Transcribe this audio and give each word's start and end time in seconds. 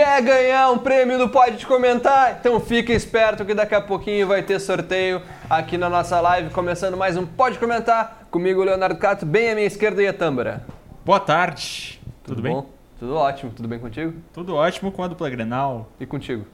Quer 0.00 0.22
ganhar 0.22 0.70
um 0.70 0.78
prêmio 0.78 1.18
do 1.18 1.28
Pode 1.28 1.66
Comentar? 1.66 2.38
Então 2.40 2.58
fica 2.58 2.90
esperto 2.90 3.44
que 3.44 3.52
daqui 3.52 3.74
a 3.74 3.82
pouquinho 3.82 4.26
vai 4.26 4.42
ter 4.42 4.58
sorteio 4.58 5.20
aqui 5.48 5.76
na 5.76 5.90
nossa 5.90 6.18
live, 6.22 6.48
começando 6.48 6.96
mais 6.96 7.18
um 7.18 7.26
Pode 7.26 7.58
Comentar. 7.58 8.26
Comigo, 8.30 8.64
Leonardo 8.64 8.96
Cato, 8.96 9.26
bem 9.26 9.50
à 9.50 9.54
minha 9.54 9.66
esquerda 9.66 10.02
e 10.02 10.08
a 10.08 10.14
Tâmara. 10.14 10.64
Boa 11.04 11.20
tarde. 11.20 12.00
Tudo, 12.24 12.40
bem? 12.40 12.50
bom? 12.50 12.70
Tudo 12.98 13.14
ótimo. 13.14 13.52
Tudo 13.52 13.68
bem 13.68 13.78
contigo? 13.78 14.14
Tudo 14.32 14.54
ótimo 14.54 14.90
com 14.90 15.04
a 15.04 15.06
dupla 15.06 15.28
Grenal. 15.28 15.90
E 16.00 16.06
contigo? 16.06 16.46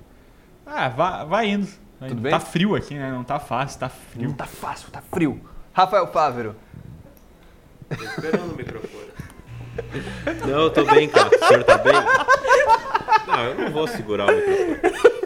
Ah, 0.66 0.88
vai, 0.88 1.26
vai 1.26 1.48
indo. 1.48 1.68
Vai 2.00 2.08
Tudo 2.08 2.18
indo. 2.18 2.22
bem? 2.22 2.32
Tá 2.32 2.40
frio 2.40 2.74
aqui, 2.74 2.94
né? 2.94 3.12
Não 3.12 3.22
tá 3.22 3.38
fácil, 3.38 3.78
tá 3.78 3.88
frio. 3.88 4.28
Não 4.28 4.34
tá 4.34 4.46
fácil, 4.46 4.90
tá 4.90 5.00
frio. 5.00 5.40
Rafael 5.72 6.08
Fávero. 6.08 6.56
Tô 7.96 8.02
esperando 8.02 8.54
o 8.54 8.56
microfone. 8.56 9.06
Não, 10.46 10.60
eu 10.62 10.70
tô 10.70 10.84
bem, 10.84 11.08
cara. 11.08 11.28
O 11.34 11.44
senhor 11.46 11.64
tá 11.64 11.78
bem? 11.78 11.92
Não, 13.26 13.44
eu 13.44 13.54
não 13.56 13.70
vou 13.72 13.86
segurar 13.88 14.26
o 14.28 14.34
microfone. 14.36 15.16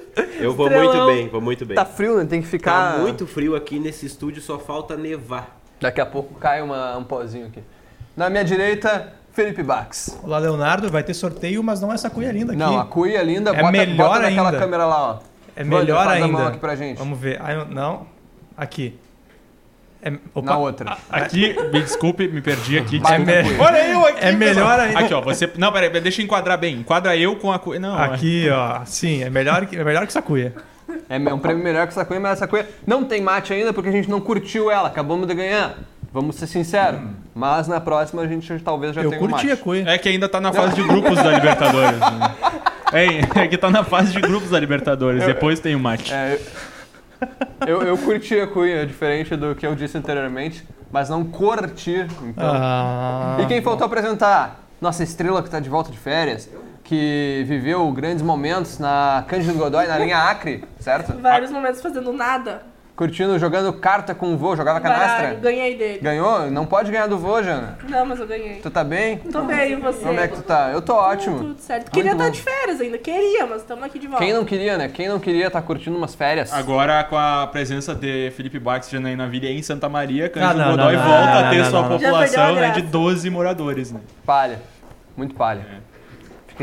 Eu 0.40 0.54
vou 0.54 0.66
Estrelão. 0.68 0.94
muito 0.94 1.06
bem, 1.14 1.28
vou 1.28 1.40
muito 1.40 1.66
bem. 1.66 1.74
Tá 1.74 1.84
frio, 1.84 2.16
né? 2.18 2.24
Tem 2.24 2.40
que 2.42 2.48
ficar. 2.48 2.92
Tá 2.94 2.98
muito 2.98 3.26
frio 3.26 3.54
aqui 3.54 3.78
nesse 3.78 4.06
estúdio, 4.06 4.40
só 4.42 4.58
falta 4.58 4.96
nevar. 4.96 5.58
Daqui 5.80 6.00
a 6.00 6.06
pouco 6.06 6.34
cai 6.34 6.62
uma, 6.62 6.96
um 6.96 7.04
pozinho 7.04 7.46
aqui. 7.46 7.62
Na 8.16 8.28
minha 8.30 8.44
direita, 8.44 9.12
Felipe 9.32 9.62
Bax. 9.62 10.18
Olá, 10.22 10.38
Leonardo. 10.38 10.88
Vai 10.90 11.02
ter 11.02 11.14
sorteio, 11.14 11.62
mas 11.62 11.80
não 11.80 11.92
essa 11.92 12.08
cuia 12.10 12.32
linda 12.32 12.52
aqui. 12.52 12.58
Não, 12.58 12.78
a 12.78 12.84
cuia 12.84 13.22
linda, 13.22 13.50
É 13.50 13.60
bota, 13.60 13.70
melhor 13.72 14.08
bota 14.08 14.26
ainda. 14.26 14.58
câmera 14.58 14.86
lá, 14.86 15.10
ó. 15.12 15.18
É 15.56 15.62
Wander, 15.62 15.78
melhor 15.80 16.04
faz 16.04 16.22
a 16.22 16.24
ainda. 16.24 16.38
mão 16.38 16.46
aqui 16.48 16.58
pra 16.58 16.74
gente. 16.74 16.98
Vamos 16.98 17.18
ver. 17.18 17.40
Ah, 17.40 17.64
não. 17.66 18.06
Aqui. 18.56 18.98
É, 20.02 20.12
opa. 20.34 20.46
Na 20.50 20.56
outra. 20.58 20.96
Aqui, 21.10 21.54
me 21.72 21.80
desculpe, 21.82 22.26
me 22.28 22.40
perdi 22.40 22.78
aqui. 22.78 23.00
É 23.06 23.18
me- 23.18 23.58
Olha 23.58 23.88
eu 23.88 24.06
aqui. 24.06 24.18
É 24.24 24.32
melhor 24.32 24.54
pessoal. 24.54 24.80
ainda. 24.80 24.98
Aqui, 25.00 25.14
ó. 25.14 25.20
Você... 25.20 25.50
Não, 25.56 25.70
peraí, 25.72 26.00
deixa 26.00 26.20
eu 26.20 26.24
enquadrar 26.24 26.56
bem. 26.58 26.76
Enquadra 26.76 27.16
eu 27.16 27.36
com 27.36 27.52
a 27.52 27.58
cu... 27.58 27.78
Não, 27.78 27.96
Aqui, 27.96 28.48
ó. 28.50 28.80
Sim, 28.84 29.22
é 29.22 29.30
melhor 29.30 29.66
que, 29.66 29.76
é 29.76 29.84
melhor 29.84 30.02
que 30.02 30.08
essa 30.08 30.22
cuia. 30.22 30.54
É 31.08 31.18
um 31.32 31.38
prêmio 31.38 31.62
melhor 31.62 31.86
que 31.86 31.92
essa 31.92 32.04
cuia, 32.04 32.18
mas 32.18 32.32
essa 32.32 32.48
cuia 32.48 32.68
não 32.86 33.04
tem 33.04 33.20
mate 33.20 33.52
ainda 33.52 33.72
porque 33.72 33.88
a 33.88 33.92
gente 33.92 34.08
não 34.08 34.20
curtiu 34.20 34.70
ela, 34.70 34.88
acabamos 34.88 35.26
de 35.26 35.34
ganhar. 35.34 35.74
Vamos 36.12 36.36
ser 36.36 36.46
sinceros. 36.48 37.00
Mas 37.34 37.68
na 37.68 37.80
próxima 37.80 38.22
a 38.22 38.26
gente 38.26 38.58
talvez 38.58 38.94
já 38.94 39.02
eu 39.02 39.10
tenha 39.10 39.22
um 39.22 39.28
curti 39.28 39.46
a 39.46 39.50
mate. 39.50 39.62
cuia. 39.62 39.84
É 39.88 39.98
que 39.98 40.08
ainda 40.08 40.28
tá 40.28 40.40
na 40.40 40.52
fase 40.52 40.74
de 40.74 40.82
grupos 40.82 41.16
da 41.16 41.30
Libertadores. 41.30 42.00
né? 42.00 42.34
É, 42.92 43.42
é 43.44 43.46
que 43.46 43.56
tá 43.56 43.70
na 43.70 43.84
fase 43.84 44.10
de 44.12 44.20
grupos 44.20 44.50
da 44.50 44.58
Libertadores. 44.58 45.24
Depois 45.24 45.60
tem 45.60 45.76
o 45.76 45.78
mate. 45.78 46.12
É, 46.12 46.34
eu, 46.34 46.40
eu 47.66 47.96
curti 47.98 48.38
a 48.38 48.46
cuia, 48.46 48.86
diferente 48.86 49.36
do 49.36 49.54
que 49.54 49.66
eu 49.66 49.74
disse 49.74 49.96
anteriormente, 49.96 50.66
mas 50.90 51.08
não 51.08 51.24
curtir. 51.24 52.06
Então. 52.22 52.52
Ah, 52.54 53.36
e 53.40 53.46
quem 53.46 53.62
faltou 53.62 53.86
apresentar? 53.86 54.64
Nossa 54.80 55.02
estrela 55.02 55.42
que 55.42 55.48
está 55.48 55.60
de 55.60 55.68
volta 55.68 55.90
de 55.90 55.98
férias, 55.98 56.48
que 56.82 57.44
viveu 57.46 57.90
grandes 57.92 58.22
momentos 58.22 58.78
na 58.78 59.24
Cândido 59.28 59.54
Godoy, 59.54 59.86
na 59.86 59.98
linha 59.98 60.16
Acre, 60.16 60.64
certo? 60.78 61.12
Vários 61.20 61.50
momentos 61.50 61.82
fazendo 61.82 62.12
nada. 62.12 62.62
Curtindo, 63.00 63.38
jogando 63.38 63.72
carta 63.72 64.14
com 64.14 64.34
o 64.34 64.36
vô, 64.36 64.54
jogava 64.54 64.78
canastra. 64.78 65.08
Baralho, 65.08 65.40
ganhei 65.40 65.74
dele. 65.74 66.00
Ganhou? 66.00 66.50
Não 66.50 66.66
pode 66.66 66.92
ganhar 66.92 67.06
do 67.06 67.16
vô, 67.16 67.42
Jana. 67.42 67.78
Não, 67.88 68.04
mas 68.04 68.20
eu 68.20 68.26
ganhei. 68.26 68.56
Tu 68.56 68.70
tá 68.70 68.84
bem? 68.84 69.16
Tô 69.16 69.40
bem, 69.40 69.72
e 69.72 69.76
você? 69.76 70.04
Como 70.04 70.20
é 70.20 70.28
que 70.28 70.34
tu 70.34 70.42
tá? 70.42 70.68
Eu 70.70 70.82
tô 70.82 70.92
ótimo. 70.92 71.38
Tudo 71.38 71.60
certo. 71.60 71.90
Queria 71.90 72.12
estar 72.12 72.24
bom. 72.24 72.30
de 72.30 72.42
férias 72.42 72.78
ainda, 72.78 72.98
queria, 72.98 73.46
mas 73.46 73.62
estamos 73.62 73.82
aqui 73.84 73.98
de 73.98 74.06
volta. 74.06 74.22
Quem 74.22 74.34
não 74.34 74.44
queria, 74.44 74.76
né? 74.76 74.90
Quem 74.90 75.08
não 75.08 75.18
queria 75.18 75.46
estar 75.46 75.62
curtindo 75.62 75.96
umas 75.96 76.14
férias? 76.14 76.52
Agora, 76.52 77.02
com 77.04 77.16
a 77.16 77.46
presença 77.46 77.94
de 77.94 78.32
Felipe 78.32 78.58
Bax 78.58 78.88
e 78.88 78.92
Janaína 78.92 79.26
Villa 79.28 79.46
em 79.46 79.62
Santa 79.62 79.88
Maria, 79.88 80.28
Cândido 80.28 80.60
Ah, 80.60 80.70
Godoy 80.72 80.96
não, 80.96 81.02
volta 81.02 81.24
não, 81.24 81.46
a 81.46 81.50
ter 81.50 81.58
não, 81.58 81.70
sua 81.70 81.88
população 81.88 82.54
né, 82.54 82.66
de 82.72 82.80
graça. 82.82 82.92
12 82.92 83.30
moradores. 83.30 83.92
Né? 83.92 84.00
Palha. 84.26 84.60
Muito 85.16 85.34
palha. 85.34 85.60
É. 85.86 85.89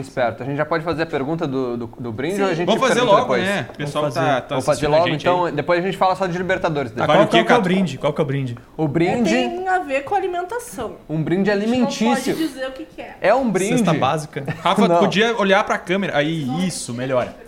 Esperto. 0.02 0.44
A 0.44 0.45
gente 0.45 0.58
já 0.58 0.66
pode 0.66 0.84
fazer 0.84 1.03
a 1.03 1.06
pergunta 1.06 1.48
do, 1.48 1.77
do, 1.77 1.88
do 1.88 2.11
brinde 2.11 2.36
Sim. 2.38 2.44
ou 2.44 2.49
a 2.49 2.54
gente 2.54 2.66
Vamos 2.67 2.88
fazer 2.88 3.02
logo, 3.02 3.22
depois? 3.22 3.44
né? 3.44 3.67
O 3.73 3.77
pessoal 3.77 4.02
Vamos 4.04 4.16
tá, 4.16 4.22
fazer. 4.22 4.42
tá 4.42 4.48
Vamos 4.49 4.66
fazer 4.66 4.88
logo, 4.88 5.08
gente 5.08 5.22
então 5.22 5.45
aí. 5.45 5.52
depois 5.52 5.80
a 5.80 5.82
gente 5.86 5.98
fala 5.98 6.16
só 6.16 6.27
de 6.27 6.38
Libertadores. 6.38 6.92
Ah. 6.98 7.05
Vale 7.05 7.20
qual, 7.20 7.27
qual 7.30 7.45
que 7.45 7.52
é 7.52 7.58
o 7.58 7.61
brinde? 7.61 7.98
Qual 7.98 8.14
que 8.14 8.22
é 8.22 8.23
o 8.23 8.27
brinde? 8.27 8.58
O 8.76 8.86
É, 8.86 8.88
brinde, 8.88 9.30
Tem 9.30 9.67
a 9.67 9.80
ver 9.80 10.02
com 10.04 10.16
alimentação. 10.16 10.95
um 11.10 11.22
brinde 11.22 11.49
A 11.52 11.55
gente 11.60 11.67
Não 11.70 11.86
pode 11.86 11.95
alimentício. 12.04 12.36
dizer 12.36 12.67
o 12.67 12.72
que, 12.72 12.86
que 12.86 13.02
é. 13.02 13.16
É 13.22 13.33
um 13.36 13.49
brinde. 13.49 13.77
Cesta 13.77 13.94
básica. 13.94 14.44
Rafa, 14.61 14.88
podia 14.99 15.36
olhar 15.38 15.64
pra 15.64 15.77
câmera. 15.77 16.17
Aí, 16.17 16.48
isso, 16.67 16.93
melhora. 16.93 17.47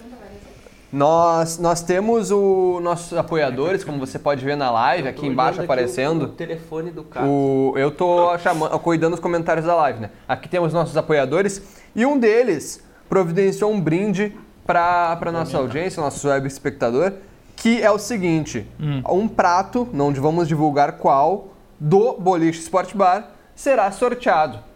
Nós, 0.91 1.59
nós 1.59 1.81
temos 1.81 2.31
os 2.31 2.81
nossos 2.81 3.15
apoiadores, 3.17 3.83
como 3.83 3.99
você 3.99 4.17
pode 4.17 4.43
ver 4.43 4.57
na 4.57 4.71
live, 4.71 5.07
aqui 5.07 5.27
embaixo 5.27 5.59
olhando 5.59 5.71
aqui 5.71 5.81
aparecendo. 5.81 6.21
O, 6.23 6.25
o 6.25 6.29
telefone 6.29 6.89
do 6.89 7.03
cara. 7.03 7.27
O, 7.27 7.73
eu 7.77 7.91
tô 7.91 8.35
chamando, 8.39 8.77
cuidando 8.79 9.11
dos 9.11 9.19
comentários 9.19 9.65
da 9.65 9.75
live, 9.75 9.99
né? 9.99 10.09
Aqui 10.27 10.49
temos 10.49 10.73
nossos 10.73 10.97
apoiadores 10.97 11.61
e 11.95 12.05
um 12.05 12.17
deles 12.17 12.83
providenciou 13.07 13.71
um 13.71 13.79
brinde 13.79 14.35
para 14.65 15.15
para 15.17 15.31
nossa 15.31 15.57
audiência, 15.57 16.01
nosso 16.01 16.27
web 16.27 16.47
espectador, 16.47 17.13
que 17.55 17.81
é 17.81 17.91
o 17.91 17.99
seguinte: 17.99 18.65
um 19.07 19.27
prato, 19.27 19.87
não 19.93 20.11
vamos 20.13 20.47
divulgar 20.47 20.93
qual, 20.93 21.49
do 21.79 22.13
Boliche 22.13 22.61
Sport 22.61 22.95
Bar 22.95 23.31
será 23.55 23.91
sorteado. 23.91 24.68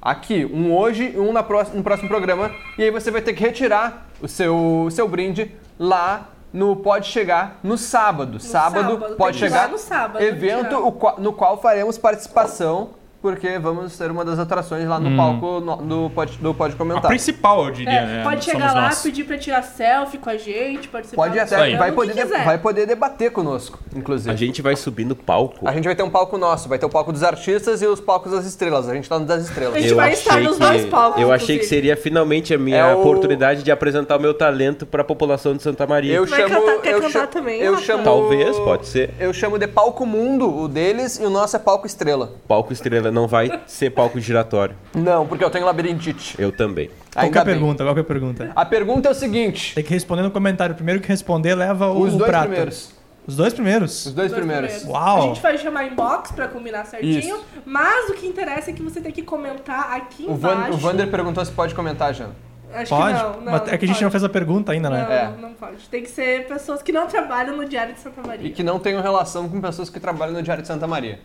Aqui, 0.00 0.44
um 0.44 0.74
hoje 0.74 1.12
e 1.14 1.18
um 1.18 1.32
na 1.32 1.42
próxima, 1.42 1.76
no 1.76 1.82
próximo 1.82 2.08
programa. 2.08 2.50
E 2.76 2.84
aí 2.84 2.90
você 2.90 3.10
vai 3.10 3.20
ter 3.20 3.32
que 3.32 3.42
retirar 3.42 4.06
o 4.22 4.28
seu, 4.28 4.84
o 4.84 4.90
seu 4.90 5.08
brinde 5.08 5.50
lá 5.78 6.28
no 6.52 6.76
Pode 6.76 7.08
Chegar 7.08 7.58
no 7.62 7.76
sábado. 7.76 8.40
sábado, 8.40 8.92
sábado, 8.92 9.16
pode 9.16 9.36
chegar. 9.36 9.68
no 9.68 9.76
sábado, 9.76 10.22
evento 10.22 10.76
no 11.18 11.32
qual 11.32 11.60
faremos 11.60 11.98
participação, 11.98 12.90
porque 13.20 13.58
vamos 13.58 13.96
ter 13.98 14.10
uma 14.10 14.24
das 14.24 14.38
atrações 14.38 14.86
lá 14.88 15.00
no 15.00 15.16
palco 15.16 15.60
no- 15.60 15.76
do, 15.76 16.10
pode, 16.10 16.38
do 16.38 16.54
Pode 16.54 16.74
A 16.74 16.76
Comentar. 16.78 17.08
principal, 17.08 17.64
eu 17.66 17.70
diria, 17.72 17.90
É, 17.92 18.06
né? 18.06 18.22
pode 18.22 18.44
Somos 18.44 18.60
chegar 18.60 18.72
lá, 18.74 18.82
nós. 18.82 19.02
pedir 19.02 19.24
pra 19.24 19.36
tirar 19.36 19.62
selfie 19.62 20.18
com 20.18 20.30
a 20.30 20.36
gente, 20.36 20.88
participar 20.88 21.22
Pode 21.22 21.34
do 21.34 21.40
até, 21.40 21.76
vai 21.76 21.90
poder, 21.92 22.12
que 22.14 22.22
quiser. 22.22 22.44
vai 22.44 22.58
poder 22.58 22.86
debater 22.86 23.30
conosco, 23.32 23.78
inclusive. 23.94 24.30
A 24.30 24.36
gente 24.36 24.62
vai 24.62 24.76
subir 24.76 25.04
no 25.04 25.16
palco. 25.16 25.68
A 25.68 25.72
gente 25.72 25.84
vai 25.84 25.96
ter 25.96 26.02
um 26.04 26.10
palco 26.10 26.38
nosso, 26.38 26.68
vai 26.68 26.78
ter 26.78 26.86
o 26.86 26.88
palco 26.90 27.12
dos 27.12 27.22
artistas 27.24 27.82
e 27.82 27.86
os 27.86 28.00
palcos 28.00 28.30
das 28.32 28.44
estrelas. 28.46 28.88
A 28.88 28.94
gente 28.94 29.08
tá 29.08 29.18
no 29.18 29.24
das 29.26 29.42
estrelas. 29.44 29.74
A 29.74 29.80
gente 29.80 29.94
vai 29.94 30.12
estar 30.12 30.40
nos 30.40 30.56
dois 30.58 30.86
palcos, 30.86 31.20
Eu 31.20 31.32
achei 31.32 31.56
inclusive. 31.56 31.58
que 31.58 31.66
seria 31.66 31.96
finalmente 31.96 32.54
a 32.54 32.58
minha 32.58 32.76
É 32.78 32.94
o- 32.94 33.00
oportunidade 33.00 33.62
de 33.62 33.70
apresentar 33.72 34.16
o 34.16 34.20
meu 34.20 34.32
talento 34.34 34.86
para 34.86 35.02
a 35.02 35.04
população 35.04 35.56
de 35.56 35.62
Santa 35.62 35.86
Maria. 35.86 36.14
Eu 36.14 36.24
Vai 36.26 36.40
chamo, 36.42 36.54
cantar- 36.54 36.80
quer 36.82 36.92
eu 36.94 37.00
cantar 37.02 37.26
também, 37.26 37.60
eu 37.60 37.76
chamo, 37.78 38.04
Talvez, 38.04 38.56
pode 38.60 38.86
ser. 38.86 39.12
Eu 39.18 39.32
chamo 39.32 39.58
de 39.58 39.66
palco 39.66 40.06
mundo 40.06 40.48
o 40.62 40.68
deles 40.68 41.18
e 41.18 41.24
o 41.24 41.30
nosso 41.30 41.56
é 41.56 41.58
palco 41.58 41.86
estrela. 41.86 42.32
Palco 42.46 42.72
estrela 42.72 43.07
não 43.10 43.26
vai 43.26 43.60
ser 43.66 43.90
palco 43.90 44.18
giratório. 44.20 44.74
Não, 44.94 45.26
porque 45.26 45.42
eu 45.44 45.50
tenho 45.50 45.64
labirintite. 45.66 46.34
Eu 46.38 46.50
também. 46.52 46.90
Qual 47.14 47.30
que 47.30 47.38
é 47.38 47.40
a 47.40 47.44
pergunta? 47.44 47.84
Qual 47.84 47.94
que 47.94 48.00
é 48.00 48.02
a 48.02 48.06
pergunta? 48.06 48.52
A 48.54 48.64
pergunta 48.64 49.08
é 49.08 49.12
o 49.12 49.14
seguinte: 49.14 49.74
Tem 49.74 49.84
que 49.84 49.92
responder 49.92 50.22
no 50.22 50.30
comentário. 50.30 50.72
O 50.72 50.76
primeiro 50.76 51.00
que 51.00 51.08
responder 51.08 51.54
leva 51.54 51.88
o, 51.88 52.00
os 52.00 52.14
dois 52.14 52.30
prato. 52.30 52.46
primeiros. 52.48 52.92
Os 53.26 53.36
dois 53.36 53.52
primeiros? 53.52 54.06
Os 54.06 54.12
dois 54.14 54.30
Dois 54.30 54.40
primeiros. 54.42 54.84
Uau. 54.86 55.18
A 55.18 55.20
gente 55.20 55.42
vai 55.42 55.58
chamar 55.58 55.84
inbox 55.84 56.30
pra 56.32 56.48
combinar 56.48 56.86
certinho, 56.86 57.18
Isso. 57.36 57.44
mas 57.66 58.08
o 58.08 58.14
que 58.14 58.26
interessa 58.26 58.70
é 58.70 58.72
que 58.72 58.82
você 58.82 59.02
tem 59.02 59.12
que 59.12 59.20
comentar 59.20 59.92
aqui 59.94 60.24
O, 60.26 60.34
Van, 60.34 60.70
o 60.70 60.78
Vander 60.78 61.06
perguntou 61.10 61.44
se 61.44 61.52
pode 61.52 61.74
comentar, 61.74 62.14
Jana. 62.14 62.34
Acho 62.72 62.94
Pode? 62.94 63.16
que 63.16 63.22
não, 63.22 63.40
não. 63.40 63.52
Mas 63.52 63.62
é 63.72 63.78
que 63.78 63.84
a 63.86 63.88
gente 63.88 63.94
pode. 63.96 64.04
não 64.04 64.10
fez 64.10 64.24
a 64.24 64.28
pergunta 64.28 64.72
ainda, 64.72 64.90
né? 64.90 65.02
Não, 65.02 65.12
É. 65.12 65.32
não 65.40 65.54
pode. 65.54 65.88
Tem 65.90 66.02
que 66.02 66.10
ser 66.10 66.46
pessoas 66.46 66.82
que 66.82 66.92
não 66.92 67.06
trabalham 67.06 67.56
no 67.56 67.64
Diário 67.64 67.94
de 67.94 68.00
Santa 68.00 68.20
E 68.22 68.26
Maria. 68.26 68.50
que 68.50 68.62
não 68.62 68.78
tenham 68.78 69.00
relação 69.00 69.48
com 69.48 69.58
pessoas 69.58 69.88
que 69.88 69.98
trabalham 69.98 70.34
no 70.34 70.42
Diário 70.42 70.60
de 70.62 70.68
Santa 70.68 70.86
Maria. 70.86 71.18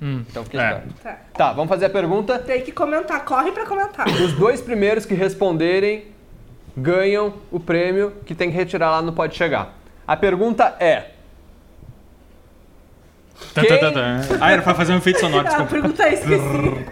Então 0.00 0.44
fique 0.44 0.58
É. 0.58 0.62
esperto. 0.68 0.94
Tá. 1.02 1.18
Tá, 1.34 1.52
vamos 1.52 1.68
fazer 1.68 1.86
a 1.86 1.90
pergunta. 1.90 2.38
Tem 2.38 2.60
que 2.62 2.70
comentar, 2.72 3.24
corre 3.24 3.50
pra 3.52 3.64
comentar. 3.64 4.06
Os 4.08 4.32
dois 4.34 4.60
primeiros 4.60 5.06
que 5.06 5.14
responderem 5.14 6.04
ganham 6.76 7.34
o 7.50 7.58
prêmio 7.58 8.12
que 8.26 8.34
tem 8.34 8.50
que 8.50 8.56
retirar 8.56 8.90
lá 8.90 9.00
no 9.02 9.12
Pode 9.12 9.34
Chegar. 9.34 9.72
A 10.06 10.14
pergunta 10.16 10.76
é: 10.78 11.12
Tá, 13.54 13.60
Quem- 13.62 13.70
tá, 13.70 13.78
tá, 13.78 13.92
tá. 13.92 14.00
Ah, 14.40 14.50
era 14.52 14.62
pra 14.62 14.74
fazer 14.74 14.92
um 14.92 14.96
efeito 14.98 15.20
sonoro, 15.20 15.46
Ah, 15.46 15.50
a 15.56 15.62
desculpa. 15.62 15.70
pergunta 15.72 16.02
é 16.04 16.14
esqueci. 16.14 16.86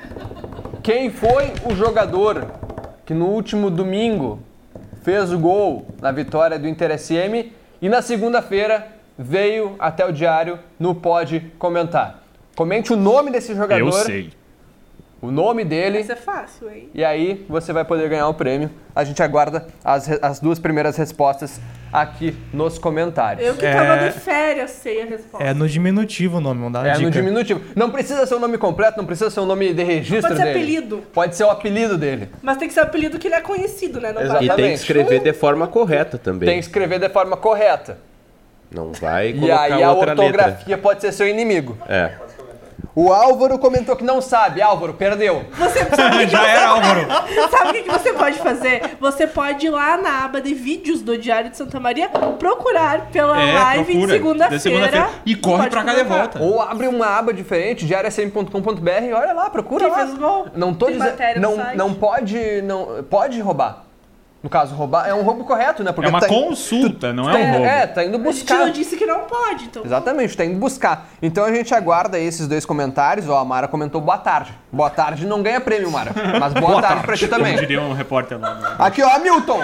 quem 0.83 1.11
foi 1.11 1.53
o 1.65 1.75
jogador 1.75 2.47
que 3.07 3.15
no 3.15 3.27
último 3.27 3.71
domingo 3.71 4.41
fez 5.03 5.33
o 5.33 5.39
gol 5.39 5.87
na 6.01 6.11
vitória 6.13 6.59
do 6.59 6.67
Inter 6.69 6.91
SM 6.99 7.53
e 7.81 7.89
na 7.89 8.01
segunda-feira 8.03 8.89
veio 9.19 9.77
até 9.79 10.05
o 10.07 10.13
diário 10.13 10.59
no 10.79 10.95
Pode 10.95 11.41
Comentar? 11.59 12.24
Comente 12.57 12.93
o 12.93 12.97
nome 12.97 13.31
desse 13.31 13.55
jogador, 13.55 13.79
Eu 13.87 13.93
sei. 13.93 14.31
o 15.21 15.31
nome 15.31 15.65
dele. 15.65 15.99
Isso 16.01 16.13
é 16.13 16.17
fácil, 16.17 16.71
hein? 16.71 16.89
E 16.95 17.05
aí 17.05 17.45
você 17.49 17.73
vai 17.73 17.85
poder 17.85 18.09
ganhar 18.09 18.29
o 18.29 18.35
prêmio. 18.35 18.71
A 18.95 19.03
gente 19.05 19.23
aguarda 19.23 19.67
as, 19.85 20.09
as 20.23 20.39
duas 20.41 20.59
primeiras 20.59 20.97
respostas 20.97 21.61
aqui 21.93 22.37
nos 22.53 22.77
comentários. 22.79 23.47
Eu 23.47 23.55
que 23.55 23.65
É- 23.65 23.73
tava 23.73 24.09
de 24.09 24.19
férias 24.19 24.71
sei 24.73 25.03
a 25.03 25.07
resposta. 25.07 25.45
É 25.47 25.55
no 25.55 25.69
diminutivo 25.69 26.39
o 26.39 26.41
nome, 26.41 26.59
vamos 26.61 26.73
dar 26.73 26.81
uma 26.81 26.89
É 26.89 26.93
dica. 26.93 27.05
no 27.05 27.11
diminutivo. 27.11 27.61
Não 27.75 27.91
precisa 27.91 28.27
ser 28.27 28.35
o 28.35 28.39
nome 28.41 28.59
completo, 28.59 28.99
não 28.99 29.07
precisa 29.07 29.31
ser 29.31 29.41
o 29.41 29.47
nome 29.47 29.73
de 29.73 29.83
registro 29.83 30.23
Pode 30.23 30.37
ser 30.37 30.45
dele. 30.45 30.59
apelido. 30.59 31.03
Pode 31.13 31.37
ser 31.37 31.45
o 31.45 31.51
apelido 31.51 31.97
dele. 31.99 32.29
Mas 32.43 32.57
tem 32.57 32.69
que 32.69 32.75
ser 32.75 32.81
o 32.81 32.85
apelido 32.85 33.19
que 33.19 33.27
ele 33.29 33.35
é 33.37 33.41
conhecido, 33.41 34.01
né? 34.01 34.13
Não 34.13 34.15
vai- 34.15 34.25
E 34.25 34.29
tem 34.31 34.39
que 34.39 34.45
Exatamente. 34.45 34.75
escrever 34.75 35.21
de 35.21 35.33
forma 35.33 35.67
correta 35.67 36.19
também. 36.19 36.49
Tem 36.49 36.59
que 36.59 36.67
escrever 36.67 36.99
de 37.01 37.09
forma 37.09 37.37
correta. 37.37 37.99
Não 38.71 38.91
vai 38.93 39.29
E 39.29 39.35
colocar 39.35 39.63
aí 39.63 39.83
a 39.85 39.93
outra 39.93 40.11
letra. 40.15 40.25
ortografia 40.25 40.77
pode 40.79 41.01
ser 41.01 41.13
seu 41.13 41.29
inimigo. 41.29 41.79
É. 41.89 42.13
O 42.95 43.13
Álvaro 43.13 43.59
comentou 43.59 43.97
que 43.97 44.05
não 44.05 44.21
sabe. 44.21 44.63
Álvaro, 44.63 44.95
perdeu. 44.95 45.45
Você 45.59 45.85
sabe 45.85 46.17
o 46.17 46.19
que, 46.21 46.27
que 46.27 46.33
Já 46.33 46.47
era 46.47 46.69
Álvaro. 46.69 47.01
Sabe 47.51 47.69
o 47.71 47.73
que, 47.73 47.83
que 47.83 47.91
você 47.91 48.13
pode 48.13 48.39
fazer? 48.39 48.97
Você 49.01 49.27
pode 49.27 49.67
ir 49.67 49.71
lá 49.71 49.97
na 49.97 50.25
aba 50.25 50.41
de 50.41 50.55
vídeos 50.55 51.01
do 51.03 51.17
Diário 51.19 51.51
de 51.51 51.57
Santa 51.57 51.79
Maria, 51.81 52.09
procurar 52.09 53.07
pela 53.11 53.41
É, 53.41 53.53
live 53.53 53.85
procura. 53.85 54.07
de 54.07 54.13
segunda-feira. 54.13 54.57
De 54.57 54.63
segunda-feira. 54.63 55.09
E 55.27 55.35
corre 55.35 55.57
Pode 55.59 55.71
pra 55.71 55.85
cá 55.85 55.95
de 55.95 56.05
volta. 56.05 56.41
Ou 56.43 56.61
abre 56.61 56.87
uma 56.89 57.07
aba 57.19 57.33
diferente, 57.33 57.87
diariasm.com.br 57.87 58.91
e 59.09 59.13
olha 59.13 59.33
lá, 59.33 59.51
procura 59.51 59.85
Quem 59.87 59.91
lá. 59.93 59.99
fez 60.07 60.15
gol? 60.19 60.47
Não 60.55 60.75
tô 60.75 60.87
Tem 60.87 60.95
dizendo. 60.97 61.11
matéria 61.11 61.41
no 61.41 61.49
Não, 61.51 61.57
site. 61.57 61.77
não 61.77 61.95
pode. 61.95 62.63
Não, 62.63 63.05
pode 63.09 63.41
roubar. 63.41 63.84
No 64.45 64.51
caso, 64.51 64.75
roubar 64.75 65.09
é 65.09 65.15
um 65.15 65.23
roubo 65.23 65.43
correto, 65.43 65.83
né? 65.83 65.91
Porque 65.91 66.07
É 66.07 66.11
uma 66.11 66.21
tá 66.21 66.27
in- 66.27 66.29
consulta, 66.29 67.15
não 67.15 67.25
tá- 67.25 67.39
é 67.41 67.45
um 67.47 67.51
roubo. 67.53 67.65
É, 67.65 67.87
tá 67.87 68.05
indo 68.05 68.17
A 68.17 68.19
gente 68.19 68.25
buscar. 68.43 68.59
não 68.59 68.69
disse 68.71 68.95
que 68.95 69.07
não 69.07 69.21
pode, 69.21 69.65
então. 69.65 69.83
Exatamente, 69.83 70.37
tá 70.37 70.45
indo 70.45 70.59
buscar. 70.59 71.07
Então 71.23 71.45
a 71.47 71.51
gente 71.51 71.75
aguarda 71.75 72.19
aí 72.19 72.27
esses 72.27 72.47
dois 72.47 72.67
comentários. 72.67 73.27
Ó, 73.27 73.39
a 73.39 73.45
Mara 73.45 73.67
comentou 73.67 74.03
boa 74.03 74.19
tarde. 74.19 74.53
Boa 74.71 74.91
tarde 74.91 75.27
não 75.27 75.43
ganha 75.43 75.63
prêmio, 75.63 75.91
Mara. 75.91 76.13
Mas 76.39 76.53
boa, 76.53 76.83
tarde, 76.83 77.05
pra 77.07 77.17
ti 77.17 77.27
Como 77.27 77.39
também. 77.39 77.57
diria 77.57 77.81
um 77.81 77.95
repórter 77.95 78.39
lá. 78.39 78.55
né? 78.55 78.69
Aqui, 78.81 79.03
ó, 79.03 79.09
Hamilton. 79.17 79.63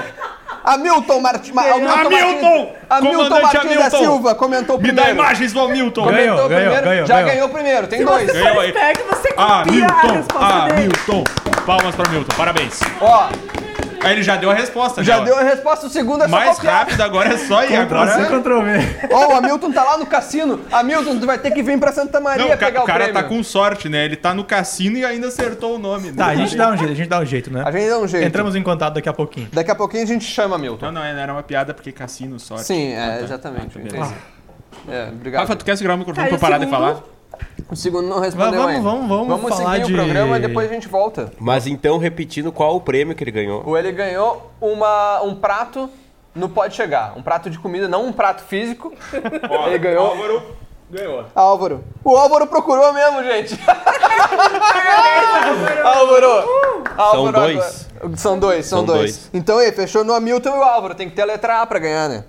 Hamilton 0.64 1.20
Martins. 1.20 1.56
Hamilton! 1.56 2.72
Hamilton 2.88 3.28
Martins 3.28 3.52
da 3.52 3.60
Hamilton! 3.60 3.98
Silva 3.98 4.34
comentou 4.34 4.76
Me 4.78 4.84
primeiro. 4.84 5.08
dá 5.08 5.14
imagens 5.14 5.52
do 5.52 5.60
Hamilton! 5.60 6.04
Comentou 6.04 6.14
Ganhou, 6.34 6.48
ganhou, 6.48 6.60
primeiro. 6.62 6.84
ganhou, 6.86 7.06
Já 7.06 7.14
ganhou. 7.16 7.30
ganhou 7.30 7.48
primeiro, 7.50 7.86
tem 7.86 7.98
Se 7.98 8.04
dois. 8.06 8.26
você 8.30 8.42
Ganhou 8.42 8.60
aí. 8.60 8.68
esperto, 8.70 9.04
você 9.10 9.28
copia 9.28 9.44
Ah, 9.44 9.58
a 9.58 9.62
Hamilton! 9.62 10.12
resposta 10.14 10.60
dele. 10.60 10.72
Hamilton! 10.72 11.24
Palmas 11.66 11.94
pra 11.94 12.06
Hamilton, 12.08 12.36
parabéns. 12.36 12.80
Ó, 13.00 13.28
Aí 14.02 14.12
ele 14.14 14.22
já 14.22 14.36
deu 14.36 14.50
a 14.50 14.54
resposta, 14.54 15.04
já 15.04 15.18
né? 15.18 15.26
deu 15.26 15.36
a 15.38 15.42
resposta, 15.42 15.86
o 15.86 15.90
segundo 15.90 16.24
é 16.24 16.28
só 16.28 16.30
Mais 16.36 16.56
copiar. 16.56 16.74
rápido 16.78 17.00
agora 17.02 17.34
é 17.34 17.36
só 17.36 17.64
ir 17.64 17.76
agora. 17.76 18.10
C, 18.12 18.24
Ctrl 18.26 18.60
V. 18.62 19.08
Ó, 19.12 19.28
o 19.28 19.36
Hamilton 19.36 19.72
tá 19.72 19.84
lá 19.84 19.98
no 19.98 20.06
cassino. 20.06 20.60
Hamilton, 20.72 21.18
tu 21.18 21.26
vai 21.26 21.38
ter 21.38 21.50
que 21.50 21.62
vir 21.62 21.78
pra 21.78 21.92
Santa 21.92 22.18
Maria 22.18 22.48
Não, 22.48 22.56
pegar 22.56 22.80
o, 22.80 22.84
o 22.84 22.86
cara 22.86 23.04
prêmio. 23.04 23.14
tá 23.22 23.28
com 23.28 23.42
sorte, 23.44 23.88
né? 23.88 24.04
Ele 24.04 24.16
tá 24.16 24.32
no 24.32 24.42
cassino 24.44 24.96
e 24.96 25.04
ainda 25.04 25.28
acertou 25.28 25.76
o 25.76 25.78
nome. 25.78 26.12
Tá, 26.12 26.26
a 26.26 26.28
né? 26.28 26.36
gente 26.36 26.56
dá 26.56 26.70
um 26.70 26.76
jeito, 26.76 26.92
a 26.92 26.94
gente 26.96 27.08
dá 27.08 27.18
um 27.20 27.24
jeito, 27.26 27.52
né? 27.52 27.62
A 27.66 27.70
gente 27.70 27.88
dá 27.88 27.98
um 27.98 28.08
jeito. 28.08 28.26
Entramos 28.26 28.56
em 28.56 28.62
contato 28.62 28.94
daqui 28.94 29.08
a 29.08 29.12
pouquinho. 29.12 29.48
Daqui 29.52 29.70
a 29.70 29.74
pouquinho 29.74 30.02
a 30.02 30.06
gente 30.06 30.24
chama 30.24 30.56
Hamilton. 30.56 30.86
Não, 30.86 30.92
não, 30.92 31.02
era 31.02 31.32
uma 31.32 31.42
piada 31.42 31.74
porque 31.74 31.92
cassino, 31.92 32.38
sorte. 32.40 32.64
Sim, 32.64 32.92
é, 32.92 33.04
Ah, 33.04 33.16
tá. 33.18 33.24
exatamente. 33.24 33.78
Beleza. 33.78 33.96
entendi. 33.96 34.14
É, 34.88 35.08
obrigado. 35.08 35.42
Rafa, 35.42 35.56
tu 35.56 35.64
quer 35.64 35.76
segurar 35.76 35.94
o 35.94 35.98
microfone 35.98 36.28
Tá, 36.28 36.34
e 36.34 36.38
pra 36.38 36.48
parar 36.48 36.58
de 36.58 36.64
segundo? 36.64 36.78
falar? 36.80 37.00
O 37.70 37.76
segundo 37.76 38.08
não 38.08 38.18
respondeu 38.18 38.60
Vamos, 38.62 38.66
ainda. 38.76 38.82
vamos, 38.82 39.08
vamos 39.08 39.28
Vamos 39.28 39.56
falar 39.58 39.74
seguir 39.76 39.86
de- 39.86 39.92
o 39.92 39.96
programa 39.96 40.36
e 40.38 40.40
depois 40.40 40.68
a 40.70 40.74
gente 40.74 40.88
volta. 40.88 41.32
Mas 41.38 41.66
então, 41.68 41.98
repetindo, 41.98 42.50
qual 42.50 42.74
o 42.76 42.80
prêmio 42.80 43.14
que 43.14 43.22
ele 43.22 43.30
ganhou? 43.30 43.62
O 43.64 43.76
ele 43.76 43.92
ganhou 43.92 44.50
uma, 44.60 45.22
um 45.22 45.34
prato 45.36 45.88
no 46.34 46.48
Pode 46.48 46.74
Chegar. 46.74 47.16
Um 47.16 47.22
prato 47.22 47.48
de 47.48 47.58
comida, 47.58 47.86
não 47.88 48.06
um 48.06 48.12
prato 48.12 48.42
físico. 48.42 48.92
ele 49.68 49.78
ganhou. 49.78 50.06
Álvaro 50.06 50.42
ganhou. 50.90 51.24
Álvaro. 51.34 51.84
O 52.04 52.16
Álvaro 52.16 52.46
procurou 52.48 52.92
mesmo, 52.92 53.22
gente. 53.22 53.56
Álvaro. 55.84 56.44
Álvaro 56.96 57.32
dois? 57.40 57.86
agora- 58.00 58.16
São 58.16 58.38
dois, 58.38 58.66
são, 58.66 58.78
São 58.78 58.86
dois. 58.86 59.00
dois. 59.00 59.30
Então 59.32 59.58
aí, 59.58 59.70
fechou 59.72 60.02
no 60.04 60.12
Hamilton 60.12 60.48
e 60.56 60.58
o 60.58 60.62
Álvaro. 60.62 60.94
Tem 60.94 61.08
que 61.08 61.14
ter 61.14 61.22
a 61.22 61.26
letra 61.26 61.62
A 61.62 61.66
pra 61.66 61.78
ganhar, 61.78 62.08
né? 62.08 62.24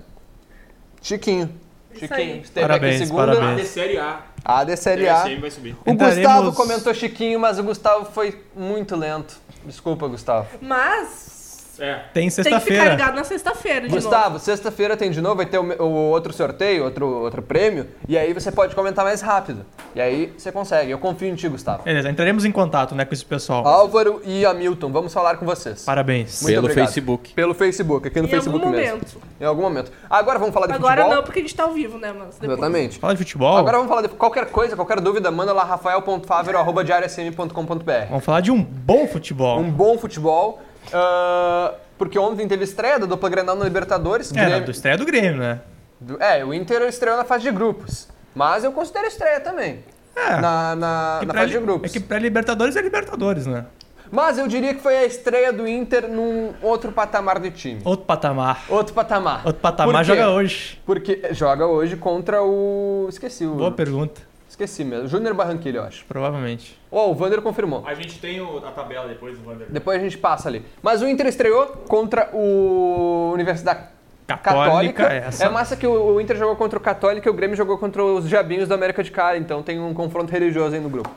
Chiquinho. 1.00 1.50
Chiquinho. 1.94 2.36
Esteve 2.42 2.60
Parabéns, 2.66 2.96
aqui 2.96 3.06
segunda. 3.06 3.34
parabéns. 3.36 3.68
Série 3.68 3.98
A. 3.98 4.20
A 4.44 4.64
de 4.64 4.76
Série 4.76 5.08
A. 5.08 5.22
subir. 5.50 5.76
O 5.86 5.90
Entraremos- 5.90 6.16
Gustavo 6.24 6.52
comentou 6.52 6.92
Chiquinho, 6.94 7.38
mas 7.38 7.58
o 7.58 7.62
Gustavo 7.62 8.06
foi 8.12 8.44
muito 8.56 8.96
lento. 8.96 9.36
Desculpa, 9.64 10.08
Gustavo. 10.08 10.48
Mas 10.60 11.41
É. 11.78 11.94
Tem 12.12 12.22
tem 12.22 12.28
que 12.28 12.30
ficar 12.30 12.42
sexta-feira. 12.50 12.90
ligado 12.90 13.14
na 13.14 13.24
sexta-feira 13.24 13.88
de 13.88 13.94
Gustavo, 13.94 14.38
sexta-feira 14.38 14.96
tem 14.96 15.10
de 15.10 15.20
novo, 15.20 15.36
vai 15.36 15.46
ter 15.46 15.58
o, 15.58 15.82
o 15.82 16.10
outro 16.10 16.32
sorteio, 16.32 16.84
outro, 16.84 17.06
outro 17.06 17.42
prêmio, 17.42 17.86
e 18.06 18.16
aí 18.18 18.32
você 18.32 18.52
pode 18.52 18.74
comentar 18.74 19.04
mais 19.04 19.20
rápido. 19.20 19.64
E 19.94 20.00
aí 20.00 20.32
você 20.36 20.52
consegue. 20.52 20.90
Eu 20.90 20.98
confio 20.98 21.28
em 21.28 21.34
ti, 21.34 21.48
Gustavo. 21.48 21.82
Beleza, 21.82 22.10
entraremos 22.10 22.44
em 22.44 22.52
contato, 22.52 22.94
né, 22.94 23.04
com 23.04 23.14
esse 23.14 23.24
pessoal. 23.24 23.66
Álvaro 23.66 24.20
e 24.24 24.44
Hamilton, 24.44 24.92
vamos 24.92 25.12
falar 25.12 25.36
com 25.36 25.46
vocês. 25.46 25.84
Parabéns. 25.84 26.42
Muito 26.42 26.54
Pelo 26.54 26.66
obrigado. 26.66 26.86
Facebook. 26.86 27.34
Pelo 27.34 27.54
Facebook, 27.54 28.08
aqui 28.08 28.20
no. 28.20 28.26
Em 28.26 28.30
Facebook 28.30 28.64
algum 28.64 28.76
mesmo. 28.76 28.92
momento. 28.92 29.18
Em 29.40 29.44
algum 29.44 29.62
momento. 29.62 29.92
Agora 30.08 30.38
vamos 30.38 30.54
falar 30.54 30.66
de 30.66 30.72
Agora 30.74 31.02
futebol. 31.02 31.16
não, 31.16 31.22
porque 31.24 31.38
a 31.38 31.42
gente 31.42 31.54
tá 31.54 31.64
ao 31.64 31.72
vivo, 31.72 31.98
né, 31.98 32.12
mas 32.12 32.38
depois. 32.38 32.58
Exatamente. 32.58 32.98
Fala 32.98 33.14
de 33.14 33.18
futebol. 33.18 33.56
Agora 33.56 33.76
vamos 33.78 33.88
falar 33.88 34.02
de 34.02 34.08
qualquer 34.08 34.46
coisa, 34.46 34.76
qualquer 34.76 35.00
dúvida, 35.00 35.30
manda 35.30 35.52
lá 35.52 35.64
rafael.favero.diariasm.com.br. 35.64 38.06
Vamos 38.08 38.24
falar 38.24 38.40
de 38.40 38.50
um 38.50 38.62
bom 38.62 39.06
futebol. 39.06 39.58
Um 39.58 39.70
bom 39.70 39.98
futebol. 39.98 40.60
Ah, 40.92 41.74
porque 41.98 42.18
ontem 42.18 42.46
teve 42.48 42.64
estreia 42.64 42.98
da 42.98 43.06
dupla 43.06 43.28
Grenal 43.28 43.56
na 43.56 43.64
Libertadores. 43.64 44.32
É, 44.32 44.44
Grêmio- 44.44 44.64
do 44.64 44.70
estreia 44.70 44.96
do 44.96 45.04
Grêmio, 45.04 45.36
né? 45.38 45.60
Do- 46.00 46.20
É, 46.22 46.44
o 46.44 46.52
Inter 46.52 46.82
estreou 46.82 47.16
na 47.16 47.24
fase 47.24 47.44
de 47.44 47.50
grupos. 47.50 48.08
Mas 48.34 48.64
eu 48.64 48.72
considero 48.72 49.06
estreia 49.06 49.40
também. 49.40 49.84
É. 50.16 50.40
Na, 50.40 50.74
na, 50.76 51.20
na 51.26 51.34
fase 51.34 51.52
de 51.52 51.58
grupos. 51.58 51.90
É 51.90 51.92
que 51.92 52.00
pré-Libertadores 52.00 52.76
é 52.76 52.82
Libertadores, 52.82 53.46
né? 53.46 53.66
Mas 54.10 54.36
eu 54.36 54.46
diria 54.46 54.74
que 54.74 54.80
foi 54.82 54.94
a 54.96 55.04
estreia 55.06 55.50
do 55.52 55.66
Inter 55.66 56.06
num 56.06 56.52
outro 56.60 56.92
patamar 56.92 57.38
de 57.40 57.50
time. 57.50 57.80
Outro 57.82 58.04
patamar. 58.04 58.62
Outro 58.68 58.92
patamar. 58.92 59.40
Outro 59.46 59.60
patamar 59.62 60.04
joga 60.04 60.28
hoje. 60.30 60.78
Porque 60.84 61.22
joga 61.30 61.66
hoje 61.66 61.96
contra 61.96 62.42
o. 62.42 63.06
Esqueci 63.08 63.46
o. 63.46 63.54
Boa 63.54 63.70
pergunta. 63.70 64.20
Esqueci 64.52 64.84
mesmo. 64.84 65.08
Júnior 65.08 65.32
Barranquilla, 65.32 65.78
eu 65.78 65.84
acho. 65.84 66.04
Provavelmente. 66.04 66.78
Oh, 66.90 67.10
o 67.10 67.14
Vander 67.14 67.40
confirmou. 67.40 67.82
A 67.86 67.94
gente 67.94 68.20
tem 68.20 68.38
o- 68.38 68.58
a 68.58 68.70
tabela 68.70 69.08
depois 69.08 69.38
do 69.38 69.44
Vander. 69.44 69.66
Depois 69.70 69.98
a 69.98 70.04
gente 70.04 70.18
passa 70.18 70.46
ali. 70.46 70.62
Mas 70.82 71.00
o 71.00 71.08
Inter 71.08 71.26
estreou 71.26 71.68
contra 71.88 72.28
o 72.34 73.30
Universidade 73.32 73.84
Católica, 74.26 74.52
Católica. 74.52 75.02
essa. 75.04 75.46
É 75.46 75.48
massa 75.48 75.74
que 75.74 75.86
o 75.86 76.14
o 76.14 76.20
Inter 76.20 76.36
jogou 76.36 76.54
contra 76.54 76.78
o 76.78 76.82
Católica 76.82 77.26
e 77.26 77.30
o 77.30 77.34
Grêmio 77.34 77.56
jogou 77.56 77.78
contra 77.78 78.04
os 78.04 78.28
Diabinhos 78.28 78.68
da 78.68 78.74
América 78.74 79.02
de 79.02 79.10
Cali. 79.10 79.40
Então 79.40 79.62
tem 79.62 79.80
um 79.80 79.94
confronto 79.94 80.30
religioso 80.30 80.74
aí 80.74 80.82
no 80.82 80.90
grupo. 80.90 81.08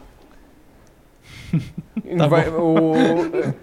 Tá 2.17 2.27
Vai- 2.27 2.47
o- 2.49 2.93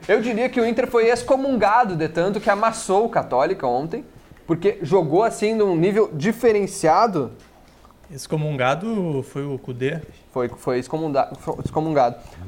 eu 0.07 0.21
diria 0.21 0.51
que 0.51 0.61
o 0.61 0.67
Inter 0.67 0.87
foi 0.87 1.09
excomungado 1.09 1.97
de 1.97 2.09
tanto 2.09 2.41
que 2.41 2.51
amassou 2.51 3.07
o 3.07 3.09
Católica 3.09 3.67
ontem, 3.67 4.05
porque 4.47 4.79
jogou 4.83 5.23
assim 5.23 5.55
num 5.55 5.75
nível 5.77 6.11
diferenciado. 6.13 7.33
Excomungado 8.13 9.25
foi 9.31 9.45
o 9.45 9.59
Kudê. 9.59 9.99
Foi, 10.33 10.49
foi 10.49 10.79
excomungado. 10.79 11.37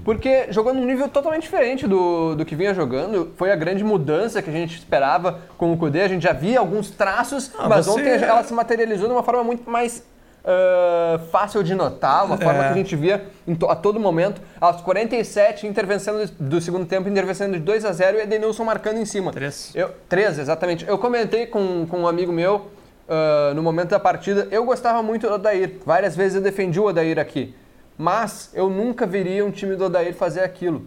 Porque 0.04 0.46
jogou 0.50 0.72
num 0.74 0.84
nível 0.84 1.08
totalmente 1.08 1.42
diferente 1.42 1.86
do, 1.86 2.34
do 2.34 2.44
que 2.44 2.54
vinha 2.54 2.74
jogando. 2.74 3.32
Foi 3.36 3.50
a 3.50 3.56
grande 3.56 3.82
mudança 3.84 4.40
que 4.42 4.50
a 4.50 4.52
gente 4.52 4.76
esperava 4.76 5.40
com 5.58 5.72
o 5.72 5.76
Kudê. 5.76 6.02
A 6.02 6.08
gente 6.08 6.22
já 6.22 6.32
via 6.32 6.58
alguns 6.60 6.90
traços, 6.90 7.50
Ah, 7.58 7.68
mas 7.68 7.86
você- 7.86 8.00
ontem 8.00 8.24
ela 8.24 8.42
se 8.42 8.52
materializou 8.54 9.06
de 9.08 9.12
uma 9.14 9.22
forma 9.22 9.44
muito 9.44 9.68
mais 9.70 10.02
ah, 10.46 11.18
fácil 11.30 11.62
de 11.62 11.74
notar, 11.74 12.24
uma 12.26 12.36
forma 12.36 12.64
É. 12.64 12.66
que 12.68 12.72
a 12.72 12.76
gente 12.76 12.94
via 12.96 13.24
to- 13.58 13.66
a 13.70 13.74
todo 13.76 13.98
momento. 13.98 14.40
Aos 14.60 14.80
47, 14.82 15.66
intervencendo 15.66 16.26
do 16.38 16.60
segundo 16.60 16.84
tempo, 16.86 17.08
intervencendo 17.08 17.54
de 17.54 17.60
2 17.60 17.84
a 17.84 17.92
0 17.92 18.18
e 18.18 18.22
Edenilson 18.22 18.64
marcando 18.64 18.98
em 18.98 19.04
cima. 19.06 19.32
Três. 19.32 19.72
Eu, 19.74 19.90
três, 20.08 20.38
exatamente. 20.38 20.86
Eu 20.86 20.98
comentei 20.98 21.46
com, 21.46 21.86
com 21.86 22.00
um 22.00 22.06
amigo 22.06 22.30
meu 22.32 22.68
ah, 23.08 23.52
no 23.54 23.62
momento 23.62 23.90
da 23.90 24.00
partida. 24.00 24.48
Eu 24.50 24.64
gostava 24.64 25.02
muito 25.02 25.26
do 25.26 25.34
Odair. 25.34 25.76
Várias 25.84 26.16
vezes 26.16 26.36
eu 26.36 26.42
defendi 26.42 26.80
o 26.80 26.84
Odair 26.84 27.18
aqui. 27.18 27.54
Mas 27.96 28.50
eu 28.54 28.68
nunca 28.68 29.06
veria 29.06 29.44
um 29.44 29.50
time 29.50 29.76
do 29.76 29.84
Odair 29.84 30.14
fazer 30.14 30.40
aquilo. 30.40 30.86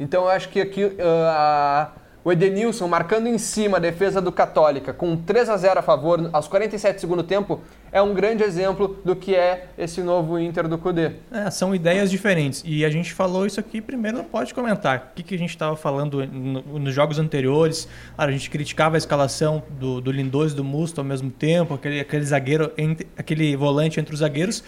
Então 0.00 0.24
eu 0.24 0.28
acho 0.28 0.48
que 0.48 0.60
aqui 0.60 0.96
ah, 1.00 1.90
o 2.24 2.32
Edenilson 2.32 2.86
marcando 2.88 3.26
em 3.26 3.38
cima 3.38 3.76
a 3.78 3.80
defesa 3.80 4.20
do 4.20 4.30
Católica 4.32 4.92
com 4.92 5.16
3 5.16 5.48
a 5.48 5.56
0 5.56 5.78
a 5.78 5.82
favor 5.82 6.28
aos 6.32 6.46
47 6.48 6.96
do 6.96 7.00
segundo 7.00 7.22
tempo 7.22 7.60
é 7.90 8.02
um 8.02 8.12
grande 8.12 8.42
exemplo 8.42 8.98
do 9.02 9.16
que 9.16 9.34
é 9.34 9.68
esse 9.78 10.02
novo 10.02 10.38
Inter 10.38 10.68
do 10.68 10.76
Cudê. 10.76 11.12
É, 11.32 11.50
são 11.50 11.74
ideias 11.74 12.10
diferentes. 12.10 12.62
E 12.66 12.84
a 12.84 12.90
gente 12.90 13.14
falou 13.14 13.46
isso 13.46 13.58
aqui 13.58 13.80
primeiro, 13.80 14.22
pode 14.24 14.52
comentar. 14.52 15.08
O 15.12 15.14
que, 15.14 15.22
que 15.22 15.34
a 15.34 15.38
gente 15.38 15.50
estava 15.50 15.74
falando 15.74 16.26
no- 16.26 16.78
nos 16.78 16.92
jogos 16.92 17.18
anteriores? 17.18 17.88
A 18.16 18.30
gente 18.30 18.50
criticava 18.50 18.96
a 18.96 18.98
escalação 18.98 19.62
do, 19.80 20.02
do 20.02 20.12
Lindoso 20.12 20.52
e 20.52 20.56
do 20.56 20.64
Musto 20.64 21.00
ao 21.00 21.04
mesmo 21.04 21.30
tempo, 21.30 21.72
aquele, 21.72 22.00
aquele 22.00 22.24
zagueiro, 22.26 22.70
entre- 22.76 23.06
aquele 23.16 23.56
volante 23.56 23.98
entre 23.98 24.12
os 24.12 24.20
zagueiros. 24.20 24.62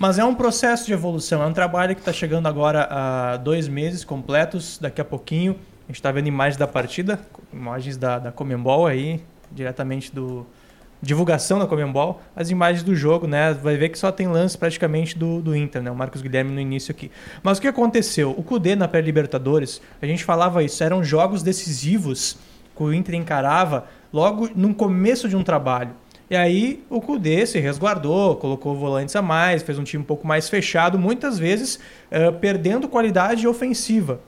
Mas 0.00 0.18
é 0.18 0.24
um 0.24 0.34
processo 0.34 0.84
de 0.86 0.92
evolução, 0.92 1.42
é 1.44 1.46
um 1.46 1.52
trabalho 1.52 1.94
que 1.94 2.00
está 2.00 2.12
chegando 2.12 2.48
agora 2.48 2.88
a 2.90 3.36
dois 3.36 3.68
meses 3.68 4.04
completos, 4.04 4.78
daqui 4.80 5.00
a 5.00 5.04
pouquinho. 5.04 5.54
A 5.84 5.88
gente 5.88 5.96
está 5.96 6.10
vendo 6.10 6.26
imagens 6.26 6.56
da 6.56 6.66
partida, 6.66 7.20
imagens 7.52 7.96
da, 7.96 8.18
da 8.18 8.32
Comembol 8.32 8.86
aí, 8.86 9.22
diretamente 9.52 10.14
do, 10.14 10.46
divulgação 11.04 11.58
da 11.58 11.66
Comembol, 11.66 12.20
as 12.34 12.50
imagens 12.50 12.82
do 12.82 12.96
jogo, 12.96 13.26
né? 13.26 13.52
Vai 13.52 13.76
ver 13.76 13.90
que 13.90 13.98
só 13.98 14.10
tem 14.10 14.26
lance 14.26 14.56
praticamente 14.56 15.16
do, 15.16 15.40
do 15.40 15.54
Inter, 15.54 15.82
né? 15.82 15.90
O 15.90 15.94
Marcos 15.94 16.22
Guilherme 16.22 16.50
no 16.50 16.60
início 16.60 16.90
aqui. 16.90 17.10
Mas 17.42 17.58
o 17.58 17.60
que 17.60 17.68
aconteceu? 17.68 18.30
O 18.36 18.42
Cudê 18.42 18.74
na 18.74 18.88
pré-Libertadores, 18.88 19.80
a 20.00 20.06
gente 20.06 20.24
falava 20.24 20.62
isso, 20.62 20.82
eram 20.82 21.04
jogos 21.04 21.42
decisivos 21.42 22.38
que 22.74 22.82
o 22.82 22.92
Inter 22.92 23.14
encarava 23.14 23.86
logo 24.12 24.48
no 24.54 24.74
começo 24.74 25.28
de 25.28 25.36
um 25.36 25.44
trabalho. 25.44 25.90
E 26.30 26.34
aí 26.34 26.82
o 26.88 27.00
Cudê 27.00 27.44
se 27.44 27.60
resguardou, 27.60 28.36
colocou 28.36 28.74
volantes 28.74 29.14
a 29.14 29.20
mais, 29.20 29.62
fez 29.62 29.78
um 29.78 29.84
time 29.84 30.02
um 30.02 30.06
pouco 30.06 30.26
mais 30.26 30.48
fechado, 30.48 30.98
muitas 30.98 31.38
vezes 31.38 31.78
eh, 32.10 32.30
perdendo 32.30 32.88
qualidade 32.88 33.46
ofensiva. 33.46 34.20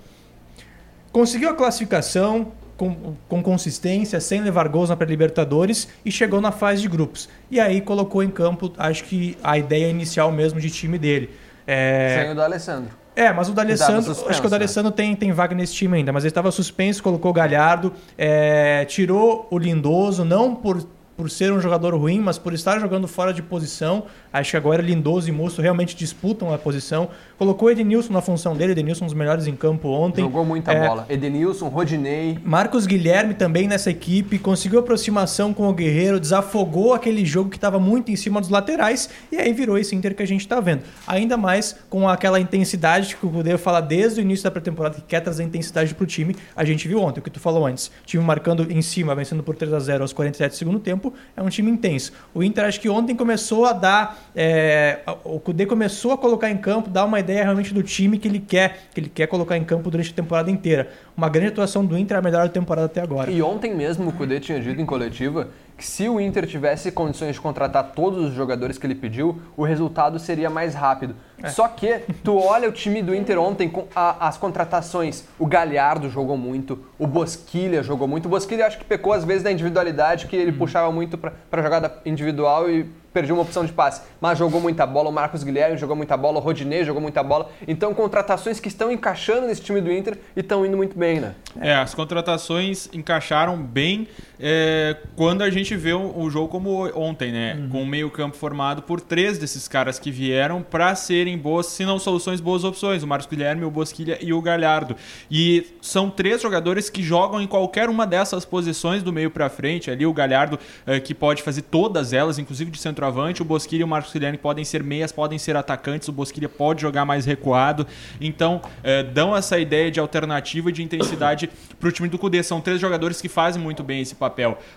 Conseguiu 1.16 1.48
a 1.48 1.54
classificação 1.54 2.52
com, 2.76 3.14
com 3.26 3.42
consistência, 3.42 4.20
sem 4.20 4.42
levar 4.42 4.68
gols 4.68 4.90
na 4.90 4.96
pré-Libertadores 4.96 5.88
e 6.04 6.12
chegou 6.12 6.42
na 6.42 6.52
fase 6.52 6.82
de 6.82 6.88
grupos. 6.88 7.26
E 7.50 7.58
aí 7.58 7.80
colocou 7.80 8.22
em 8.22 8.28
campo, 8.28 8.70
acho 8.76 9.02
que 9.04 9.34
a 9.42 9.56
ideia 9.56 9.88
inicial 9.88 10.30
mesmo 10.30 10.60
de 10.60 10.68
time 10.68 10.98
dele. 10.98 11.30
É, 11.66 12.20
Sem 12.20 12.32
o 12.32 12.34
do 12.34 12.42
Alessandro. 12.42 12.90
é, 13.16 13.32
mas 13.32 13.48
o 13.48 13.54
D'Alessandro, 13.54 14.02
suspenso, 14.02 14.28
acho 14.28 14.40
que 14.42 14.46
o 14.46 14.50
D'Alessandro 14.50 14.92
tem, 14.92 15.16
tem 15.16 15.32
vaga 15.32 15.54
nesse 15.54 15.72
time 15.72 15.96
ainda, 15.96 16.12
mas 16.12 16.22
ele 16.22 16.32
estava 16.32 16.50
suspenso, 16.50 17.02
colocou 17.02 17.30
o 17.30 17.34
Galhardo, 17.34 17.94
é, 18.18 18.84
tirou 18.84 19.48
o 19.50 19.56
Lindoso, 19.56 20.22
não 20.22 20.54
por, 20.54 20.86
por 21.16 21.30
ser 21.30 21.52
um 21.52 21.60
jogador 21.60 21.94
ruim, 21.94 22.20
mas 22.20 22.38
por 22.38 22.52
estar 22.52 22.78
jogando 22.78 23.08
fora 23.08 23.32
de 23.32 23.42
posição. 23.42 24.04
Acho 24.32 24.50
que 24.50 24.56
agora 24.56 24.82
Lindoso 24.82 25.28
e 25.28 25.32
Musto 25.32 25.62
realmente 25.62 25.96
disputam 25.96 26.52
a 26.52 26.58
posição. 26.58 27.08
Colocou 27.38 27.68
o 27.68 27.70
Edenilson 27.70 28.12
na 28.12 28.20
função 28.20 28.54
dele, 28.54 28.72
Edenilson 28.72 29.04
um 29.04 29.06
dos 29.06 29.14
melhores 29.14 29.46
em 29.46 29.56
campo 29.56 29.88
ontem. 29.88 30.22
Jogou 30.22 30.44
muita 30.44 30.72
É, 30.72 30.86
bola. 30.86 31.06
Edenilson, 31.08 31.68
Rodinei. 31.68 32.38
Marcos 32.44 32.86
Guilherme 32.86 33.34
também 33.34 33.66
nessa 33.66 33.90
equipe, 33.90 34.38
conseguiu 34.38 34.78
aproximação 34.80 35.54
com 35.54 35.68
o 35.68 35.72
Guerreiro, 35.72 36.20
desafogou 36.20 36.92
aquele 36.92 37.24
jogo 37.24 37.50
que 37.50 37.56
estava 37.56 37.78
muito 37.78 38.10
em 38.10 38.16
cima 38.16 38.40
dos 38.40 38.50
laterais 38.50 39.08
e 39.32 39.36
aí 39.36 39.52
virou 39.52 39.78
esse 39.78 39.94
Inter 39.94 40.14
que 40.14 40.22
a 40.22 40.26
gente 40.26 40.40
está 40.42 40.60
vendo. 40.60 40.82
Ainda 41.06 41.36
mais 41.36 41.76
com 41.88 42.08
aquela 42.08 42.38
intensidade 42.38 43.16
que 43.16 43.24
o 43.26 43.30
Cudê 43.30 43.56
fala 43.56 43.80
desde 43.80 44.20
o 44.20 44.22
início 44.22 44.44
da 44.44 44.50
pré-temporada 44.50 44.96
que 44.96 45.02
quer 45.02 45.20
trazer 45.20 45.44
intensidade 45.44 45.94
pro 45.94 46.06
time. 46.06 46.36
A 46.54 46.64
gente 46.64 46.86
viu 46.86 47.00
ontem, 47.00 47.20
o 47.20 47.22
que 47.22 47.30
tu 47.30 47.40
falou 47.40 47.66
antes. 47.66 47.90
Time 48.04 48.22
marcando 48.22 48.70
em 48.70 48.82
cima, 48.82 49.14
vencendo 49.14 49.42
por 49.42 49.54
3 49.56 49.72
a 49.72 49.78
0 49.78 50.02
aos 50.02 50.12
47 50.12 50.50
do 50.52 50.56
segundo 50.56 50.78
tempo, 50.78 51.05
é 51.36 51.42
um 51.42 51.48
time 51.48 51.70
intenso. 51.70 52.12
O 52.34 52.42
Inter 52.42 52.64
acho 52.64 52.80
que 52.80 52.88
ontem 52.88 53.14
começou 53.14 53.66
a 53.66 53.72
dar... 53.72 54.18
é, 54.34 55.00
o 55.24 55.40
Cudê 55.40 55.66
começou 55.66 56.12
a 56.12 56.18
colocar 56.18 56.50
em 56.50 56.56
campo, 56.56 56.88
dar 56.88 57.04
uma 57.04 57.20
ideia 57.20 57.42
realmente 57.42 57.72
do 57.72 57.82
time 57.82 58.18
que 58.18 58.28
ele 58.28 58.40
quer, 58.40 58.88
que 58.94 59.00
ele 59.00 59.08
quer 59.08 59.26
colocar 59.26 59.56
em 59.56 59.64
campo 59.64 59.90
durante 59.90 60.10
a 60.10 60.14
temporada 60.14 60.50
inteira. 60.50 60.88
Uma 61.16 61.28
grande 61.28 61.48
atuação 61.48 61.84
do 61.84 61.96
Inter, 61.96 62.16
a 62.16 62.22
melhor 62.22 62.44
da 62.44 62.48
temporada 62.48 62.86
até 62.86 63.00
agora. 63.00 63.30
E 63.30 63.42
ontem 63.42 63.74
mesmo 63.74 64.08
o 64.08 64.12
Cudê 64.12 64.40
tinha 64.40 64.60
dito 64.60 64.80
em 64.80 64.86
coletiva 64.86 65.48
que 65.76 65.84
se 65.84 66.08
o 66.08 66.18
Inter 66.20 66.46
tivesse 66.46 66.90
condições 66.90 67.34
de 67.34 67.40
contratar 67.40 67.92
todos 67.94 68.24
os 68.24 68.32
jogadores 68.34 68.78
que 68.78 68.86
ele 68.86 68.94
pediu, 68.94 69.40
o 69.56 69.62
resultado 69.64 70.18
seria 70.18 70.48
mais 70.48 70.74
rápido. 70.74 71.14
Só 71.48 71.68
que 71.68 72.00
tu 72.24 72.38
olha 72.38 72.66
o 72.68 72.72
time 72.72 73.02
do 73.02 73.14
Inter 73.14 73.38
ontem 73.38 73.68
com 73.68 73.84
a- 73.94 74.26
as 74.26 74.38
contratações. 74.38 75.24
O 75.38 75.46
Galhardo 75.46 76.08
jogou 76.08 76.36
muito, 76.38 76.78
o 76.98 77.06
Bosquilha 77.06 77.82
jogou 77.82 78.08
muito. 78.08 78.24
O 78.24 78.28
Bosquilha 78.30 78.66
acho 78.66 78.78
que 78.78 78.84
pecou 78.84 79.12
às 79.12 79.22
vezes 79.22 79.42
da 79.42 79.52
individualidade, 79.52 80.26
que 80.26 80.34
ele 80.36 80.50
puxava 80.52 80.90
muito 80.90 81.18
pra 81.18 81.62
jogada 81.62 81.94
individual 82.06 82.70
e 82.70 82.84
perdia 83.12 83.32
uma 83.32 83.42
opção 83.42 83.64
de 83.64 83.72
passe. 83.72 84.02
Mas 84.20 84.38
jogou 84.38 84.60
muita 84.60 84.84
bola, 84.86 85.08
o 85.08 85.12
Marcos 85.12 85.42
Guilherme 85.42 85.76
jogou 85.78 85.96
muita 85.96 86.16
bola, 86.18 86.38
o 86.38 86.40
Rodinei 86.40 86.84
jogou 86.84 87.00
muita 87.00 87.22
bola. 87.22 87.50
Então 87.66 87.94
contratações 87.94 88.60
que 88.60 88.68
estão 88.68 88.90
encaixando 88.90 89.46
nesse 89.46 89.62
time 89.62 89.80
do 89.80 89.90
Inter 89.92 90.18
e 90.36 90.40
estão 90.40 90.64
indo 90.66 90.76
muito 90.76 90.98
bem, 90.98 91.20
né? 91.20 91.34
É, 91.60 91.74
as 91.74 91.94
contratações 91.94 92.88
encaixaram 92.92 93.56
bem 93.56 94.06
é, 94.38 94.96
quando 95.16 95.42
a 95.42 95.50
gente 95.50 95.74
vê 95.74 95.92
o, 95.92 96.18
o 96.18 96.30
jogo 96.30 96.48
como 96.48 96.86
ontem, 96.94 97.32
né? 97.32 97.66
Com 97.70 97.82
o 97.82 97.86
meio-campo 97.86 98.36
formado 98.36 98.82
por 98.82 99.00
três 99.00 99.38
desses 99.38 99.66
caras 99.66 99.98
que 99.98 100.10
vieram 100.10 100.62
para 100.62 100.94
serem 100.94 101.38
boas, 101.38 101.66
se 101.66 101.84
não 101.84 101.98
soluções, 101.98 102.40
boas 102.40 102.64
opções: 102.64 103.02
o 103.02 103.06
Marcos 103.06 103.26
Guilherme, 103.26 103.64
o 103.64 103.70
Bosquilha 103.70 104.18
e 104.20 104.32
o 104.32 104.42
Galhardo. 104.42 104.96
E 105.30 105.66
são 105.80 106.10
três 106.10 106.42
jogadores 106.42 106.90
que 106.90 107.02
jogam 107.02 107.40
em 107.40 107.46
qualquer 107.46 107.88
uma 107.88 108.06
dessas 108.06 108.44
posições 108.44 109.02
do 109.02 109.12
meio 109.12 109.30
para 109.30 109.48
frente. 109.48 109.90
Ali 109.90 110.04
o 110.04 110.12
Galhardo, 110.12 110.58
é, 110.86 111.00
que 111.00 111.14
pode 111.14 111.42
fazer 111.42 111.62
todas 111.62 112.12
elas, 112.12 112.38
inclusive 112.38 112.70
de 112.70 112.78
centroavante, 112.78 113.40
o 113.40 113.44
Bosquilha 113.44 113.80
e 113.80 113.84
o 113.84 113.88
Marcos 113.88 114.12
Guilherme 114.12 114.38
podem 114.38 114.64
ser 114.64 114.82
meias, 114.82 115.12
podem 115.12 115.38
ser 115.38 115.56
atacantes, 115.56 116.08
o 116.08 116.12
Bosquilha 116.12 116.48
pode 116.48 116.82
jogar 116.82 117.04
mais 117.04 117.24
recuado. 117.24 117.86
Então, 118.20 118.60
é, 118.82 119.02
dão 119.02 119.34
essa 119.34 119.58
ideia 119.58 119.90
de 119.90 119.98
alternativa 119.98 120.68
e 120.68 120.72
de 120.72 120.82
intensidade 120.82 121.48
pro 121.80 121.90
time 121.90 122.08
do 122.08 122.18
Cudê. 122.18 122.42
São 122.42 122.60
três 122.60 122.80
jogadores 122.80 123.20
que 123.20 123.28
fazem 123.28 123.62
muito 123.62 123.82
bem 123.82 124.02
esse 124.02 124.14
papel. 124.14 124.25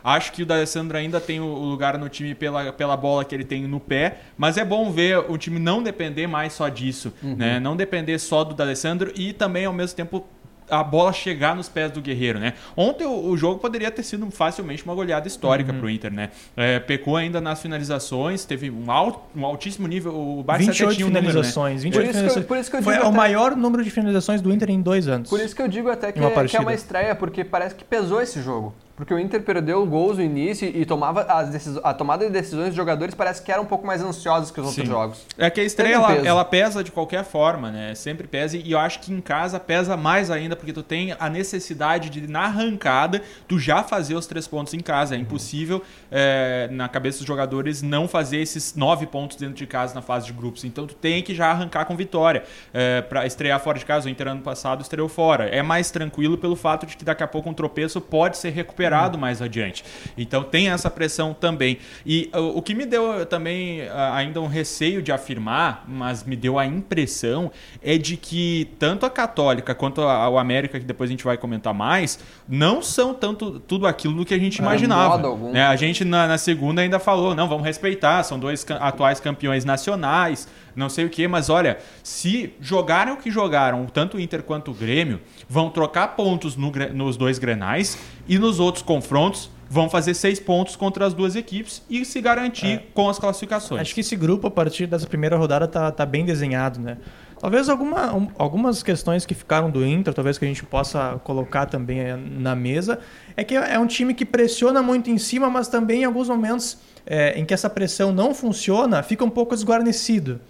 Acho 0.04 0.32
que 0.32 0.44
o 0.44 0.46
D'Alessandro 0.46 0.98
ainda 0.98 1.20
tem 1.20 1.40
o 1.40 1.46
lugar 1.46 1.98
no 1.98 2.10
time 2.10 2.34
pela, 2.36 2.72
pela 2.74 2.96
bola 2.98 3.24
que 3.26 3.34
ele 3.36 3.44
tem 3.44 3.68
no 3.68 3.80
pé, 3.80 4.20
mas 4.38 4.58
é 4.58 4.66
bom 4.66 4.92
ver 4.92 5.18
o 5.30 5.38
time 5.38 5.60
não 5.60 5.82
depender 5.84 6.28
mais 6.28 6.54
só 6.54 6.70
disso, 6.70 7.14
né? 7.22 7.60
Não 7.60 7.76
depender 7.76 8.18
só 8.20 8.44
do 8.44 8.54
D'Alessandro 8.54 9.12
e 9.16 9.34
também, 9.34 9.66
ao 9.66 9.74
mesmo 9.74 9.96
tempo, 9.96 10.26
a 10.70 10.84
bola 10.84 11.12
chegar 11.12 11.56
nos 11.56 11.68
pés 11.68 11.92
do 11.92 12.00
Guerreiro, 12.00 12.38
né? 12.40 12.54
Ontem 12.78 13.04
o, 13.06 13.30
o 13.30 13.36
jogo 13.36 13.60
poderia 13.60 13.90
ter 13.90 14.04
sido 14.04 14.30
facilmente 14.30 14.86
uma 14.86 14.94
goleada 14.94 15.28
histórica 15.28 15.74
pro 15.74 15.90
Inter, 15.90 16.14
né? 16.14 16.30
É, 16.56 16.80
pecou 16.80 17.18
ainda 17.18 17.42
nas 17.42 17.60
finalizações, 17.62 18.46
teve 18.46 18.70
um, 18.70 18.92
alt, 18.92 19.18
um 19.36 19.46
altíssimo 19.46 19.88
nível. 19.88 20.16
O 20.16 20.44
Barça 20.44 20.66
até 20.66 20.72
28 20.74 20.96
tinha 20.96 21.08
um 21.08 21.10
número, 21.10 21.26
né? 21.26 21.32
finalizações. 21.32 21.84
28 21.84 21.92
Por 21.92 22.04
isso 22.04 22.12
que 22.12 22.18
eu- 22.18 22.20
finalizações. 22.20 22.46
por 22.46 22.58
isso 22.58 22.70
que 22.72 22.78
eu 22.78 22.84
Foi 22.84 23.00
o 23.00 23.12
maior 23.12 23.56
número 23.56 23.84
de 23.84 23.90
finalizações 23.90 24.42
do 24.42 24.54
Inter 24.54 24.70
em 24.70 24.82
dois 24.82 25.08
anos. 25.08 25.28
Por 25.30 25.40
isso 25.40 25.56
que 25.56 25.62
eu 25.62 25.68
digo 25.68 25.90
até 25.90 26.12
que, 26.12 26.20
é, 26.20 26.48
que 26.48 26.56
é 26.58 26.60
uma 26.60 26.74
estreia, 26.74 27.16
porque 27.16 27.44
parece 27.44 27.74
que 27.74 27.84
pesou 27.84 28.22
esse 28.22 28.42
jogo. 28.42 28.74
Porque 29.00 29.14
o 29.14 29.18
Inter 29.18 29.42
perdeu 29.42 29.86
gols 29.86 30.18
no 30.18 30.24
início 30.24 30.68
e 30.68 30.86
tomava 30.86 31.22
as 31.22 31.78
a 31.82 31.94
tomada 31.94 32.26
de 32.26 32.34
decisões 32.34 32.68
dos 32.68 32.76
jogadores 32.76 33.16
parece 33.16 33.42
que 33.42 33.50
era 33.50 33.62
um 33.62 33.66
pouco 33.66 33.88
mais 33.88 34.02
ansiosos 34.02 34.52
que 34.52 34.60
os 34.60 34.68
outros 34.68 34.86
Sim. 34.86 34.92
jogos. 34.92 35.26
É 35.38 35.50
que 35.50 35.62
a 35.62 35.64
estreia, 35.64 35.94
ela, 35.94 36.16
ela 36.16 36.44
pesa 36.44 36.84
de 36.84 36.92
qualquer 36.92 37.24
forma, 37.24 37.72
né? 37.72 37.96
Sempre 37.96 38.28
pesa. 38.28 38.58
E 38.58 38.74
eu 38.74 38.78
acho 38.78 39.00
que 39.00 39.14
em 39.14 39.22
casa 39.22 39.58
pesa 39.58 39.96
mais 39.96 40.30
ainda, 40.30 40.54
porque 40.54 40.74
tu 40.74 40.84
tem 40.84 41.16
a 41.18 41.30
necessidade 41.30 42.10
de, 42.10 42.28
na 42.30 42.42
arrancada, 42.42 43.22
tu 43.48 43.58
já 43.58 43.84
fazer 43.84 44.16
os 44.16 44.28
três 44.28 44.46
pontos 44.46 44.74
em 44.74 44.82
casa. 44.82 45.16
É 45.16 45.18
impossível, 45.18 45.82
é, 46.12 46.68
na 46.70 46.90
cabeça 46.90 47.20
dos 47.20 47.28
jogadores, 47.28 47.82
não 47.82 48.06
fazer 48.06 48.42
esses 48.42 48.76
nove 48.76 49.06
pontos 49.06 49.38
dentro 49.38 49.56
de 49.56 49.66
casa 49.66 49.96
na 49.96 50.02
fase 50.02 50.26
de 50.26 50.34
grupos. 50.34 50.66
Então 50.66 50.86
tu 50.86 50.94
tem 50.94 51.24
que 51.24 51.34
já 51.34 51.50
arrancar 51.52 51.86
com 51.86 51.96
vitória. 51.96 52.44
É, 52.74 53.02
para 53.02 53.26
estrear 53.26 53.62
fora 53.62 53.80
de 53.80 53.86
casa, 53.86 54.08
o 54.08 54.10
Inter 54.10 54.28
ano 54.28 54.42
passado 54.42 54.82
estreou 54.82 55.08
fora. 55.08 55.46
É 55.46 55.62
mais 55.62 55.90
tranquilo 55.90 56.38
pelo 56.38 56.58
fato 56.58 56.86
de 56.86 56.98
que 56.98 57.06
daqui 57.06 57.24
a 57.24 57.28
pouco 57.28 57.50
um 57.50 57.54
tropeço 57.54 58.02
pode 58.02 58.36
ser 58.36 58.50
recuperado 58.50 58.89
mais 59.18 59.42
adiante. 59.42 59.84
Então 60.18 60.44
tem 60.44 60.70
essa 60.70 60.90
pressão 60.90 61.34
também. 61.34 61.78
E 62.06 62.30
uh, 62.34 62.58
o 62.58 62.62
que 62.62 62.74
me 62.74 62.86
deu 62.86 63.26
também 63.26 63.82
uh, 63.82 64.14
ainda 64.14 64.42
um 64.42 64.48
receio 64.48 65.02
de 65.02 65.12
afirmar, 65.12 65.84
mas 65.88 66.24
me 66.24 66.36
deu 66.36 66.58
a 66.58 66.66
impressão, 66.66 67.52
é 67.82 67.98
de 67.98 68.18
que 68.18 68.70
tanto 68.80 69.06
a 69.06 69.10
Católica 69.10 69.76
quanto 69.76 70.02
a, 70.02 70.30
o 70.30 70.38
América, 70.38 70.80
que 70.80 70.86
depois 70.86 71.10
a 71.10 71.12
gente 71.12 71.24
vai 71.24 71.38
comentar 71.38 71.74
mais, 71.74 72.20
não 72.48 72.82
são 72.82 73.14
tanto 73.14 73.60
tudo 73.60 73.86
aquilo 73.88 74.14
do 74.14 74.26
que 74.26 74.34
a 74.34 74.40
gente 74.40 74.56
De 74.58 74.62
imaginava. 74.62 75.28
algum. 75.28 75.52
né? 75.52 75.66
A 75.66 75.76
gente 75.76 76.04
na, 76.06 76.28
na 76.28 76.38
segunda 76.38 76.82
ainda 76.82 77.00
falou, 77.00 77.36
não, 77.36 77.48
vamos 77.48 77.66
respeitar, 77.66 78.24
são 78.24 78.40
dois 78.40 78.66
atuais 78.80 79.20
campeões 79.20 79.66
nacionais, 79.66 80.48
não 80.80 80.90
sei 80.90 81.06
o 81.06 81.10
que, 81.10 81.28
mas 81.28 81.50
olha, 81.50 81.78
se 82.04 82.54
jogaram 82.60 83.14
o 83.14 83.18
que 83.18 83.30
jogaram, 83.30 83.86
tanto 83.86 84.18
o 84.18 84.20
Inter 84.20 84.42
quanto 84.42 84.72
o 84.72 84.74
Grêmio, 84.74 85.20
vão 85.48 85.70
trocar 85.70 86.16
pontos 86.16 86.56
no 86.56 86.72
nos 86.94 87.18
dois 87.18 87.38
grenais 87.38 87.98
e 88.28 88.40
nos 88.40 88.60
outros 88.60 88.82
confrontos 88.84 89.52
vão 89.72 89.88
fazer 89.88 90.16
seis 90.16 90.40
pontos 90.40 90.76
contra 90.76 91.06
as 91.06 91.14
duas 91.14 91.36
equipes 91.36 91.84
e 91.88 92.04
se 92.04 92.20
garantir 92.20 92.82
com 92.94 93.08
as 93.08 93.20
classificações. 93.20 93.82
Acho 93.82 93.94
que 93.94 94.02
esse 94.02 94.16
grupo, 94.16 94.48
a 94.48 94.52
partir 94.52 94.88
dessa 94.88 95.06
primeira 95.06 95.38
rodada, 95.38 95.68
tá, 95.68 95.92
tá 95.92 96.06
bem 96.08 96.26
desenhado, 96.26 96.80
né? 96.80 96.98
Talvez 97.40 97.70
alguma, 97.70 98.14
um- 98.16 98.28
algumas 98.38 98.82
questões 98.84 99.26
que 99.28 99.34
ficaram 99.36 99.70
do 99.70 99.86
Inter, 99.86 100.12
talvez 100.14 100.38
que 100.40 100.44
a 100.44 100.48
gente 100.48 100.64
possa 100.66 101.22
colocar 101.24 101.68
também 101.68 102.00
eh, 102.00 102.18
na 102.18 102.56
mesa, 102.56 103.00
é 103.38 103.44
que 103.44 103.56
é 103.56 103.78
um 103.80 103.86
time 103.88 104.14
que 104.16 104.26
pressiona 104.26 104.82
muito 104.82 105.10
em 105.12 105.18
cima, 105.20 105.50
mas 105.52 105.68
também 105.68 106.02
em 106.02 106.06
alguns 106.06 106.28
momentos 106.30 106.80
eh, 107.06 107.40
em 107.40 107.46
que 107.46 107.54
essa 107.54 107.70
pressão 107.70 108.12
não 108.12 108.34
funciona, 108.34 109.04
fica 109.04 109.24
um 109.24 109.30
pouco 109.30 109.54
desguarnecido. 109.56 110.42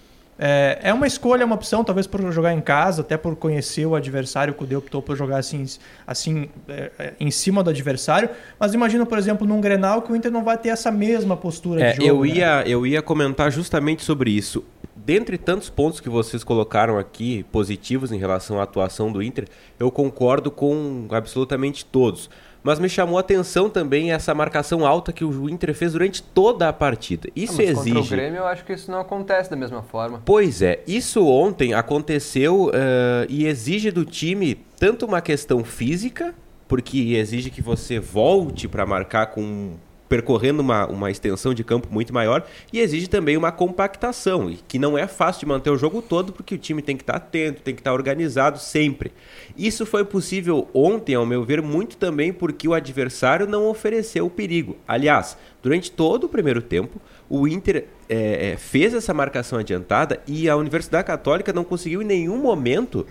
É, 0.41 0.79
é 0.84 0.93
uma 0.93 1.05
escolha, 1.05 1.46
uma 1.46 1.55
opção, 1.55 1.84
talvez 1.84 2.08
por 2.08 2.31
jogar 2.31 2.53
em 2.53 2.62
casa, 2.62 3.01
até 3.01 3.17
por 3.17 3.36
conhecer 3.36 3.86
o 3.86 3.93
adversário, 3.93 4.53
o 4.53 4.55
Cudê 4.55 4.74
optou 4.74 5.01
por 5.01 5.17
jogar 5.17 5.38
assim, 5.38 5.65
assim 6.08 6.48
é, 6.69 6.91
é, 6.98 7.13
em 7.19 7.29
cima 7.29 7.62
do 7.62 7.69
adversário. 7.69 8.29
Mas 8.58 8.74
imagina, 8.74 9.05
por 9.05 9.17
exemplo, 9.17 9.46
num 9.46 9.60
Grenal 9.60 10.01
que 10.01 10.13
o 10.13 10.15
Inter 10.15 10.31
não 10.31 10.43
vai 10.43 10.58
ter 10.58 10.69
essa 10.69 10.89
mesma 10.89 11.36
postura 11.36 11.81
É, 11.84 11.91
de 11.91 12.08
jogo. 12.08 12.25
eu, 12.25 12.31
né? 12.34 12.38
ia, 12.39 12.63
eu 12.65 12.88
ia 12.88 13.01
comentar 13.01 13.51
justamente 13.51 14.01
sobre 14.01 14.31
isso. 14.31 14.63
Dentre 14.96 15.38
tantos 15.38 15.69
pontos 15.69 16.00
que 16.00 16.08
vocês 16.10 16.43
colocaram 16.43 16.98
aqui, 16.98 17.43
positivos 17.51 18.12
em 18.12 18.17
relação 18.17 18.60
à 18.60 18.63
atuação 18.63 19.12
do 19.12 19.22
Inter, 19.24 19.46
eu 19.79 19.91
concordo 19.91 20.50
com 20.51 21.08
absolutamente 21.12 21.84
todos. 21.84 22.29
Mas 22.62 22.78
me 22.80 22.89
chamou 22.89 23.18
a 23.18 23.22
atenção 23.22 23.70
também 23.70 24.12
essa 24.12 24.34
marcação 24.36 24.86
alta 24.86 25.13
que 25.13 25.24
o 25.24 25.50
Inter 25.50 25.74
fez 25.74 25.94
durante 25.94 26.22
toda 26.22 26.68
a 26.68 26.74
partida. 26.74 27.30
Isso 27.36 27.62
Ah, 27.62 27.66
mas 27.66 27.75
Contra 27.78 27.94
o 27.94 28.00
exige. 28.00 28.16
Grêmio 28.16 28.38
eu 28.39 28.46
acho 28.48 28.66
que 28.66 28.74
isso 28.74 28.92
não 28.92 29.00
acontece 29.00 29.50
da 29.50 29.56
mesma 29.56 29.82
forma. 29.82 30.22
Pois 30.25 30.62
é, 30.62 30.82
isso 30.86 31.25
ontem 31.25 31.74
aconteceu 31.74 32.70
eh, 32.74 33.25
e 33.30 33.46
exige 33.46 33.92
do 33.92 34.04
time 34.04 34.56
tanto 34.78 35.06
uma 35.06 35.22
questão 35.22 35.63
física, 35.63 36.34
porque 36.68 37.16
exige 37.16 37.50
que 37.50 37.62
você 37.62 37.98
volte 38.00 38.68
para 38.68 38.86
marcar 38.86 39.28
com 39.28 39.74
percorrendo 40.10 40.62
uma, 40.62 40.88
uma 40.88 41.12
extensão 41.12 41.54
de 41.54 41.63
campo 41.63 41.88
muito 41.92 42.12
maior 42.12 42.46
e 42.74 42.80
exige 42.80 43.08
também 43.08 43.38
uma 43.38 43.51
compactação, 43.51 44.54
que 44.68 44.80
não 44.80 44.98
é 44.98 45.08
fácil 45.08 45.42
de 45.42 45.46
manter 45.46 45.70
o 45.70 45.78
jogo 45.78 46.01
todo, 46.01 46.34
porque 46.34 46.56
o 46.56 46.58
time 46.58 46.82
tem 46.82 46.98
que 46.98 47.04
estar 47.04 47.18
atento, 47.18 47.62
tem 47.62 47.75
que 47.75 47.82
estar 47.82 47.94
organizado 47.94 48.58
sempre. 48.60 49.12
Isso 49.56 49.86
foi 49.86 50.04
possível 50.04 50.68
ontem, 50.74 51.13
ao 51.13 51.25
meu 51.25 51.44
ver, 51.44 51.62
muito 51.62 51.96
também 51.96 52.34
porque 52.34 52.68
o 52.68 52.74
adversário 52.74 53.46
não 53.46 53.68
ofereceu 53.68 54.25
o 54.25 54.30
perigo. 54.30 54.75
Aliás, 54.88 55.38
durante 55.62 55.92
todo 55.92 56.24
o 56.24 56.30
primeiro 56.30 56.62
tempo, 56.62 57.00
o 57.30 57.48
Inter 57.48 57.86
é, 58.10 58.54
é, 58.54 58.58
fez 58.58 58.96
essa 58.96 59.13
marcação 59.13 59.60
adiantada 59.60 60.20
e 60.25 60.50
a 60.50 60.56
Universidade 60.56 61.06
Católica 61.06 61.54
não 61.54 61.63
conseguiu 61.63 62.01
em 62.01 62.06
nenhum 62.06 62.38
momento 62.38 63.06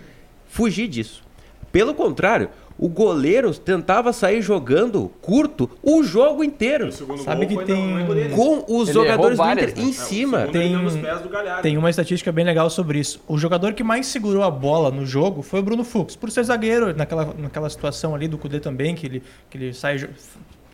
fugir 0.49 0.89
disso. 0.89 1.23
Pelo 1.71 1.95
contrário, 1.95 2.49
o 2.79 2.89
goleiro 2.89 3.53
tentava 3.53 4.13
sair 4.13 4.41
jogando 4.41 5.11
curto 5.21 5.69
o 5.83 6.03
jogo 6.03 6.45
inteiro. 6.45 6.91
Sabe 6.93 7.47
que 7.47 7.57
tem- 7.65 8.07
Com 8.35 8.65
os 8.69 8.89
Ele 8.89 8.95
jogadores 8.95 9.37
do 9.39 9.45
Inter 9.51 9.77
né? 9.77 9.83
em 9.83 9.93
cima. 9.93 10.47
Tem- 10.47 10.77
nos 10.77 10.97
pés 10.97 11.21
do 11.21 11.29
Galhardo. 11.29 11.63
Tem 11.63 11.77
uma 11.77 11.91
estatística 11.91 12.31
bem 12.31 12.45
legal 12.45 12.71
sobre 12.71 12.99
isso. 13.01 13.21
O 13.27 13.37
jogador 13.37 13.73
que 13.75 13.83
mais 13.83 14.07
segurou 14.07 14.43
a 14.43 14.51
bola 14.51 14.91
no 14.91 15.05
jogo 15.05 15.43
foi 15.43 15.61
o 15.61 15.63
Bruno 15.63 15.83
Fux, 15.85 16.15
por 16.15 16.31
ser 16.31 16.45
zagueiro, 16.45 16.95
naquela, 16.97 17.35
naquela 17.37 17.69
situação 17.69 18.15
ali 18.15 18.29
do 18.29 18.39
Cudê 18.39 18.61
também, 18.61 18.95
que 18.95 19.07
ele, 19.07 19.23
que 19.51 19.59
ele 19.59 19.73
sai, 19.75 19.99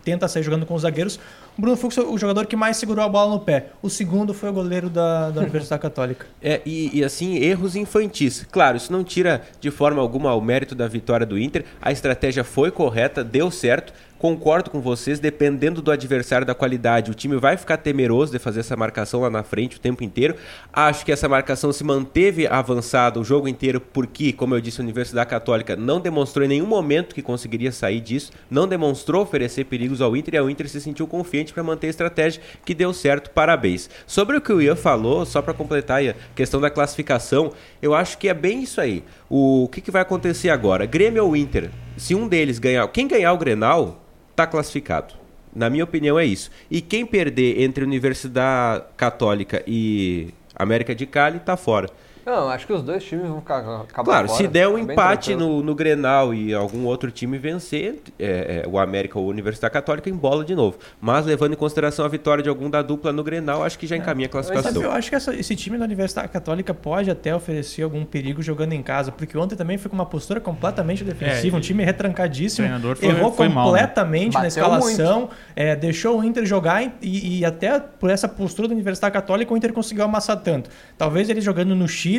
tenta 0.04 0.28
sair 0.28 0.42
jogando 0.42 0.66
com 0.66 0.74
os 0.74 0.82
zagueiros. 0.82 1.18
O 1.56 1.60
Bruno 1.60 1.76
Fux 1.76 1.94
foi 1.94 2.04
o 2.04 2.18
jogador 2.18 2.46
que 2.46 2.56
mais 2.56 2.76
segurou 2.76 3.04
a 3.04 3.08
bola 3.08 3.32
no 3.32 3.40
pé. 3.40 3.66
O 3.80 3.88
segundo 3.88 4.34
foi 4.34 4.50
o 4.50 4.52
goleiro 4.52 4.90
da, 4.90 5.30
da 5.30 5.40
Universidade 5.40 5.80
Católica. 5.80 6.26
É, 6.46 6.60
e, 6.66 6.98
e, 6.98 7.02
assim, 7.02 7.36
erros 7.36 7.74
infantis. 7.74 8.46
Claro, 8.50 8.76
isso 8.76 8.92
não 8.92 9.02
tira 9.02 9.40
de 9.60 9.70
forma 9.70 10.02
alguma 10.02 10.34
o 10.34 10.40
mérito 10.42 10.74
da 10.74 10.86
vitória 10.86 11.24
do 11.24 11.38
Inter. 11.38 11.64
A 11.80 11.90
estratégia 11.90 12.44
foi 12.44 12.70
correta, 12.70 13.24
deu 13.24 13.50
certo. 13.50 13.94
Concordo 14.24 14.70
com 14.70 14.80
vocês, 14.80 15.20
dependendo 15.20 15.82
do 15.82 15.90
adversário 15.90 16.46
da 16.46 16.54
qualidade, 16.54 17.10
o 17.10 17.14
time 17.14 17.36
vai 17.36 17.58
ficar 17.58 17.76
temeroso 17.76 18.32
de 18.32 18.38
fazer 18.38 18.60
essa 18.60 18.74
marcação 18.74 19.20
lá 19.20 19.28
na 19.28 19.42
frente 19.42 19.76
o 19.76 19.78
tempo 19.78 20.02
inteiro. 20.02 20.34
Acho 20.72 21.04
que 21.04 21.12
essa 21.12 21.28
marcação 21.28 21.70
se 21.74 21.84
manteve 21.84 22.46
avançada 22.46 23.20
o 23.20 23.22
jogo 23.22 23.48
inteiro, 23.48 23.82
porque, 23.82 24.32
como 24.32 24.54
eu 24.54 24.62
disse, 24.62 24.80
a 24.80 24.82
Universidade 24.82 25.28
Católica 25.28 25.76
não 25.76 26.00
demonstrou 26.00 26.42
em 26.42 26.48
nenhum 26.48 26.64
momento 26.64 27.14
que 27.14 27.20
conseguiria 27.20 27.70
sair 27.70 28.00
disso, 28.00 28.32
não 28.50 28.66
demonstrou 28.66 29.20
oferecer 29.20 29.64
perigos 29.64 30.00
ao 30.00 30.16
Inter 30.16 30.36
e 30.36 30.40
o 30.40 30.48
Inter 30.48 30.70
se 30.70 30.80
sentiu 30.80 31.06
confiante 31.06 31.52
para 31.52 31.62
manter 31.62 31.88
a 31.88 31.90
estratégia 31.90 32.40
que 32.64 32.74
deu 32.74 32.94
certo. 32.94 33.28
Parabéns. 33.28 33.90
Sobre 34.06 34.38
o 34.38 34.40
que 34.40 34.54
o 34.54 34.62
Ian 34.62 34.74
falou, 34.74 35.26
só 35.26 35.42
para 35.42 35.52
completar 35.52 36.02
a 36.02 36.14
questão 36.34 36.62
da 36.62 36.70
classificação, 36.70 37.52
eu 37.82 37.94
acho 37.94 38.16
que 38.16 38.30
é 38.30 38.32
bem 38.32 38.62
isso 38.62 38.80
aí. 38.80 39.04
O, 39.28 39.68
que, 39.70 39.82
que 39.82 39.90
vai 39.90 40.00
acontecer 40.00 40.48
agora? 40.48 40.86
Grêmio 40.86 41.26
ou 41.26 41.36
Inter? 41.36 41.70
Se 41.98 42.14
um 42.14 42.26
deles 42.26 42.58
ganhar, 42.58 42.88
quem 42.88 43.06
ganhar 43.06 43.30
o 43.34 43.36
Grenal, 43.38 44.00
tá 44.34 44.46
classificado. 44.46 45.14
Na 45.54 45.70
minha 45.70 45.84
opinião 45.84 46.18
é 46.18 46.24
isso. 46.24 46.50
E 46.70 46.80
quem 46.80 47.06
perder 47.06 47.62
entre 47.62 47.84
Universidade 47.84 48.84
Católica 48.96 49.62
e 49.66 50.34
América 50.54 50.94
de 50.94 51.06
Cali 51.06 51.38
tá 51.38 51.56
fora. 51.56 51.88
Não, 52.24 52.48
acho 52.48 52.66
que 52.66 52.72
os 52.72 52.82
dois 52.82 53.04
times 53.04 53.26
vão 53.28 53.40
ficar 53.40 53.58
acabar 53.58 54.04
Claro, 54.04 54.28
fora, 54.28 54.38
se 54.42 54.48
der 54.48 54.66
um 54.68 54.74
bem 54.84 54.92
empate 54.94 55.34
no, 55.34 55.62
no 55.62 55.74
Grenal 55.74 56.32
e 56.32 56.54
algum 56.54 56.84
outro 56.86 57.10
time 57.10 57.36
vencer, 57.38 58.00
é, 58.18 58.62
é, 58.64 58.68
o 58.68 58.78
América 58.78 59.18
ou 59.18 59.26
a 59.26 59.28
Universidade 59.30 59.72
Católica 59.72 60.08
embola 60.08 60.44
de 60.44 60.54
novo. 60.54 60.78
Mas 61.00 61.26
levando 61.26 61.52
em 61.52 61.56
consideração 61.56 62.04
a 62.04 62.08
vitória 62.08 62.42
de 62.42 62.48
algum 62.48 62.70
da 62.70 62.80
dupla 62.82 63.12
no 63.12 63.22
Grenal, 63.22 63.62
acho 63.62 63.78
que 63.78 63.86
já 63.86 63.96
encaminha 63.96 64.28
a 64.32 64.34
Mas 64.34 64.46
classificação. 64.46 64.82
eu 64.82 64.92
acho 64.92 65.10
que 65.10 65.16
essa- 65.16 65.34
esse 65.34 65.54
time 65.54 65.76
da 65.76 65.84
Universidade 65.84 66.28
Católica 66.28 66.72
pode 66.72 67.10
até 67.10 67.34
oferecer 67.34 67.82
algum 67.82 68.04
perigo 68.04 68.40
jogando 68.42 68.72
em 68.72 68.82
casa, 68.82 69.12
porque 69.12 69.36
ontem 69.36 69.54
também 69.56 69.76
foi 69.76 69.90
com 69.90 69.94
uma 69.96 70.06
postura 70.06 70.40
completamente 70.40 71.04
defensiva, 71.04 71.56
É, 71.56 71.58
um 71.58 71.60
time 71.60 71.84
retrancadíssimo, 71.84 72.66
foi- 72.96 73.08
errou 73.08 73.32
foi 73.32 73.48
mal, 73.48 73.66
né? 73.72 73.78
completamente 73.80 74.34
na 74.34 74.40
Bateu 74.40 74.48
escalação, 74.48 75.28
é, 75.54 75.76
deixou 75.76 76.20
o 76.20 76.24
Inter 76.24 76.46
jogar 76.46 76.82
e, 77.02 77.38
e 77.40 77.44
até 77.44 77.78
por 77.80 78.08
essa 78.08 78.26
postura 78.28 78.68
da 78.68 78.74
Universidade 78.74 79.12
Católica 79.12 79.52
o 79.52 79.56
Inter 79.56 79.72
conseguiu 79.72 80.04
amassar 80.04 80.38
tanto. 80.40 80.70
Talvez 80.96 81.28
ele 81.28 81.40
jogando 81.40 81.74
no 81.74 81.86
Chile, 81.88 82.13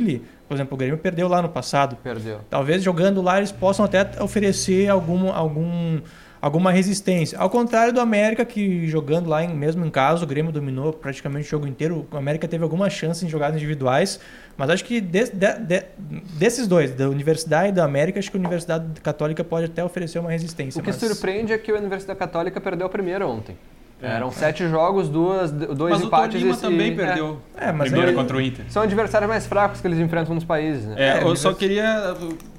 por 0.47 0.53
exemplo, 0.55 0.75
o 0.75 0.77
Grêmio 0.77 0.97
perdeu 0.97 1.27
lá 1.27 1.41
no 1.41 1.49
passado. 1.49 1.95
Perdeu. 2.03 2.39
Talvez 2.49 2.83
jogando 2.83 3.21
lá 3.21 3.37
eles 3.37 3.51
possam 3.51 3.85
até 3.85 4.05
oferecer 4.21 4.89
algum, 4.89 5.31
algum, 5.31 5.99
alguma 6.41 6.71
resistência. 6.71 7.37
Ao 7.39 7.49
contrário 7.49 7.91
do 7.93 7.99
América, 7.99 8.45
que 8.45 8.87
jogando 8.87 9.27
lá, 9.27 9.43
em, 9.43 9.53
mesmo 9.55 9.83
em 9.85 9.89
casa, 9.89 10.23
o 10.23 10.27
Grêmio 10.27 10.51
dominou 10.51 10.93
praticamente 10.93 11.47
o 11.47 11.49
jogo 11.49 11.67
inteiro. 11.67 12.05
O 12.11 12.17
América 12.17 12.47
teve 12.47 12.63
alguma 12.63 12.89
chance 12.89 13.25
em 13.25 13.29
jogadas 13.29 13.55
individuais. 13.55 14.19
Mas 14.57 14.69
acho 14.69 14.85
que 14.85 15.01
de- 15.01 15.31
de- 15.31 15.59
de- 15.59 15.83
desses 16.37 16.67
dois, 16.67 16.91
da 16.91 17.09
Universidade 17.09 17.69
e 17.69 17.71
da 17.71 17.83
América, 17.83 18.19
acho 18.19 18.29
que 18.31 18.37
a 18.37 18.39
Universidade 18.39 19.01
Católica 19.01 19.43
pode 19.43 19.65
até 19.65 19.83
oferecer 19.83 20.19
uma 20.19 20.31
resistência. 20.31 20.79
O 20.79 20.83
que 20.83 20.91
mas- 20.91 20.97
surpreende 20.97 21.51
é 21.51 21.57
que 21.57 21.71
a 21.71 21.75
Universidade 21.75 22.17
Católica 22.17 22.61
perdeu 22.61 22.87
o 22.87 22.89
primeiro 22.89 23.27
ontem. 23.27 23.57
Eram 24.01 24.29
sete 24.31 24.67
jogos, 24.67 25.07
duas, 25.09 25.51
dois 25.51 25.93
Mas 25.93 26.03
o 26.03 26.07
empates 26.07 26.39
Tolima 26.39 26.55
e- 26.55 26.59
também 26.61 26.91
e- 26.91 26.95
perdeu. 26.95 27.39
É, 27.57 27.71
mas 27.71 27.87
primeiro 27.87 28.11
ele- 28.11 28.17
contra 28.17 28.35
o 28.37 28.41
Inter. 28.41 28.65
é. 28.67 28.69
São 28.69 28.83
adversários 28.83 29.27
mais 29.29 29.47
fracos 29.47 29.79
que 29.81 29.87
eles 29.87 29.97
enfrentam 29.99 30.35
nos 30.35 30.43
países, 30.43 30.85
né? 30.85 30.95
É, 30.97 31.07
É, 31.17 31.21
eu 31.23 31.29
mas- 31.29 31.39
só 31.39 31.53
queria. 31.53 32.15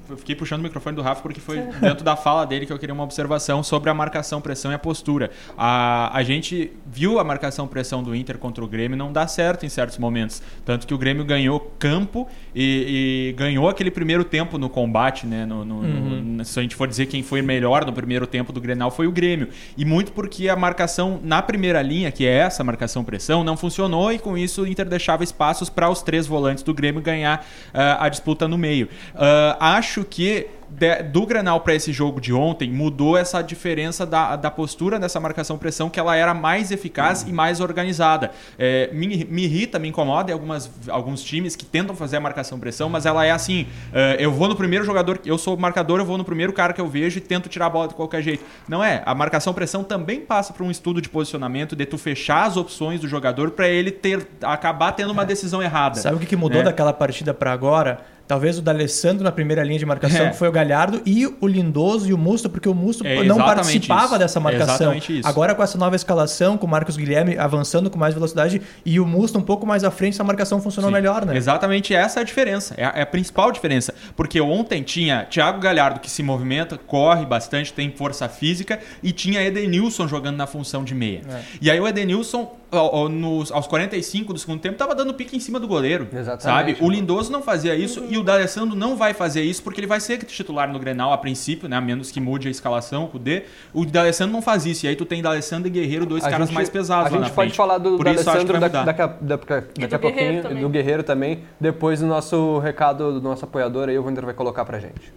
Eu 0.09 0.17
fiquei 0.17 0.35
puxando 0.35 0.61
o 0.61 0.63
microfone 0.63 0.95
do 0.95 1.01
Rafa 1.01 1.21
porque 1.21 1.39
foi 1.41 1.57
dentro 1.81 2.03
da 2.03 2.15
fala 2.15 2.45
dele 2.45 2.65
que 2.65 2.71
eu 2.73 2.79
queria 2.79 2.93
uma 2.93 3.03
observação 3.03 3.61
sobre 3.63 3.89
a 3.89 3.93
marcação, 3.93 4.39
pressão 4.41 4.71
e 4.71 4.75
a 4.75 4.79
postura. 4.79 5.31
A, 5.57 6.09
a 6.17 6.23
gente 6.23 6.71
viu 6.85 7.19
a 7.19 7.23
marcação, 7.23 7.67
pressão 7.67 8.01
do 8.01 8.15
Inter 8.15 8.37
contra 8.37 8.63
o 8.63 8.67
Grêmio 8.67 8.97
não 8.97 9.11
dá 9.11 9.27
certo 9.27 9.65
em 9.65 9.69
certos 9.69 9.97
momentos. 9.97 10.41
Tanto 10.65 10.87
que 10.87 10.93
o 10.93 10.97
Grêmio 10.97 11.25
ganhou 11.25 11.59
campo 11.77 12.27
e, 12.55 13.31
e 13.31 13.33
ganhou 13.37 13.67
aquele 13.67 13.91
primeiro 13.91 14.23
tempo 14.23 14.57
no 14.57 14.69
combate, 14.69 15.25
né? 15.25 15.45
No, 15.45 15.65
no- 15.65 15.81
no- 15.83 16.45
se 16.45 16.57
a 16.59 16.61
gente 16.61 16.75
for 16.75 16.87
dizer 16.87 17.07
quem 17.07 17.21
foi 17.23 17.41
melhor 17.41 17.85
no 17.85 17.91
primeiro 17.93 18.25
tempo 18.27 18.53
do 18.53 18.61
Grenal 18.61 18.89
foi 18.91 19.07
o 19.07 19.11
Grêmio. 19.11 19.49
E 19.77 19.83
muito 19.83 20.11
porque 20.11 20.47
a 20.49 20.55
marcação 20.55 21.19
na 21.23 21.41
primeira 21.41 21.81
linha, 21.81 22.11
que 22.11 22.25
é 22.25 22.31
essa 22.37 22.63
marcação 22.63 23.03
pressão, 23.03 23.43
não 23.43 23.57
funcionou 23.57 24.11
e 24.11 24.19
com 24.19 24.37
isso 24.37 24.61
o 24.63 24.67
Inter 24.67 24.87
deixava 24.87 25.23
espaços 25.23 25.69
para 25.69 25.89
os 25.89 26.01
três 26.01 26.25
volantes 26.27 26.63
do 26.63 26.73
Grêmio 26.73 27.01
ganhar 27.01 27.45
ah, 27.73 28.05
a 28.05 28.09
disputa 28.09 28.47
no 28.47 28.57
meio. 28.57 28.87
Ah, 29.15 29.75
acho 29.77 29.96
que 30.05 30.47
de- 30.69 31.03
do 31.03 31.25
Grenal 31.25 31.61
para 31.61 31.73
esse 31.73 31.93
jogo 31.93 32.19
de 32.19 32.33
ontem 32.33 32.69
mudou 32.69 33.17
essa 33.17 33.41
diferença 33.41 34.05
da, 34.05 34.35
da 34.35 34.51
postura 34.51 34.99
dessa 34.99 35.19
marcação 35.19 35.57
pressão 35.57 35.89
que 35.89 35.99
ela 35.99 36.15
era 36.15 36.33
mais 36.33 36.71
eficaz 36.71 37.23
e 37.23 37.31
mais 37.31 37.61
organizada. 37.61 38.31
É, 38.59 38.89
me, 38.91 39.25
me 39.29 39.43
irrita, 39.45 39.79
me 39.79 39.87
incomoda 39.87 40.31
em 40.31 40.33
algumas, 40.33 40.69
alguns 40.89 41.23
times 41.23 41.55
que 41.55 41.65
tentam 41.65 41.95
fazer 41.95 42.17
a 42.17 42.19
marcação 42.19 42.59
pressão, 42.59 42.89
mas 42.89 43.05
ela 43.05 43.25
é 43.25 43.31
assim: 43.31 43.65
é, 43.93 44.17
eu 44.19 44.31
vou 44.31 44.47
no 44.47 44.55
primeiro 44.55 44.83
jogador, 44.83 45.19
eu 45.25 45.37
sou 45.37 45.55
marcador, 45.55 45.99
eu 45.99 46.05
vou 46.05 46.17
no 46.17 46.25
primeiro 46.25 46.51
cara 46.51 46.73
que 46.73 46.81
eu 46.81 46.87
vejo 46.87 47.17
e 47.17 47.21
tento 47.21 47.47
tirar 47.47 47.67
a 47.67 47.69
bola 47.69 47.87
de 47.87 47.93
qualquer 47.95 48.21
jeito. 48.21 48.43
Não 48.67 48.83
é. 48.83 49.01
A 49.05 49.15
marcação 49.15 49.53
pressão 49.53 49.83
também 49.83 50.19
passa 50.19 50.51
por 50.53 50.63
um 50.63 50.71
estudo 50.71 51.01
de 51.01 51.07
posicionamento, 51.07 51.75
de 51.75 51.85
tu 51.85 51.97
fechar 51.97 52.43
as 52.45 52.57
opções 52.57 52.99
do 52.99 53.07
jogador 53.07 53.51
para 53.51 53.67
ele 53.69 53.91
ter 53.91 54.27
acabar 54.43 54.91
tendo 54.91 55.11
uma 55.11 55.25
decisão 55.25 55.63
errada. 55.63 55.95
Sabe 55.95 56.17
o 56.17 56.19
que, 56.19 56.25
que 56.25 56.35
mudou 56.35 56.59
né? 56.59 56.65
daquela 56.65 56.91
partida 56.91 57.33
para 57.33 57.53
agora? 57.53 58.01
Talvez 58.27 58.57
o 58.57 58.61
D'Alessandro 58.61 59.23
na 59.23 59.31
primeira 59.31 59.63
linha 59.63 59.79
de 59.79 59.85
marcação, 59.85 60.25
É. 60.25 60.29
que 60.31 60.37
foi 60.37 60.47
o 60.49 60.51
Galhardo, 60.51 61.01
e 61.05 61.25
o 61.39 61.47
Lindoso 61.47 62.09
e 62.09 62.13
o 62.13 62.17
Musto, 62.17 62.49
porque 62.49 62.67
o 62.67 62.73
Musto 62.75 63.05
É 63.07 63.23
não 63.23 63.37
participava 63.37 64.05
isso. 64.07 64.19
dessa 64.19 64.39
É 64.39 64.41
marcação. 64.41 64.75
exatamente 64.75 65.19
isso. 65.19 65.27
Agora 65.27 65.55
com 65.55 65.63
essa 65.63 65.77
nova 65.77 65.95
escalação, 65.95 66.57
com 66.57 66.67
o 66.67 66.69
Marcos 66.69 66.97
Guilherme 66.97 67.37
avançando 67.37 67.89
com 67.89 67.97
mais 67.97 68.13
velocidade 68.13 68.61
e 68.85 68.99
o 68.99 69.05
Musto 69.05 69.37
um 69.39 69.41
pouco 69.41 69.65
mais 69.65 69.83
à 69.83 69.91
frente, 69.91 70.13
essa 70.15 70.23
marcação 70.23 70.61
funcionou 70.61 70.89
Sim. 70.89 70.95
melhor, 70.95 71.25
né? 71.25 71.37
Exatamente 71.37 71.93
essa 71.95 72.19
é 72.19 72.21
a 72.21 72.25
diferença. 72.25 72.73
É 72.77 72.83
a, 72.85 72.93
é 72.97 73.01
a 73.01 73.05
principal 73.05 73.51
diferença. 73.51 73.93
Porque 74.15 74.41
ontem 74.41 74.83
tinha 74.83 75.25
Thiago 75.25 75.59
Galhardo 75.59 75.99
que 75.99 76.09
se 76.09 76.21
movimenta, 76.21 76.77
corre 76.77 77.25
bastante, 77.25 77.71
tem 77.71 77.91
força 77.91 78.27
física, 78.27 78.79
e 79.01 79.11
tinha 79.11 79.41
Edenilson 79.41 80.07
jogando 80.07 80.35
na 80.37 80.47
função 80.47 80.83
de 80.83 80.93
meia. 80.93 81.21
É. 81.29 81.41
E 81.61 81.71
aí 81.71 81.79
o 81.79 81.87
Edenilson, 81.87 82.51
ao- 82.71 82.95
ao- 82.95 83.09
nos- 83.09 83.51
aos 83.51 83.65
45 83.67 84.33
do 84.33 84.39
segundo 84.39 84.59
tempo, 84.59 84.77
tava 84.77 84.93
dando 84.93 85.13
pique 85.13 85.35
em 85.35 85.39
cima 85.39 85.59
do 85.59 85.67
goleiro. 85.67 86.07
Exatamente. 86.13 86.77
Sabe? 86.77 86.85
O 86.85 86.89
Lindoso 86.89 87.31
não 87.31 87.41
fazia 87.41 87.75
isso 87.75 88.03
e 88.09 88.17
o 88.17 88.23
D'Alessandro 88.23 88.75
não 88.75 88.95
vai 88.95 89.13
fazer 89.13 89.41
isso 89.41 89.63
porque 89.63 89.79
ele 89.79 89.87
vai 89.87 89.99
ser 89.99 90.17
titular 90.25 90.71
no 90.71 90.77
Grenal 90.79 91.11
a 91.13 91.17
princípio, 91.17 91.69
né? 91.69 91.77
A 91.77 91.81
menos 91.81 92.11
que 92.11 92.19
mude 92.19 92.47
a 92.47 92.51
escalação 92.51 93.07
com 93.07 93.17
o 93.17 93.19
D. 93.19 93.43
O 93.73 93.85
D'Alessandro 93.85 94.33
não 94.33 94.41
faz 94.41 94.65
isso. 94.65 94.85
E 94.85 94.89
aí 94.89 94.95
tu 94.95 95.05
tem 95.05 95.21
D'Alessandro 95.21 95.67
e 95.67 95.71
Guerreiro, 95.71 96.05
dois 96.05 96.23
A 96.23 96.29
caras 96.29 96.47
gente- 96.47 96.55
mais 96.55 96.69
pesados 96.69 97.07
A 97.07 97.15
lá 97.15 97.21
gente 97.21 97.29
na 97.29 97.35
pode 97.35 97.47
frente. 97.49 97.57
falar 97.57 97.77
do, 97.77 97.97
Por 97.97 98.05
do 98.05 98.11
isso 98.11 98.19
acho 98.19 98.23
que 98.23 98.29
Alessandro 98.29 98.59
vai 98.59 98.69
daqui, 98.69 98.77
a, 98.77 98.83
daqui 98.83 99.01
a- 99.01 99.07
daqui 99.07 99.53
a 99.53 99.59
do 99.59 99.77
Guerreiro 99.77 99.99
pouquinho, 99.99 100.41
também. 100.43 100.61
do 100.63 100.69
Guerreiro 100.69 101.03
também. 101.03 101.39
Depois 101.59 101.99
do 101.99 102.05
nosso 102.07 102.59
recado 102.59 103.13
do 103.13 103.21
nosso 103.21 103.45
apoiador 103.45 103.89
aí, 103.89 103.97
o 103.97 104.03
Wander 104.03 104.25
vai 104.25 104.33
colocar 104.33 104.65
pra 104.65 104.79
gente. 104.79 105.13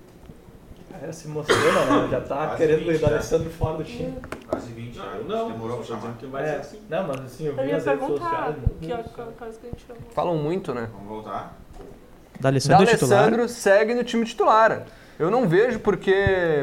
É, 1.02 1.12
se 1.12 1.28
emociona, 1.28 1.84
né? 1.84 2.08
Já 2.10 2.20
tá 2.20 2.36
Quase 2.36 2.56
querendo 2.56 2.84
20 2.84 2.96
o 2.96 3.00
D'Alessandro 3.00 3.50
fora 3.50 3.78
do 3.78 3.84
time. 3.84 4.18
Quase 4.48 4.72
20 4.72 4.98
anos. 4.98 5.26
Demorou 5.26 5.76
pra 5.78 5.86
chamar. 5.86 6.14
Não, 6.88 7.06
mas 7.06 7.20
assim, 7.20 7.46
eu 7.46 7.56
Eu 7.56 7.66
ia 7.66 7.80
perguntar 7.80 8.54
que 8.80 8.92
é 8.92 8.96
que 9.58 9.66
a 9.66 9.70
gente 9.70 9.86
chamou. 9.86 10.02
Falam 10.12 10.36
muito, 10.36 10.74
né? 10.74 10.88
Vamos 10.92 11.08
voltar? 11.08 11.56
D'Alessandro 12.38 12.82
é 12.82 12.86
titular. 12.86 13.18
D'Alessandro 13.20 13.48
segue 13.48 13.94
no 13.94 14.04
time 14.04 14.24
titular. 14.24 14.84
Eu 15.20 15.30
não 15.30 15.46
vejo 15.46 15.78
por 15.80 15.98
que, 15.98 16.14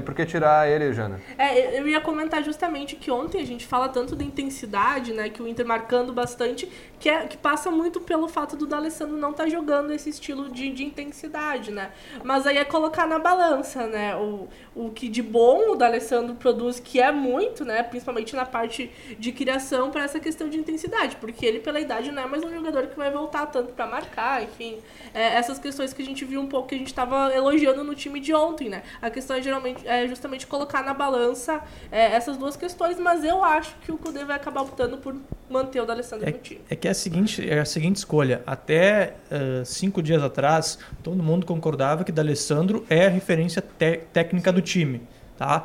por 0.04 0.16
que 0.16 0.26
tirar 0.26 0.68
ele, 0.68 0.92
Jana. 0.92 1.22
É, 1.38 1.80
eu 1.80 1.88
ia 1.88 2.02
comentar 2.02 2.44
justamente 2.44 2.96
que 2.96 3.12
ontem 3.12 3.40
a 3.40 3.46
gente 3.46 3.68
fala 3.68 3.88
tanto 3.88 4.16
da 4.16 4.24
intensidade, 4.24 5.14
né? 5.14 5.30
Que 5.30 5.44
o 5.44 5.48
Inter 5.48 5.64
marcando 5.64 6.12
bastante, 6.12 6.68
que, 7.00 7.08
é, 7.08 7.28
que 7.28 7.38
passa 7.38 7.70
muito 7.70 8.02
pelo 8.02 8.28
fato 8.28 8.56
do 8.58 8.66
D'Alessandro 8.66 9.16
não 9.16 9.30
estar 9.30 9.48
jogando 9.48 9.94
esse 9.94 10.10
estilo 10.10 10.50
de, 10.50 10.72
de 10.72 10.84
intensidade, 10.84 11.70
né? 11.70 11.92
Mas 12.24 12.48
aí 12.48 12.58
é 12.58 12.66
colocar 12.66 13.06
na 13.06 13.20
balança, 13.20 13.86
né? 13.86 14.16
O, 14.16 14.48
o 14.76 14.90
que 14.90 15.08
de 15.08 15.22
bom 15.22 15.74
o 15.74 15.76
D'Alessandro 15.76 16.34
produz, 16.34 16.80
que 16.80 17.00
é 17.00 17.12
muito, 17.12 17.64
né? 17.64 17.84
Principalmente 17.84 18.36
na 18.36 18.44
parte 18.44 18.90
de 19.20 19.32
criação, 19.32 19.92
para 19.92 20.04
essa 20.04 20.20
questão 20.20 20.50
de 20.50 20.58
intensidade. 20.58 21.16
Porque 21.18 21.46
ele, 21.46 21.60
pela 21.60 21.80
idade, 21.80 22.12
não 22.12 22.24
é 22.24 22.26
mais 22.26 22.44
um 22.44 22.50
jogador 22.50 22.88
que 22.88 22.98
vai 22.98 23.12
voltar 23.12 23.46
tanto 23.46 23.74
para 23.74 23.86
marcar, 23.86 24.42
enfim. 24.42 24.80
É, 25.14 25.36
essas 25.36 25.60
questões 25.60 25.94
que 25.94 26.02
a 26.02 26.06
gente 26.06 26.26
viu 26.26 26.42
um 26.42 26.48
pouco, 26.48 26.70
que 26.70 26.76
a 26.76 26.78
gente 26.80 26.88
estava 26.88 27.32
elogiando 27.36 27.84
no 27.84 27.94
time 27.94 28.20
de 28.20 28.34
ontem. 28.34 28.47
Ontem, 28.48 28.70
né? 28.70 28.84
A 29.02 29.10
questão 29.10 29.36
é 29.36 29.42
geralmente 29.42 29.88
é 29.88 30.08
justamente 30.08 30.48
colocar 30.48 30.84
na 30.84 30.94
balança 30.94 31.62
é, 31.92 32.14
essas 32.14 32.38
duas 32.38 32.56
questões, 32.56 33.00
mas 33.00 33.24
eu 33.24 33.44
acho 33.44 33.76
que 33.82 33.92
o 33.92 33.98
Kudê 33.98 34.24
vai 34.26 34.36
acabar 34.36 34.62
optando 34.62 34.98
por 34.98 35.16
manter 35.50 35.82
o 35.82 35.86
D'Alessandro 35.86 36.26
no 36.26 36.38
time. 36.40 36.62
É 36.70 36.76
que 36.76 36.88
é 36.88 36.92
a 36.92 36.94
seguinte, 36.94 37.50
é 37.50 37.60
a 37.60 37.66
seguinte 37.66 37.98
escolha. 37.98 38.42
Até 38.46 39.16
eh, 39.32 39.64
cinco 39.66 40.02
dias 40.02 40.22
atrás, 40.22 40.78
todo 41.02 41.22
mundo 41.24 41.46
concordava 41.46 42.04
que 42.04 42.12
D'Alessandro 42.12 42.86
é 42.90 43.06
a 43.06 43.10
referência 43.10 43.62
técnica 43.62 44.52
do 44.52 44.62
time, 44.62 45.02
tá? 45.38 45.64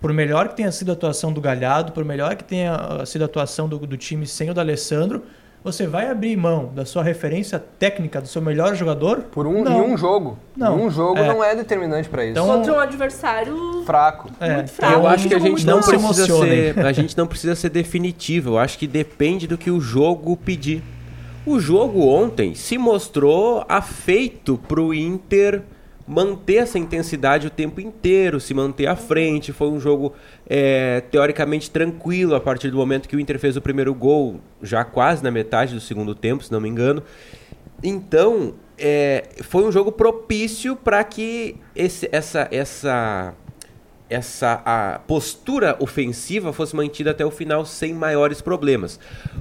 Por 0.00 0.12
melhor 0.12 0.48
que 0.48 0.56
tenha 0.56 0.70
sido 0.70 0.90
a 0.90 0.92
atuação 0.92 1.32
do 1.32 1.40
Galhardo, 1.40 1.92
por 1.92 2.04
melhor 2.04 2.36
que 2.36 2.44
tenha 2.44 3.04
sido 3.06 3.22
a 3.22 3.24
atuação 3.24 3.68
do, 3.68 3.78
do 3.78 3.96
time 3.96 4.26
sem 4.26 4.50
o 4.50 4.54
D'Alessandro, 4.54 5.24
você 5.64 5.86
vai 5.86 6.10
abrir 6.10 6.36
mão 6.36 6.70
da 6.74 6.84
sua 6.84 7.02
referência 7.02 7.58
técnica, 7.78 8.20
do 8.20 8.28
seu 8.28 8.42
melhor 8.42 8.74
jogador? 8.76 9.22
Por 9.32 9.46
um, 9.46 9.64
Não. 9.64 9.72
em 9.88 9.92
um 9.92 9.96
jogo. 9.96 10.38
Não. 10.54 10.78
Em 10.78 10.82
um 10.82 10.90
jogo 10.90 11.18
É. 11.18 11.26
não 11.26 11.42
é 11.42 11.56
determinante 11.56 12.06
pra 12.08 12.22
isso. 12.22 12.32
Então- 12.32 12.46
Contra 12.46 12.72
um 12.74 12.78
adversário 12.78 13.82
Fraco. 13.86 14.30
É, 14.38 14.54
muito 14.56 14.70
fraco. 14.70 14.92
Eu 14.92 15.06
acho 15.06 15.26
que 15.26 15.34
a 15.34 15.38
gente 15.38 15.66
não 15.66 15.80
precisa 15.80 16.26
ser, 16.26 16.78
a 16.86 16.92
gente 16.92 17.16
não 17.16 17.26
precisa 17.26 17.54
ser 17.54 17.70
definitivo. 17.70 18.50
Eu 18.50 18.58
acho 18.58 18.78
que 18.78 18.86
depende 18.86 19.46
do 19.46 19.56
que 19.56 19.70
o 19.70 19.80
jogo 19.80 20.36
pedir. 20.36 20.82
O 21.46 21.58
jogo 21.58 22.06
ontem 22.06 22.54
se 22.54 22.78
mostrou 22.78 23.64
afeito 23.68 24.58
pro 24.68 24.94
Inter 24.94 25.62
manter 26.06 26.56
essa 26.56 26.78
intensidade 26.78 27.46
o 27.46 27.50
tempo 27.50 27.80
inteiro, 27.80 28.38
se 28.40 28.52
manter 28.52 28.86
à 28.86 28.96
frente. 28.96 29.52
Foi 29.52 29.68
um 29.68 29.80
jogo 29.80 30.12
é, 30.48 31.00
teoricamente 31.10 31.70
tranquilo 31.70 32.34
a 32.34 32.40
partir 32.40 32.70
do 32.70 32.76
momento 32.76 33.08
que 33.08 33.16
o 33.16 33.20
Inter 33.20 33.38
fez 33.38 33.56
o 33.56 33.60
primeiro 33.60 33.94
gol, 33.94 34.40
já 34.62 34.84
quase 34.84 35.22
na 35.22 35.30
metade 35.30 35.74
do 35.74 35.80
segundo 35.80 36.14
tempo, 36.14 36.44
se 36.44 36.52
não 36.52 36.60
me 36.60 36.68
engano. 36.68 37.02
Então, 37.82 38.54
é, 38.78 39.28
foi 39.42 39.64
um 39.64 39.72
jogo 39.72 39.92
propício 39.92 40.76
para 40.76 41.02
que 41.04 41.56
esse, 41.74 42.08
essa, 42.12 42.48
essa, 42.50 43.34
essa 44.08 44.62
a 44.64 44.98
postura 44.98 45.76
ofensiva 45.80 46.52
fosse 46.52 46.76
mantida 46.76 47.10
até 47.10 47.24
o 47.24 47.30
final 47.30 47.64
sem 47.64 47.94
maiores 47.94 48.40
problemas. 48.40 49.00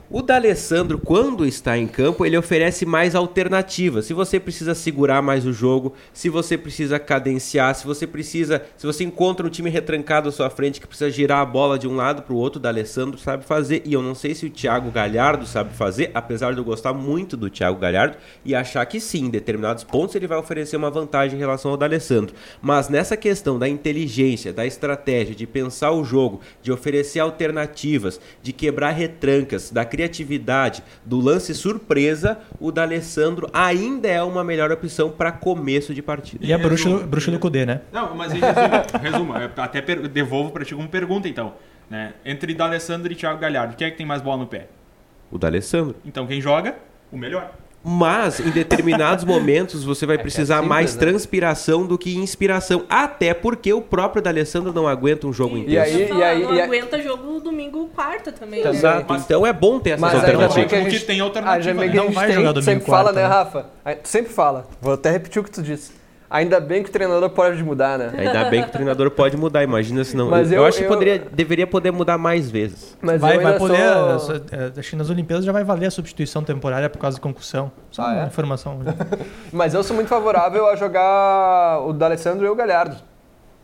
O 0.10 0.22
D'Alessandro, 0.22 0.98
quando 0.98 1.46
está 1.46 1.78
em 1.78 1.88
campo, 1.88 2.26
ele 2.26 2.38
oferece 2.38 2.86
mais 2.86 3.16
alternativas. 3.16 4.06
Se 4.06 4.14
você 4.14 4.40
precisa 4.40 4.74
segurar 4.74 5.22
mais 5.22 5.46
o 5.46 5.52
jogo, 5.52 5.94
se 6.14 6.30
você 6.30 6.58
precisa 6.58 6.98
cadenciar, 7.00 7.76
se 7.76 7.86
você 7.86 8.08
precisa, 8.08 8.64
se 8.78 8.86
você 8.86 9.04
encontra 9.04 9.46
um 9.46 9.50
time 9.50 9.70
retrancado 9.70 10.30
à 10.30 10.32
sua 10.32 10.50
frente 10.50 10.80
que 10.80 10.88
precisa 10.88 11.10
girar 11.10 11.40
a 11.40 11.46
bola 11.46 11.78
de 11.78 11.88
um 11.88 11.96
lado 11.96 12.22
para 12.22 12.34
o 12.34 12.38
outro, 12.38 12.60
o 12.60 12.62
D'Alessandro 12.62 13.18
sabe 13.18 13.44
fazer. 13.44 13.82
E 13.86 13.94
eu 13.94 14.02
não 14.02 14.16
sei 14.16 14.34
se 14.34 14.46
o 14.46 14.50
Thiago 14.50 14.92
Galhardo 14.92 15.46
sabe 15.46 15.74
fazer, 15.74 16.12
apesar 16.14 16.54
de 16.54 16.60
eu 16.60 16.64
gostar 16.64 16.94
muito 16.94 17.36
do 17.36 17.50
Thiago 17.50 17.80
Galhardo 17.80 18.18
e 18.46 18.56
achar 18.56 18.86
que 18.86 19.00
sim, 19.00 19.26
em 19.26 19.30
determinados 19.30 19.84
pontos 19.84 20.16
ele 20.16 20.28
vai 20.28 20.38
oferecer 20.38 20.78
uma 20.78 20.90
vantagem 20.90 21.36
em 21.36 21.40
relação 21.40 21.72
ao 21.72 21.78
D'Alessandro. 21.78 22.34
Mas 22.62 22.88
nessa 22.88 23.18
questão 23.18 23.60
da 23.60 23.68
inteligência, 23.68 24.53
da 24.54 24.66
estratégia, 24.66 25.36
de 25.36 25.46
pensar 25.48 25.92
o 25.92 26.04
jogo, 26.04 26.40
de 26.62 26.72
oferecer 26.72 27.20
alternativas, 27.20 28.20
de 28.42 28.54
quebrar 28.54 28.92
retrancas, 28.92 29.70
da 29.72 29.84
criatividade, 29.84 30.84
do 31.06 31.20
lance 31.20 31.54
surpresa, 31.54 32.38
o 32.60 32.72
D'Alessandro 32.72 33.50
ainda 33.54 34.08
é 34.08 34.22
uma 34.24 34.44
melhor 34.44 34.72
opção 34.72 35.10
para 35.10 35.32
começo 35.32 35.94
de 35.94 36.02
partida. 36.02 36.46
E 36.46 36.54
a 36.54 36.58
bruxa, 36.58 36.86
do- 36.88 36.92
Resumo. 36.96 37.10
bruxa 37.10 37.32
do 37.32 37.40
Kudê, 37.40 37.66
né? 37.66 37.82
Não, 37.92 38.16
mas 38.16 38.32
resumo, 38.32 38.54
resumo 39.02 39.34
eu 39.38 39.50
até 39.64 39.82
devolvo 39.82 40.52
pra 40.52 40.64
ti 40.64 40.74
como 40.76 40.88
pergunta, 40.88 41.28
então. 41.28 41.54
Né? 41.90 42.14
Entre 42.26 42.54
D'Alessandro 42.54 43.12
e 43.12 43.16
Thiago 43.16 43.40
Galhardo, 43.40 43.76
quem 43.76 43.88
é 43.88 43.92
que 43.92 43.98
tem 43.98 44.06
mais 44.06 44.22
bola 44.22 44.38
no 44.38 44.48
pé? 44.48 44.68
O 45.32 45.38
D'Alessandro. 45.38 45.96
Então 46.06 46.26
quem 46.26 46.40
joga, 46.40 46.76
o 47.12 47.18
melhor. 47.18 47.52
Mas 47.84 48.40
em 48.40 48.50
determinados 48.50 49.26
momentos 49.26 49.84
você 49.84 50.06
vai 50.06 50.16
que 50.16 50.22
é 50.22 50.24
precisar 50.24 50.56
simples, 50.56 50.70
mais 50.70 50.94
né? 50.96 51.00
transpiração 51.02 51.86
do 51.86 51.98
que 51.98 52.16
inspiração, 52.16 52.86
até 52.90 53.34
porque 53.34 53.74
o 53.74 53.82
próprio 53.82 54.22
D'Alessandro 54.22 54.72
não 54.72 54.88
aguenta 54.88 55.28
um 55.28 55.34
jogo 55.34 55.56
Sim. 55.56 55.62
inteiro. 55.64 55.74
E 55.74 55.84
aí- 55.84 55.94
Eu 55.94 56.00
ia 56.00 56.08
falar, 56.08 56.36
não 56.36 56.42
e 56.56 56.62
aí- 56.62 56.62
aguenta 56.62 57.02
jogo 57.02 57.40
domingo 57.42 57.90
quarta 57.94 58.32
também, 58.32 58.64
né? 58.64 58.70
Exato. 58.70 59.06
Mas- 59.10 59.24
Então 59.24 59.46
é 59.46 59.52
bom 59.52 59.80
ter 59.80 59.92
essas 59.92 60.02
Mas 60.02 60.16
alternativas. 60.16 60.70
que 60.70 60.76
a 60.76 60.80
O 60.80 60.86
que 60.86 60.92
gente 60.92 61.06
tem 61.06 61.20
alternativa, 61.20 61.70
ainda 61.72 61.82
bem 61.82 61.90
que 61.92 61.96
né? 61.98 62.00
a 62.00 62.04
Não 62.04 62.10
gente 62.10 62.16
vai 62.16 62.28
tem- 62.28 62.36
jogar 62.36 62.52
domingo 62.54 62.72
sempre 62.72 62.86
fala, 62.86 63.04
quarta, 63.04 63.20
né, 63.22 63.28
né? 63.28 63.34
Rafa? 63.36 63.66
Aí, 63.84 63.96
Tu 63.96 64.08
sempre 64.08 64.32
fala. 64.34 64.68
Vou 64.82 64.94
até 64.94 65.12
repetir 65.12 65.42
o 65.42 65.44
que 65.44 65.52
tu 65.52 65.62
disse. 65.62 65.92
Ainda 66.34 66.60
bem 66.60 66.82
que 66.82 66.90
o 66.90 66.92
treinador 66.92 67.30
pode 67.30 67.64
mudar, 67.64 67.96
né? 68.00 68.12
Ainda 68.18 68.50
bem 68.50 68.64
que 68.64 68.70
o 68.70 68.72
treinador 68.72 69.12
pode 69.12 69.38
mudar, 69.38 69.62
imagina 69.64 70.04
se 70.04 70.18
não. 70.18 70.32
Mas 70.32 70.52
eu, 70.52 70.58
eu- 70.62 70.66
acho 70.66 70.80
que 70.80 70.84
eu- 70.86 70.88
poderia, 70.90 71.20
deveria 71.32 71.68
poder 71.68 71.92
mudar 71.92 72.18
mais 72.18 72.50
vezes. 72.50 72.98
Mas 73.00 73.22
vai, 73.22 73.38
vai 73.38 73.56
poder. 73.60 73.78
sou- 74.20 74.36
eh, 74.52 74.72
Acho 74.76 74.90
que 74.90 74.96
nas 74.96 75.12
Olimpíadas 75.12 75.46
já 75.46 75.52
vai 75.52 75.64
valer 75.64 75.86
a 75.86 75.92
substituição 75.92 76.44
temporária 76.44 76.90
por 76.90 76.98
causa 76.98 77.16
de 77.18 77.22
concussão. 77.22 77.72
Só 77.92 78.02
Ah, 78.02 78.14
uma 78.14 78.24
é? 78.24 78.26
informação. 78.26 78.80
Mas 79.54 79.76
eu 79.76 79.84
sou 79.84 79.96
muito 79.96 80.08
favorável 80.08 80.68
a 80.68 80.76
jogar 80.76 81.82
o 81.86 81.94
D'Alessandro 81.94 82.44
e 82.48 82.50
o 82.50 82.56
Galhardo. 82.56 82.96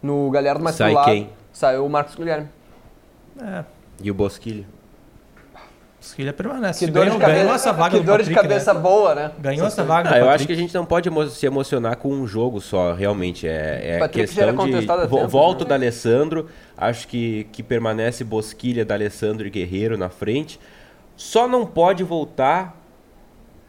No 0.04 0.30
Galhardo 0.30 0.64
mais 0.64 0.76
Sai 0.76 0.94
quem? 1.06 1.30
Saiu 1.52 1.84
o 1.84 1.90
Marcos 1.90 2.14
Guilherme. 2.14 2.50
É, 3.42 3.64
E 4.00 4.12
o 4.12 4.14
Bosquilha? 4.14 4.66
O 6.02 6.04
Skilha 6.04 6.32
permanece. 6.32 6.86
Que 6.86 6.92
dor 6.92 7.02
ganhou, 7.06 7.16
de 7.16 7.22
cabeça, 7.22 7.40
ganhou 7.40 7.56
essa 7.56 7.74
vaga 7.74 7.90
que 7.92 7.98
do 8.00 8.06
dor 8.06 8.18
de 8.24 8.30
Patrick, 8.32 8.42
cabeça 8.42 8.74
né? 8.74 8.80
boa, 8.80 9.16
né? 9.16 9.32
Ganhou 9.40 9.68
essa 9.68 9.84
vaga 9.84 10.10
Ah, 10.14 10.18
eu 10.18 10.24
acho 10.26 10.32
Patrick. 10.32 10.48
que 10.48 10.54
a 10.54 10.56
gente 10.56 10.74
não 10.74 10.86
pode 10.86 11.10
emo- 11.10 11.28
se 11.28 11.46
emocionar 11.46 11.98
com 11.98 12.10
um 12.10 12.26
jogo 12.26 12.62
só, 12.62 12.94
realmente. 12.94 13.48
É, 13.48 13.96
é 13.96 14.00
Patrick 14.00 14.28
questão 14.28 14.52
de. 14.52 14.56
contestado 14.58 15.02
há 15.02 15.06
Vo- 15.06 15.18
tempos, 15.18 15.32
Volta 15.32 15.60
né? 15.60 15.66
o 15.66 15.68
D'Alessandro, 15.70 16.48
acho 16.78 17.08
que, 17.08 17.48
que 17.52 17.62
permanece 17.62 18.24
Bosquilha, 18.24 18.86
D'Alessandro 18.86 19.46
e 19.46 19.50
Guerreiro 19.50 19.98
na 19.98 20.10
frente. 20.10 20.60
Só 21.18 21.48
não 21.50 21.66
pode 21.66 22.02
voltar 22.04 22.78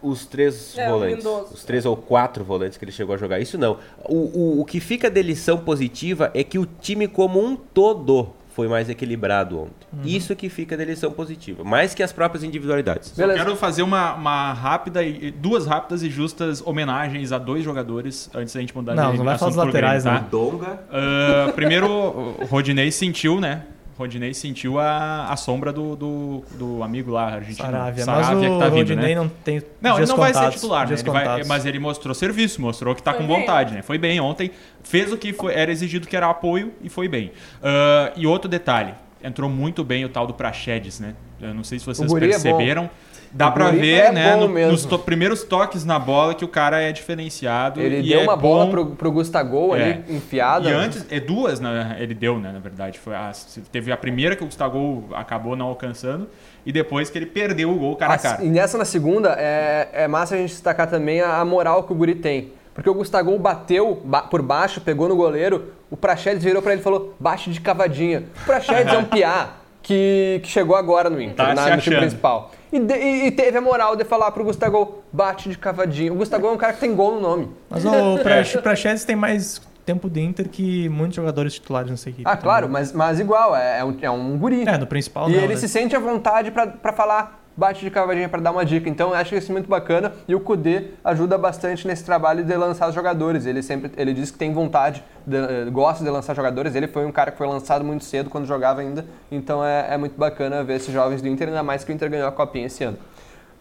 os 0.03 0.25
três 0.25 0.79
É, 0.79 0.89
volantes. 0.89 1.17
Lindoso. 1.25 1.53
Os 1.53 1.65
três 1.65 1.85
ou 1.85 1.97
quatro 1.97 2.43
volantes 2.45 2.79
que 2.79 2.85
ele 2.85 2.93
chegou 2.93 3.15
a 3.15 3.19
jogar. 3.19 3.41
Isso 3.41 3.59
não. 3.59 3.77
O, 4.09 4.17
o, 4.17 4.61
o 4.61 4.65
que 4.65 4.79
fica 4.81 5.11
de 5.11 5.21
lição 5.21 5.59
positiva 5.59 6.31
é 6.33 6.43
que 6.45 6.59
o 6.59 6.65
time 6.65 7.07
como 7.09 7.45
um 7.45 7.55
todo 7.57 8.31
foi 8.61 8.69
mais 8.69 8.91
equilibrado 8.91 9.59
ontem. 9.59 9.87
Uhum. 9.91 10.03
Isso 10.05 10.37
que 10.37 10.51
fica 10.51 10.77
de 10.77 10.85
lição 10.85 11.11
positiva. 11.11 11.65
Mais 11.65 11.95
que 11.95 12.03
as 12.03 12.13
próprias 12.13 12.45
individualidades. 12.45 13.15
Quero 13.17 13.57
fazer 13.57 13.83
uma, 13.83 14.13
uma 14.13 14.53
rápida 14.53 15.03
e 15.03 15.31
duas 15.31 15.67
rápidas 15.67 16.03
e 16.03 16.11
justas 16.11 16.61
homenagens 16.67 17.33
a 17.33 17.39
dois 17.39 17.65
jogadores 17.65 18.29
antes 18.35 18.53
da 18.53 18.61
gente 18.61 18.77
mudar 18.77 18.95
Não, 18.95 19.13
de 19.13 19.17
não 19.17 19.25
vai 19.25 19.39
falar 19.39 19.51
dos 19.51 19.57
pro 19.57 19.73
Grêmio, 19.73 19.89
laterais, 19.89 20.05
tá? 20.05 20.13
né? 20.13 20.27
Donga. 20.31 20.79
Ah, 20.93 21.53
primeiro, 21.55 21.89
o 21.89 22.45
Rodinei 22.51 22.93
sentiu, 22.93 23.41
né? 23.41 23.63
Rodinei 24.01 24.35
sentiu 24.35 24.79
a, 24.79 25.27
a 25.31 25.37
sombra 25.37 25.73
do, 25.73 25.95
do, 25.95 26.45
do 26.53 26.83
amigo 26.83 27.11
lá, 27.13 27.27
argentino. 27.35 27.67
Saravia. 27.67 28.05
Mas 28.07 28.27
Saravia 28.27 28.51
o 28.51 28.53
que 28.55 28.59
tá 28.59 28.69
vindo, 28.69 28.79
Rodinei 28.89 29.15
né? 29.15 29.21
não 29.21 29.29
tem 29.29 29.63
Não, 29.81 29.97
ele 29.99 30.07
não 30.07 30.17
vai 30.17 30.35
ser 30.35 30.51
titular, 30.51 30.89
né? 30.89 30.95
Ele 30.99 31.11
vai- 31.11 31.45
mas 31.45 31.67
ele 31.67 31.79
mostrou 31.79 32.15
serviço, 32.15 32.61
mostrou 32.61 32.95
que 32.95 33.03
tá 33.03 33.13
Foi 33.13 33.21
com 33.21 33.27
bem. 33.27 33.41
vontade, 33.41 33.75
né? 33.75 33.83
Foi 33.83 33.99
bem 33.99 34.19
ontem, 34.21 34.51
fez 34.83 35.13
o 35.13 35.17
que 35.17 35.33
foi- 35.33 35.55
era 35.55 35.71
exigido, 35.71 36.07
que 36.09 36.17
era 36.17 36.29
apoio, 36.29 36.73
e 36.83 36.89
foi 36.89 37.09
bem. 37.09 37.31
Ah, 37.63 38.13
e 38.17 38.27
outro 38.27 38.49
detalhe, 38.49 38.95
entrou 39.23 39.49
muito 39.51 39.85
bem 39.85 40.05
o 40.05 40.09
tal 40.09 40.27
do 40.27 40.35
Praxedes, 40.35 40.99
né? 40.99 41.15
Eu 41.41 41.55
não 41.55 41.65
sei 41.65 41.79
se 41.79 41.87
vocês 41.87 42.11
O 42.11 42.17
é 42.17 42.21
perceberam. 42.21 42.91
Dá 43.33 43.49
guri 43.51 43.79
ver, 43.79 43.97
é 44.07 44.13
né, 44.13 44.35
no- 44.37 44.49
nos 44.49 44.85
to- 44.85 44.99
primeiros 44.99 45.45
toques 45.45 45.85
na 45.85 45.99
bola 45.99 46.35
que 46.35 46.45
o 46.45 46.49
cara 46.49 46.81
é 46.81 46.91
diferenciado. 46.91 47.81
Ele 47.81 48.03
deu 48.03 48.21
é 48.21 48.23
uma 48.25 48.37
bola 48.37 48.65
bom. 48.65 48.71
pro, 48.71 48.87
pro 48.87 49.13
Gustavo 49.13 49.75
É. 49.77 49.83
ali, 49.85 50.05
enfiada. 50.17 50.69
E 50.69 50.73
antes, 50.73 51.07
é 51.11 51.21
duas, 51.21 51.61
né? 51.61 51.97
Ele 52.01 52.13
deu, 52.15 52.39
né? 52.41 52.51
Na 52.53 52.59
verdade. 52.59 52.99
Foi 52.99 53.15
a- 53.15 53.31
teve 53.71 53.93
a 53.93 53.97
primeira 53.97 54.35
que 54.35 54.43
o 54.43 54.47
Gustavo 54.47 55.05
acabou 55.15 55.55
não 55.55 55.67
alcançando. 55.67 56.29
E 56.67 56.73
depois 56.73 57.09
que 57.09 57.17
ele 57.19 57.27
perdeu 57.27 57.71
o 57.71 57.75
gol 57.77 57.97
cara 57.97 58.15
a 58.15 58.19
cara. 58.19 58.43
E 58.45 58.49
nessa 58.49 58.77
na 58.77 58.85
segunda, 58.85 59.35
é, 59.39 59.89
é 59.93 60.09
massa 60.09 60.35
a 60.35 60.39
gente 60.39 60.51
destacar 60.51 60.89
também 60.89 61.21
a, 61.21 61.37
a 61.39 61.45
moral 61.45 61.85
que 61.85 61.93
o 61.93 61.97
Guri 61.97 62.17
tem. 62.17 62.53
Porque 62.75 62.91
o 62.91 62.95
Gustavo 62.95 63.37
bateu 63.39 64.01
ba- 64.05 64.23
por 64.23 64.43
baixo, 64.43 64.81
pegou 64.81 65.09
no 65.09 65.15
goleiro, 65.17 65.73
o 65.91 65.97
Praxedes 65.97 66.43
virou 66.45 66.61
pra 66.63 66.73
ele 66.73 66.81
e 66.81 66.85
falou, 66.85 67.15
bate 67.19 67.51
de 67.51 67.61
cavadinha. 67.61 68.25
O 68.43 68.47
Praxedes 68.47 68.93
é 68.93 68.99
um 68.99 69.05
piá 69.07 69.51
que, 69.83 70.41
que 70.43 70.49
chegou 70.49 70.77
agora 70.77 71.09
no 71.11 71.21
Inter, 71.21 71.35
Tá 71.35 71.55
na, 71.55 71.77
no 71.77 71.83
time 71.83 71.97
principal. 71.97 72.51
E, 72.73 72.79
de- 72.79 72.95
e- 72.95 73.31
teve 73.33 73.59
a 73.59 73.61
moral 73.61 73.97
de 73.97 74.05
falar 74.05 74.31
pro 74.31 74.45
Gustavo, 74.45 75.03
bate 75.13 75.49
de 75.49 75.59
cavadinha. 75.59 76.13
O 76.13 76.17
Gustavo 76.17 76.47
é 76.47 76.51
um 76.53 76.57
cara 76.57 76.73
que 76.73 76.81
tem 76.81 76.95
gol 76.95 77.17
no 77.17 77.21
nome. 77.21 77.49
Mas 77.69 77.85
o 77.85 78.19
Prax- 78.23 78.57
Praxedes 78.63 79.05
tem 79.05 79.17
mais 79.17 79.61
tempo 79.85 80.09
de 80.09 80.21
Inter 80.21 80.49
que 80.49 80.89
muitos 80.89 81.17
jogadores 81.17 81.55
titulares 81.55 81.91
nessa 81.91 82.09
equipe. 82.11 82.23
Ah, 82.25 82.31
também. 82.31 82.43
claro, 82.45 82.69
mas, 82.69 82.93
mas 82.93 83.19
igual, 83.19 83.57
é, 83.57 83.81
é 83.81 83.85
um, 83.85 83.97
é 84.01 84.11
um 84.11 84.39
guri. 84.39 84.63
É, 84.69 84.79
no 84.79 84.87
principal 84.87 85.29
E 85.29 85.33
não, 85.33 85.41
ele 85.43 85.55
né? 85.55 85.61
se 85.61 85.69
sente 85.69 85.97
à 85.97 85.99
vontade 85.99 86.51
pra 86.53 86.93
falar 86.93 87.40
bate 87.61 87.85
de 87.85 87.91
cavadinha 87.91 88.27
pra 88.27 88.41
dar 88.41 88.51
uma 88.53 88.65
dica. 88.65 88.89
Então 88.89 89.11
eu 89.11 89.15
acho 89.15 89.35
isso 89.35 89.53
muito 89.53 89.69
bacana 89.69 90.15
e 90.27 90.35
o 90.35 90.41
Kudê 90.41 90.87
ajuda 91.05 91.37
bastante 91.37 91.87
nesse 91.87 92.03
trabalho 92.03 92.43
de 92.43 92.57
lançar 92.57 92.89
os 92.89 92.95
jogadores. 92.95 93.45
Ele 93.45 93.63
sempre 93.63 93.93
ele 93.99 94.15
diz 94.15 94.31
que 94.31 94.39
tem 94.39 94.51
vontade, 94.53 95.05
de- 95.27 95.37
eh, 95.37 95.67
gosta 95.71 96.03
de 96.03 96.09
lançar 96.09 96.35
jogadores. 96.35 96.75
Ele 96.75 96.89
foi 96.89 97.05
um 97.05 97.13
cara 97.13 97.31
que 97.31 97.37
foi 97.37 97.47
lançado 97.47 97.85
muito 97.85 98.03
cedo 98.03 98.31
quando 98.31 98.47
jogava 98.47 98.81
ainda. 98.81 99.05
Então 99.31 99.63
é, 99.65 99.93
é 99.93 99.97
muito 99.99 100.17
bacana 100.19 100.65
ver 100.65 100.77
esses 100.77 100.93
jovens 100.93 101.21
do 101.21 101.29
Inter, 101.29 101.49
ainda 101.49 101.63
mais 101.63 101.85
que 101.85 101.93
o 101.93 101.95
Inter 101.95 102.09
ganhou 102.11 102.27
a 102.27 102.33
copinha 102.33 102.67
esse 102.67 102.83
ano. 102.83 102.97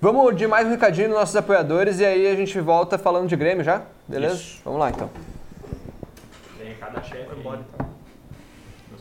Vamos 0.02 0.34
de 0.38 0.48
mais 0.48 0.66
um 0.66 0.70
recadinho 0.70 1.10
dos 1.10 1.18
nossos 1.18 1.36
apoiadores 1.36 2.00
e 2.00 2.06
aí 2.06 2.26
a 2.32 2.36
gente 2.36 2.58
volta 2.62 2.98
falando 2.98 3.28
de 3.28 3.36
Grêmio 3.36 3.66
já? 3.66 3.82
Beleza? 4.08 4.42
Vamos 4.64 4.80
lá 4.80 4.90
então. 4.92 5.10
Tem 6.58 6.74
cada 6.76 7.02
chefe 7.04 7.36
nos 7.36 7.89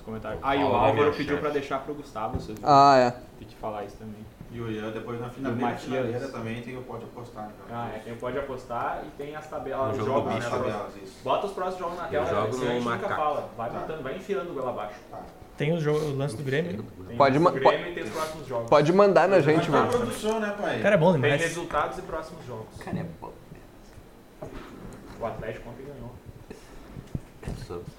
comentários. 0.08 0.40
Ah, 0.42 0.56
e 0.56 0.62
o 0.64 0.66
Álvaro 0.66 0.94
meu 0.94 1.10
pediu 1.12 1.26
chefe. 1.28 1.40
pra 1.40 1.50
deixar 1.50 1.78
pro 1.80 1.94
Gustavo. 1.94 2.40
Vocês 2.40 2.58
Ah, 2.62 2.96
é. 2.98 3.10
tem 3.38 3.48
que 3.48 3.56
falar 3.56 3.84
isso 3.84 3.96
também. 3.96 4.24
E 4.50 4.60
o 4.60 4.70
Ian 4.72 4.90
depois 4.90 5.20
na 5.20 5.28
finaleira, 5.28 6.28
também 6.28 6.62
tem 6.62 6.74
o 6.76 6.82
pode 6.82 7.04
apostar. 7.04 7.50
Então. 7.66 7.76
Ah, 7.78 7.90
é, 7.94 7.98
tem 7.98 8.14
o 8.14 8.16
pode 8.16 8.38
apostar 8.38 9.02
e 9.06 9.10
tem 9.10 9.36
as 9.36 9.46
tabelas, 9.46 9.88
O 9.88 9.90
os 9.90 9.96
jogo 9.98 10.10
jogos, 10.30 10.44
do 10.44 10.58
né? 10.68 10.88
isso. 11.04 11.20
Bota 11.22 11.46
os 11.46 11.52
próximos 11.52 11.78
jogos 11.80 11.96
na 11.98 12.04
Eu 12.06 12.10
tela, 12.10 12.26
jogo 12.26 12.40
a 12.40 12.50
gente 12.70 12.84
no 12.84 12.90
nunca 12.90 13.08
fala. 13.10 13.48
Vai 13.56 13.70
botando, 13.70 14.02
vai 14.02 14.16
enfiando 14.16 14.54
goela 14.54 14.70
abaixo. 14.70 14.94
Tem 15.58 15.72
o, 15.76 15.80
jogo, 15.80 15.98
o 15.98 16.16
lance 16.16 16.36
do 16.36 16.42
Grêmio. 16.42 16.82
Tem 17.08 17.16
Pode 17.16 17.38
ma- 17.38 17.50
Grêmio 17.50 17.88
e 17.88 17.92
tem 17.94 18.04
os 18.04 18.10
próximos 18.10 18.46
jogos. 18.46 18.70
Pode 18.70 18.92
mandar 18.92 19.28
na 19.28 19.40
gente, 19.40 19.66
tá 19.66 19.72
mano. 19.72 19.90
produção, 19.90 20.40
né, 20.40 20.54
pai? 20.58 20.80
Cara, 20.80 20.94
é 20.94 20.98
bom 20.98 21.12
Tem 21.12 21.20
demais. 21.20 21.42
resultados 21.42 21.98
e 21.98 22.02
próximos 22.02 22.46
jogos. 22.46 22.78
Cara, 22.78 22.98
é 23.00 23.06
bom. 23.20 23.32
O 25.20 25.26
Atlético 25.26 25.68
ontem 25.68 25.82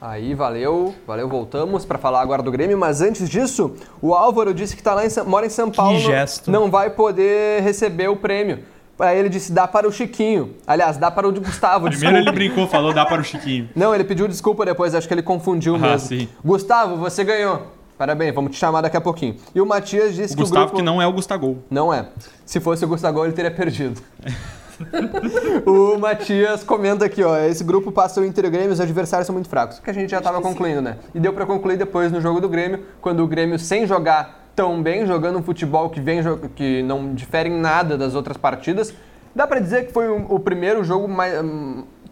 Aí, 0.01 0.33
valeu, 0.33 0.93
valeu, 1.05 1.27
voltamos 1.27 1.85
para 1.85 1.97
falar 1.97 2.21
agora 2.21 2.41
do 2.41 2.51
Grêmio, 2.51 2.77
mas 2.77 3.01
antes 3.01 3.29
disso, 3.29 3.73
o 4.01 4.13
Álvaro 4.13 4.53
disse 4.53 4.75
que 4.75 4.83
tá 4.83 4.93
lá 4.93 5.05
em 5.05 5.09
São- 5.09 5.25
mora 5.25 5.45
em 5.45 5.49
São 5.49 5.69
Paulo, 5.71 5.93
não- 5.93 5.99
gesto. 5.99 6.49
não 6.51 6.69
vai 6.71 6.89
poder 6.89 7.61
receber 7.61 8.07
o 8.09 8.15
prêmio. 8.15 8.59
Aí 8.97 9.17
ele 9.17 9.29
disse, 9.29 9.51
dá 9.53 9.65
para 9.65 9.87
o 9.87 9.91
Chiquinho. 9.93 10.55
Aliás, 10.67 10.97
dá 10.97 11.09
para 11.09 11.25
o 11.27 11.31
de 11.31 11.39
Gustavo, 11.39 11.87
Primeiro 11.89 12.17
ele 12.17 12.31
brincou, 12.33 12.67
falou 12.67 12.93
dá 12.93 13.05
para 13.05 13.21
o 13.21 13.23
Chiquinho. 13.23 13.69
Não, 13.75 13.95
ele 13.95 14.03
pediu 14.03 14.27
desculpa 14.27 14.65
depois, 14.65 14.93
acho 14.93 15.07
que 15.07 15.13
ele 15.13 15.21
confundiu 15.23 15.75
Ah, 15.75 15.79
mesmo. 15.79 16.07
sim. 16.09 16.27
Gustavo, 16.43 16.97
você 16.97 17.23
ganhou. 17.23 17.67
Parabéns, 17.97 18.33
vamos 18.35 18.51
te 18.51 18.57
chamar 18.57 18.81
daqui 18.81 18.97
a 18.97 19.01
pouquinho. 19.01 19.35
E 19.55 19.59
o 19.61 19.65
Matias 19.65 20.15
disse 20.15 20.33
O 20.33 20.37
que 20.37 20.41
o 20.43 20.45
Gustavo 20.45 20.65
grupo... 20.67 20.77
que 20.77 20.81
não 20.83 21.01
é 21.01 21.07
o 21.07 21.11
Gustagol. 21.13 21.59
Não 21.69 21.93
é. 21.93 22.07
Se 22.45 22.59
fosse 22.59 22.83
o 22.83 22.87
Gustavo, 22.87 23.23
ele 23.23 23.33
teria 23.33 23.51
perdido. 23.51 24.01
o 25.65 25.97
Matias 25.97 26.63
comenta 26.63 27.05
aqui, 27.05 27.23
ó. 27.23 27.37
Esse 27.37 27.63
grupo 27.63 27.91
passa 27.91 28.21
o 28.21 28.25
Inter 28.25 28.45
e 28.45 28.47
o 28.47 28.51
Grêmio, 28.51 28.71
os 28.71 28.79
adversários 28.79 29.25
são 29.25 29.33
muito 29.33 29.49
fracos. 29.49 29.79
Que 29.79 29.89
a 29.89 29.93
gente 29.93 30.09
já 30.09 30.19
estava 30.19 30.41
concluindo, 30.41 30.81
né? 30.81 30.97
E 31.13 31.19
deu 31.19 31.33
para 31.33 31.45
concluir 31.45 31.77
depois 31.77 32.11
no 32.11 32.21
jogo 32.21 32.39
do 32.39 32.49
Grêmio, 32.49 32.83
quando 33.01 33.23
o 33.23 33.27
Grêmio, 33.27 33.59
sem 33.59 33.85
jogar 33.85 34.51
tão 34.55 34.81
bem, 34.81 35.05
jogando 35.05 35.39
um 35.39 35.43
futebol 35.43 35.89
que, 35.89 36.01
vem, 36.01 36.21
que 36.55 36.83
não 36.83 37.13
difere 37.13 37.49
em 37.49 37.59
nada 37.59 37.97
das 37.97 38.15
outras 38.15 38.37
partidas, 38.37 38.93
dá 39.33 39.47
para 39.47 39.59
dizer 39.59 39.87
que 39.87 39.93
foi 39.93 40.09
o 40.09 40.39
primeiro 40.39 40.83
jogo 40.83 41.07
mais. 41.07 41.33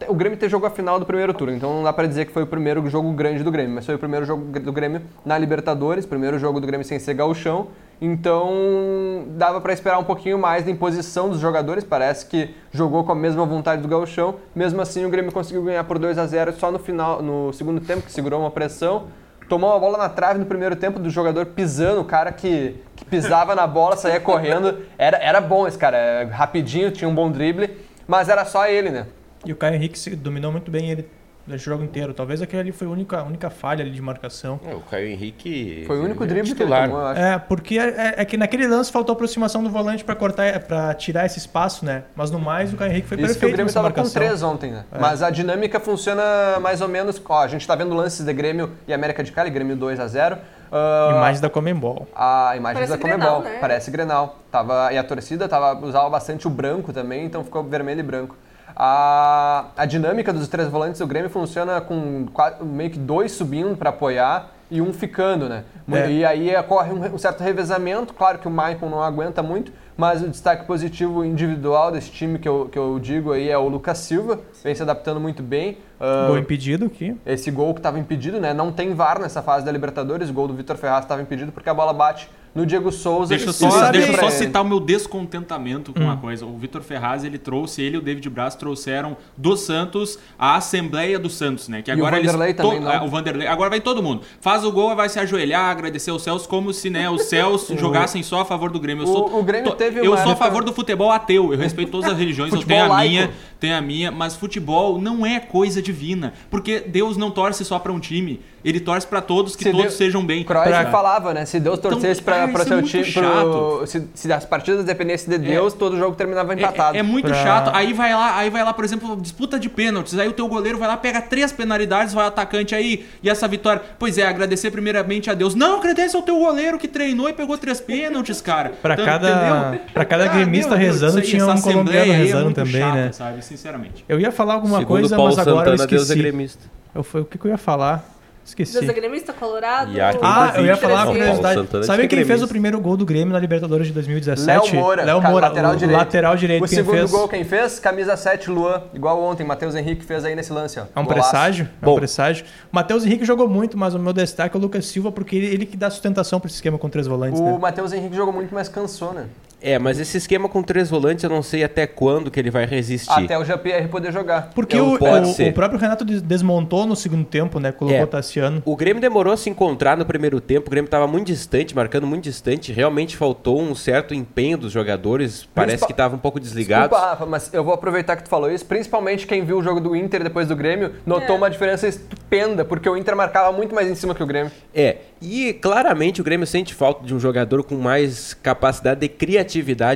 O 0.08 0.14
Grêmio 0.14 0.38
ter 0.38 0.50
jogo 0.50 0.66
a 0.66 0.70
final 0.70 1.00
do 1.00 1.06
primeiro 1.06 1.34
turno, 1.34 1.56
então 1.56 1.74
não 1.74 1.84
dá 1.84 1.92
para 1.92 2.08
dizer 2.08 2.26
que 2.26 2.32
foi 2.32 2.44
o 2.44 2.48
primeiro 2.48 2.88
jogo 2.88 3.12
grande 3.14 3.44
do 3.44 3.52
Grêmio, 3.52 3.74
mas 3.74 3.86
foi 3.86 3.96
o 3.96 4.00
primeiro 4.00 4.26
jogo 4.26 4.60
do 4.60 4.72
Grêmio 4.72 5.02
na 5.26 5.38
Libertadores, 5.38 6.06
primeiro 6.06 6.38
jogo 6.38 6.60
do 6.60 6.68
Grêmio 6.68 6.86
sem 6.86 7.00
ser 7.00 7.16
gauchão, 7.16 7.70
então 8.00 9.26
dava 9.30 9.60
para 9.60 9.74
esperar 9.74 9.98
um 9.98 10.04
pouquinho 10.04 10.38
mais 10.38 10.64
da 10.64 10.70
imposição 10.70 11.30
dos 11.30 11.40
jogadores, 11.40 11.84
parece 11.84 12.28
que 12.28 12.54
jogou 12.72 13.04
com 13.04 13.12
a 13.12 13.16
mesma 13.16 13.46
vontade 13.46 13.82
do 13.82 13.88
gauchão, 13.88 14.36
mesmo 14.56 14.80
assim 14.82 15.04
o 15.04 15.10
Grêmio 15.10 15.32
conseguiu 15.32 15.64
ganhar 15.64 15.84
por 15.84 15.98
2 15.98 16.18
a 16.20 16.28
0 16.28 16.54
só 16.54 16.72
no 16.72 16.78
final, 16.78 17.22
no 17.24 17.52
segundo 17.54 17.82
tempo, 17.82 18.04
que 18.04 18.12
segurou 18.12 18.40
uma 18.42 18.52
pressão, 18.52 19.08
tomou 19.50 19.72
uma 19.72 19.80
bola 19.80 19.98
na 19.98 20.10
trave 20.10 20.38
no 20.38 20.46
primeiro 20.46 20.76
tempo 20.76 21.00
do 21.00 21.10
jogador 21.10 21.48
pisando, 21.48 22.02
o 22.02 22.06
cara 22.06 22.32
que, 22.32 22.76
que 22.96 23.04
pisava 23.04 23.56
na 23.56 23.66
bola, 23.66 23.98
saía 23.98 24.20
correndo, 24.20 24.78
era, 24.98 25.18
era 25.18 25.42
bom 25.42 25.68
esse 25.68 25.78
cara, 25.78 25.98
é, 25.98 26.24
rapidinho, 26.26 26.92
tinha 26.92 27.10
um 27.10 27.16
bom 27.16 27.32
drible, 27.32 27.76
mas 28.08 28.30
era 28.30 28.46
só 28.46 28.68
ele, 28.68 28.92
né? 28.92 29.08
E 29.46 29.52
o 29.52 29.56
Caio 29.56 29.76
Henrique 29.76 29.98
se 29.98 30.16
dominou 30.16 30.52
muito 30.52 30.70
bem 30.72 30.90
ele 30.90 31.08
durante 31.46 31.62
o 31.62 31.64
jogo 31.64 31.84
inteiro. 31.84 32.14
Talvez 32.14 32.42
aquele 32.42 32.62
ali 32.62 32.72
foi 32.74 32.88
a 32.88 32.90
única, 32.90 33.20
a 33.20 33.24
única 33.24 33.50
falha 33.50 33.82
ali 33.82 33.92
de 33.92 34.02
marcação. 34.02 34.60
É, 34.66 34.76
o 34.76 34.82
Caio 34.82 35.08
Henrique. 35.08 35.84
Foi 35.88 35.98
o 35.98 36.04
único 36.04 36.24
é 36.24 36.28
drible 36.28 36.44
que 36.54 36.62
ele 36.62 36.70
titular. 36.70 36.90
tomou, 36.90 37.02
eu 37.02 37.08
acho. 37.08 37.22
É, 37.22 37.40
porque 37.40 37.80
é, 37.80 37.88
é- 37.88 38.14
é 38.18 38.26
que 38.26 38.36
naquele 38.36 38.68
lance 38.68 38.92
faltou 38.92 39.14
aproximação 39.14 39.64
do 39.64 39.70
volante 39.70 40.04
pra 40.04 40.14
cortar, 40.14 40.60
para 40.60 40.94
tirar 40.96 41.26
esse 41.26 41.38
espaço, 41.40 41.86
né? 41.86 42.04
Mas 42.16 42.30
no 42.32 42.40
mais 42.40 42.74
o 42.74 42.76
Caio 42.76 42.92
Henrique 42.92 43.08
foi 43.08 43.18
Isso 43.18 43.26
que 43.28 43.32
o 43.32 43.34
perfeito 43.40 43.54
Grêmio 43.56 43.70
estava 43.70 43.92
com 43.92 44.10
três 44.10 44.44
ontem, 44.44 44.72
né? 44.72 44.84
Mas 45.00 45.24
a 45.24 45.30
dinâmica 45.30 45.80
funciona 45.80 46.22
mais 46.60 46.82
ou 46.82 46.90
menos. 46.90 47.22
Ó, 47.28 47.42
a 47.42 47.48
gente 47.48 47.66
tá 47.66 47.76
vendo 47.76 47.94
lances 47.96 48.26
de 48.26 48.34
Grêmio 48.34 48.72
e 48.86 48.94
América 48.94 49.24
de 49.24 49.32
Cali, 49.32 49.50
Grêmio 49.50 49.78
2 49.78 50.02
a 50.02 50.08
0 50.08 50.38
Ah, 50.70 51.12
Imagem 51.16 51.42
da 51.42 51.50
Comembol. 51.50 52.08
A 52.14 52.56
imagem 52.58 52.74
Parece 52.76 52.92
da 52.92 52.98
Comebol, 52.98 53.40
Grenal, 53.40 53.42
né? 53.42 53.58
parece 53.62 53.90
Grenal. 53.90 54.40
Tava, 54.52 54.92
e 54.92 54.98
a 54.98 55.04
torcida 55.04 55.48
tava, 55.48 55.80
usava 55.86 56.10
bastante 56.10 56.46
o 56.46 56.50
branco 56.50 56.92
também, 56.92 57.24
então 57.26 57.42
ficou 57.42 57.64
vermelho 57.64 58.02
e 58.02 58.04
branco. 58.04 58.36
A, 58.80 59.66
a 59.76 59.86
dinâmica 59.88 60.32
dos 60.32 60.48
três 60.48 60.70
volantes 60.70 61.00
do 61.00 61.08
Grêmio 61.08 61.32
funciona 61.32 61.82
com 61.82 62.28
quatro- 62.32 62.64
meio 62.64 62.92
que 62.92 63.00
dois 63.00 63.32
subindo 63.32 63.76
para 63.76 63.90
apoiar 63.90 64.52
e 64.70 64.80
um 64.82 64.94
ficando, 64.94 65.50
né? 65.50 65.64
É. 65.92 66.12
E 66.12 66.24
aí 66.26 66.56
ocorre 66.58 66.92
um, 66.92 67.16
um 67.16 67.18
certo 67.18 67.42
revezamento, 67.42 68.14
claro 68.14 68.38
que 68.38 68.48
o 68.48 68.52
Maicon 68.52 68.88
não 68.90 69.02
aguenta 69.02 69.42
muito, 69.42 69.72
mas 69.96 70.22
o 70.22 70.28
destaque 70.30 70.66
positivo 70.66 71.26
individual 71.26 71.92
desse 71.92 72.12
time 72.12 72.38
que 72.38 72.48
eu, 72.48 72.70
que 72.72 72.78
eu 72.78 73.00
digo 73.00 73.32
aí 73.32 73.50
é 73.50 73.58
o 73.58 73.68
Lucas 73.68 73.98
Silva, 73.98 74.42
vem 74.64 74.76
se 74.76 74.84
adaptando 74.84 75.20
muito 75.20 75.42
bem. 75.42 75.78
Ah, 76.00 76.26
Gol 76.28 76.38
impedido 76.38 76.86
aqui. 76.86 77.18
esse 77.26 77.50
gol 77.50 77.74
que 77.74 77.80
estava 77.80 77.98
impedido, 77.98 78.40
né? 78.40 78.54
Não 78.54 78.72
tem 78.72 78.94
VAR 78.94 79.20
nessa 79.20 79.42
fase 79.42 79.66
da 79.66 79.72
Libertadores. 79.72 80.30
O 80.30 80.34
gol 80.34 80.48
do 80.48 80.54
Vitor 80.54 80.76
Ferraz 80.78 81.04
estava 81.06 81.20
impedido 81.22 81.52
porque 81.52 81.70
a 81.70 81.74
bola 81.74 81.94
bate 81.94 82.30
no 82.58 82.66
Diego 82.66 82.92
Souza. 82.92 83.30
Deixa 83.30 83.54
só, 83.54 83.70
sabe 83.70 84.00
deixa 84.00 84.12
eu 84.14 84.20
só 84.20 84.30
citar 84.30 84.62
o 84.64 84.66
meu 84.66 84.80
descontentamento 84.80 85.94
com 85.94 86.00
uma 86.02 86.18
coisa. 86.18 86.46
O 86.46 86.58
Vitor 86.58 86.82
Ferraz, 86.82 87.24
ele 87.24 87.38
trouxe, 87.38 87.82
ele 87.82 87.96
e 87.96 88.00
o 88.00 88.02
David 88.02 88.30
Braz 88.30 88.56
trouxeram 88.56 89.16
do 89.38 89.56
Santos 89.56 90.18
a 90.38 90.56
Assembleia 90.56 91.20
do 91.20 91.30
Santos, 91.30 91.68
né? 91.68 91.82
Que 91.82 91.92
E 91.92 91.94
o 91.94 91.98
agora 91.98 92.18
eles 92.18 92.32
Vanderlei 92.32 92.54
to- 92.54 92.64
também, 92.64 92.80
não? 92.80 92.92
ah, 92.92 93.04
O 93.04 93.08
Vanderlei. 93.08 93.48
Agora 93.48 93.70
vai 93.70 93.80
todo 93.80 94.02
mundo. 94.04 94.22
Faz 94.42 94.64
o 94.64 94.72
gol, 94.72 94.96
vai 94.96 95.08
se 95.10 95.20
ajoelhar, 95.20 95.70
agradecer 95.70 96.12
os 96.12 96.22
céus, 96.24 96.46
como 96.48 96.74
se 96.74 96.90
né, 96.90 97.10
os 97.10 97.24
céus 97.24 97.68
jogassem 97.78 98.24
só 98.24 98.42
a 98.42 98.46
favor 98.46 98.70
do 98.72 98.80
Grêmio. 98.80 99.04
Eu 99.06 99.10
O- 99.10 99.14
sou, 99.14 99.40
o 99.40 99.44
Grêmio 99.44 99.70
to- 99.72 99.78
teve 99.78 100.00
Eu 100.00 100.18
sou 100.18 100.32
a 100.32 100.36
favor 100.36 100.64
do 100.64 100.74
futebol 100.74 101.12
ateu. 101.12 101.54
Eu 101.54 101.60
respeito 101.60 101.92
todas 101.92 102.10
as 102.12 102.18
religiões, 102.20 102.52
eu 102.54 102.64
tenho 102.64 102.84
a 102.84 102.88
laico. 102.88 103.10
minha, 103.12 103.30
tenho 103.60 103.78
a 103.78 103.82
minha, 103.82 104.12
mas 104.12 104.36
futebol 104.36 105.00
não 105.00 105.26
é 105.26 105.40
coisa 105.40 105.82
divina. 105.82 106.34
Porque 106.50 106.80
Deus 106.80 107.18
não 107.18 107.30
torce 107.32 107.64
só 107.64 107.78
pra 107.80 107.92
um 107.92 108.00
time. 108.00 108.40
Ele 108.68 108.82
torce 108.82 109.08
pra 109.08 109.22
todos, 109.22 109.56
que 109.56 109.64
Se 109.64 109.72
todos 109.72 109.86
Deus- 109.86 109.94
sejam 109.96 110.26
bem. 110.26 110.44
Cruyff 110.44 110.68
Pra- 110.68 110.92
falava, 110.92 111.34
né? 111.34 111.46
Se 111.46 111.58
Deus 111.58 111.80
torcesse 111.80 112.20
Então, 112.20 112.34
para 112.34 112.48
para 112.50 112.52
isso 112.52 112.62
é 112.62 112.66
seu 112.66 112.78
muito 112.78 112.90
time, 112.90 113.14
pro- 113.14 113.88
se, 113.88 114.08
se 114.14 114.34
as 114.34 114.44
partidas 114.44 114.84
dependessem 114.84 115.30
de 115.30 115.38
Deus, 115.38 115.74
todo 115.74 115.98
jogo 115.98 116.18
terminava 116.18 116.54
empatado. 116.54 116.98
É, 116.98 117.00
é 117.00 117.04
muito 117.04 117.28
Pra- 117.30 117.44
chato. 117.44 117.72
Aí 117.74 117.94
vai 117.94 118.14
lá, 118.14 118.36
aí 118.38 118.50
vai 118.50 118.64
lá, 118.66 118.74
por 118.74 118.84
exemplo, 118.84 119.16
disputa 119.16 119.58
de 119.58 119.70
pênaltis. 119.70 120.20
Aí 120.20 120.28
o 120.28 120.34
teu 120.34 120.50
goleiro 120.50 120.78
vai 120.78 120.88
lá, 120.90 120.98
pega 120.98 121.22
três 121.22 121.52
penalidades, 121.54 122.14
vai 122.14 122.26
o 122.26 122.28
atacante 122.28 122.76
aí 122.76 123.06
e 123.24 123.30
essa 123.30 123.48
vitória. 123.48 123.82
Pois 123.98 124.18
é, 124.18 124.28
agradecer 124.28 124.70
primeiramente 124.70 125.30
a 125.30 125.34
Deus. 125.34 125.56
Não, 125.56 125.78
agradece 125.78 126.18
ao 126.18 126.22
teu 126.22 126.38
goleiro 126.38 126.78
que 126.78 126.90
treinou 126.90 127.30
e 127.30 127.34
pegou 127.34 127.58
três 127.58 127.80
pênaltis, 127.80 128.42
cara. 128.42 128.74
Pra 128.82 128.96
Então, 128.96 129.06
cada- 129.06 129.80
pra 129.94 130.04
cada 130.04 130.26
Ah, 130.26 130.28
gremista 130.28 130.72
meu 130.72 130.80
rezando, 130.80 131.22
tinha 131.22 131.42
essa 131.44 131.54
um 131.54 131.62
colombiano 131.62 132.12
é 132.12 132.16
rezando 132.18 132.52
também, 132.54 132.82
chata, 132.82 132.96
né? 132.96 133.12
Sabe, 133.14 133.46
sinceramente. 133.46 134.04
Eu 134.10 134.20
ia 134.20 134.30
falar 134.32 134.56
alguma 134.56 134.80
Segundo 134.80 134.88
coisa, 135.00 135.16
Paulo 135.16 135.30
mas 135.36 135.40
agora 135.48 135.70
eu 135.70 135.78
Santana, 135.78 135.88
Deus 135.88 136.02
é 136.02 136.04
esqueci. 136.04 136.20
gremista. 136.20 136.64
Eu, 136.94 137.04
foi, 137.04 137.22
o 137.22 137.26
que, 137.26 137.38
que 137.38 137.46
eu 137.46 137.52
ia 137.52 137.58
falar? 137.58 138.17
Esqueci. 138.48 138.74
Deus 138.80 138.88
é 138.90 138.94
gremista, 138.94 139.34
colorado. 139.34 139.92
E 139.92 140.00
aqui- 140.00 140.20
Ah, 140.24 140.54
eu 140.56 140.66
ia 140.66 140.78
falar 140.78 141.04
uma 141.04 141.12
curiosidade. 141.12 141.56
Santana 141.60 141.84
Sabe 141.84 142.08
quem 142.08 142.20
é 142.20 142.26
fez 142.26 142.42
o 142.42 142.48
primeiro 142.48 142.80
gol 142.80 142.96
do 142.96 143.06
Grêmio 143.06 143.34
na 143.34 143.40
Libertadores 143.40 143.88
de 143.88 143.94
2017? 143.94 144.72
Léo 144.74 144.82
Moura, 144.82 145.04
Léo 145.04 145.22
Moura, 145.22 145.48
lateral 145.50 145.74
o 145.74 145.76
direito. 145.76 145.98
lateral 145.98 146.36
direito 146.38 146.64
O 146.64 146.68
quem 146.68 146.78
segundo 146.78 146.96
fez. 146.96 147.12
gol 147.12 147.28
quem 147.28 147.44
fez? 147.44 147.78
Camisa 147.78 148.16
7, 148.16 148.50
Luan. 148.50 148.84
Igual 148.94 149.22
ontem, 149.22 149.44
Matheus 149.44 149.76
Henrique 149.76 150.06
fez 150.06 150.24
aí 150.24 150.34
nesse 150.34 150.54
lance, 150.54 150.80
ó. 150.80 150.84
É 150.96 151.00
um 151.00 151.04
Golaço. 151.04 151.30
presságio? 151.30 151.66
É 151.82 151.86
um 151.86 151.90
Bom. 151.90 151.96
presságio. 151.98 152.46
O 152.72 152.76
Matheus 152.76 153.06
Henrique 153.06 153.26
jogou 153.26 153.50
muito, 153.50 153.78
mas 153.78 153.94
o 153.94 154.00
meu 154.00 154.14
destaque 154.14 154.56
é 154.56 154.58
o 154.58 154.62
Lucas 154.62 154.86
Silva, 154.86 155.12
porque 155.12 155.36
ele, 155.36 155.48
ele 155.48 155.66
que 155.66 155.76
dá 155.76 155.90
sustentação 155.90 156.40
para 156.40 156.48
esse 156.48 156.56
esquema 156.56 156.78
com 156.78 156.90
três 156.90 157.06
volantes, 157.06 157.40
O 157.42 157.44
né? 157.44 157.58
Matheus 157.60 157.92
Henrique 157.92 158.16
jogou 158.16 158.34
muito, 158.34 158.54
mas 158.56 158.70
cansou, 158.70 159.14
né? 159.14 159.26
É, 159.60 159.80
mas 159.80 160.00
esse 160.00 160.18
esquema 160.18 160.48
com 160.48 160.62
três 160.62 160.90
volantes 160.90 161.24
eu 161.24 161.30
não 161.30 161.42
sei 161.42 161.64
até 161.64 161.88
quando 161.88 162.30
que 162.30 162.40
ele 162.40 162.52
vai 162.52 162.66
resistir. 162.66 163.12
Até 163.12 163.38
o 163.40 163.44
Jean-Pierre 163.44 163.88
poder 163.88 164.14
jogar. 164.14 164.52
Porque 164.54 164.78
Não 164.78 164.94
o, 164.94 165.00
pode 165.00 165.30
o- 165.30 165.34
ser. 165.34 165.50
o 165.50 165.54
próprio 165.54 165.80
Renato 165.80 166.06
des- 166.06 166.22
desmontou 166.22 166.86
no 166.86 166.96
segundo 166.96 167.26
tempo, 167.26 167.60
né? 167.60 167.72
Colocou 167.72 168.00
É. 168.00 168.04
o 168.04 168.08
Tassiano. 168.08 168.62
O 168.64 168.76
Grêmio 168.76 169.02
demorou 169.02 169.34
a 169.34 169.38
se 169.38 169.50
encontrar 169.50 169.98
no 169.98 170.06
primeiro 170.06 170.40
tempo. 170.40 170.68
O 170.68 170.70
Grêmio 170.70 170.88
estava 170.88 171.08
muito 171.08 171.26
distante, 171.28 171.76
marcando 171.76 172.06
muito 172.06 172.24
distante. 172.26 172.72
Realmente 172.72 173.18
faltou 173.18 173.60
um 173.60 173.74
certo 173.74 174.14
empenho 174.14 174.60
dos 174.60 174.72
jogadores. 174.72 175.48
Parece 175.56 175.72
Principal- 175.72 175.88
que 175.88 175.94
estavam 175.94 176.18
um 176.18 176.22
pouco 176.22 176.40
desligados. 176.40 176.90
Desculpa, 176.90 177.10
Rafa, 177.12 177.26
mas 177.26 177.52
eu 177.52 177.64
vou 177.64 177.74
aproveitar 177.74 178.16
que 178.16 178.24
tu 178.24 178.30
falou 178.30 178.52
isso. 178.52 178.66
Principalmente 178.66 179.26
quem 179.26 179.44
viu 179.44 179.58
o 179.58 179.64
jogo 179.64 179.80
do 179.82 179.96
Inter 179.96 180.24
depois 180.24 180.48
do 180.48 180.56
Grêmio 180.56 180.92
notou 181.04 181.36
É. 181.36 181.38
uma 181.38 181.50
diferença 181.50 181.88
estupenda, 181.88 182.64
porque 182.64 182.88
o 182.88 182.96
Inter 182.96 183.16
marcava 183.16 183.52
muito 183.52 183.74
mais 183.74 183.90
em 183.90 183.96
cima 183.96 184.14
que 184.14 184.22
o 184.22 184.28
Grêmio. 184.28 184.52
É, 184.74 184.98
e 185.20 185.52
claramente 185.54 186.22
o 186.22 186.24
Grêmio 186.24 186.46
sente 186.46 186.76
falta 186.76 187.04
de 187.04 187.16
um 187.16 187.20
jogador 187.20 187.64
com 187.64 187.74
mais 187.76 188.36
capacidade 188.36 189.00
de 189.00 189.08
criatividade 189.10 189.47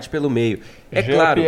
pelo 0.10 0.30
meio. 0.30 0.60
É 0.92 1.02
claro, 1.02 1.42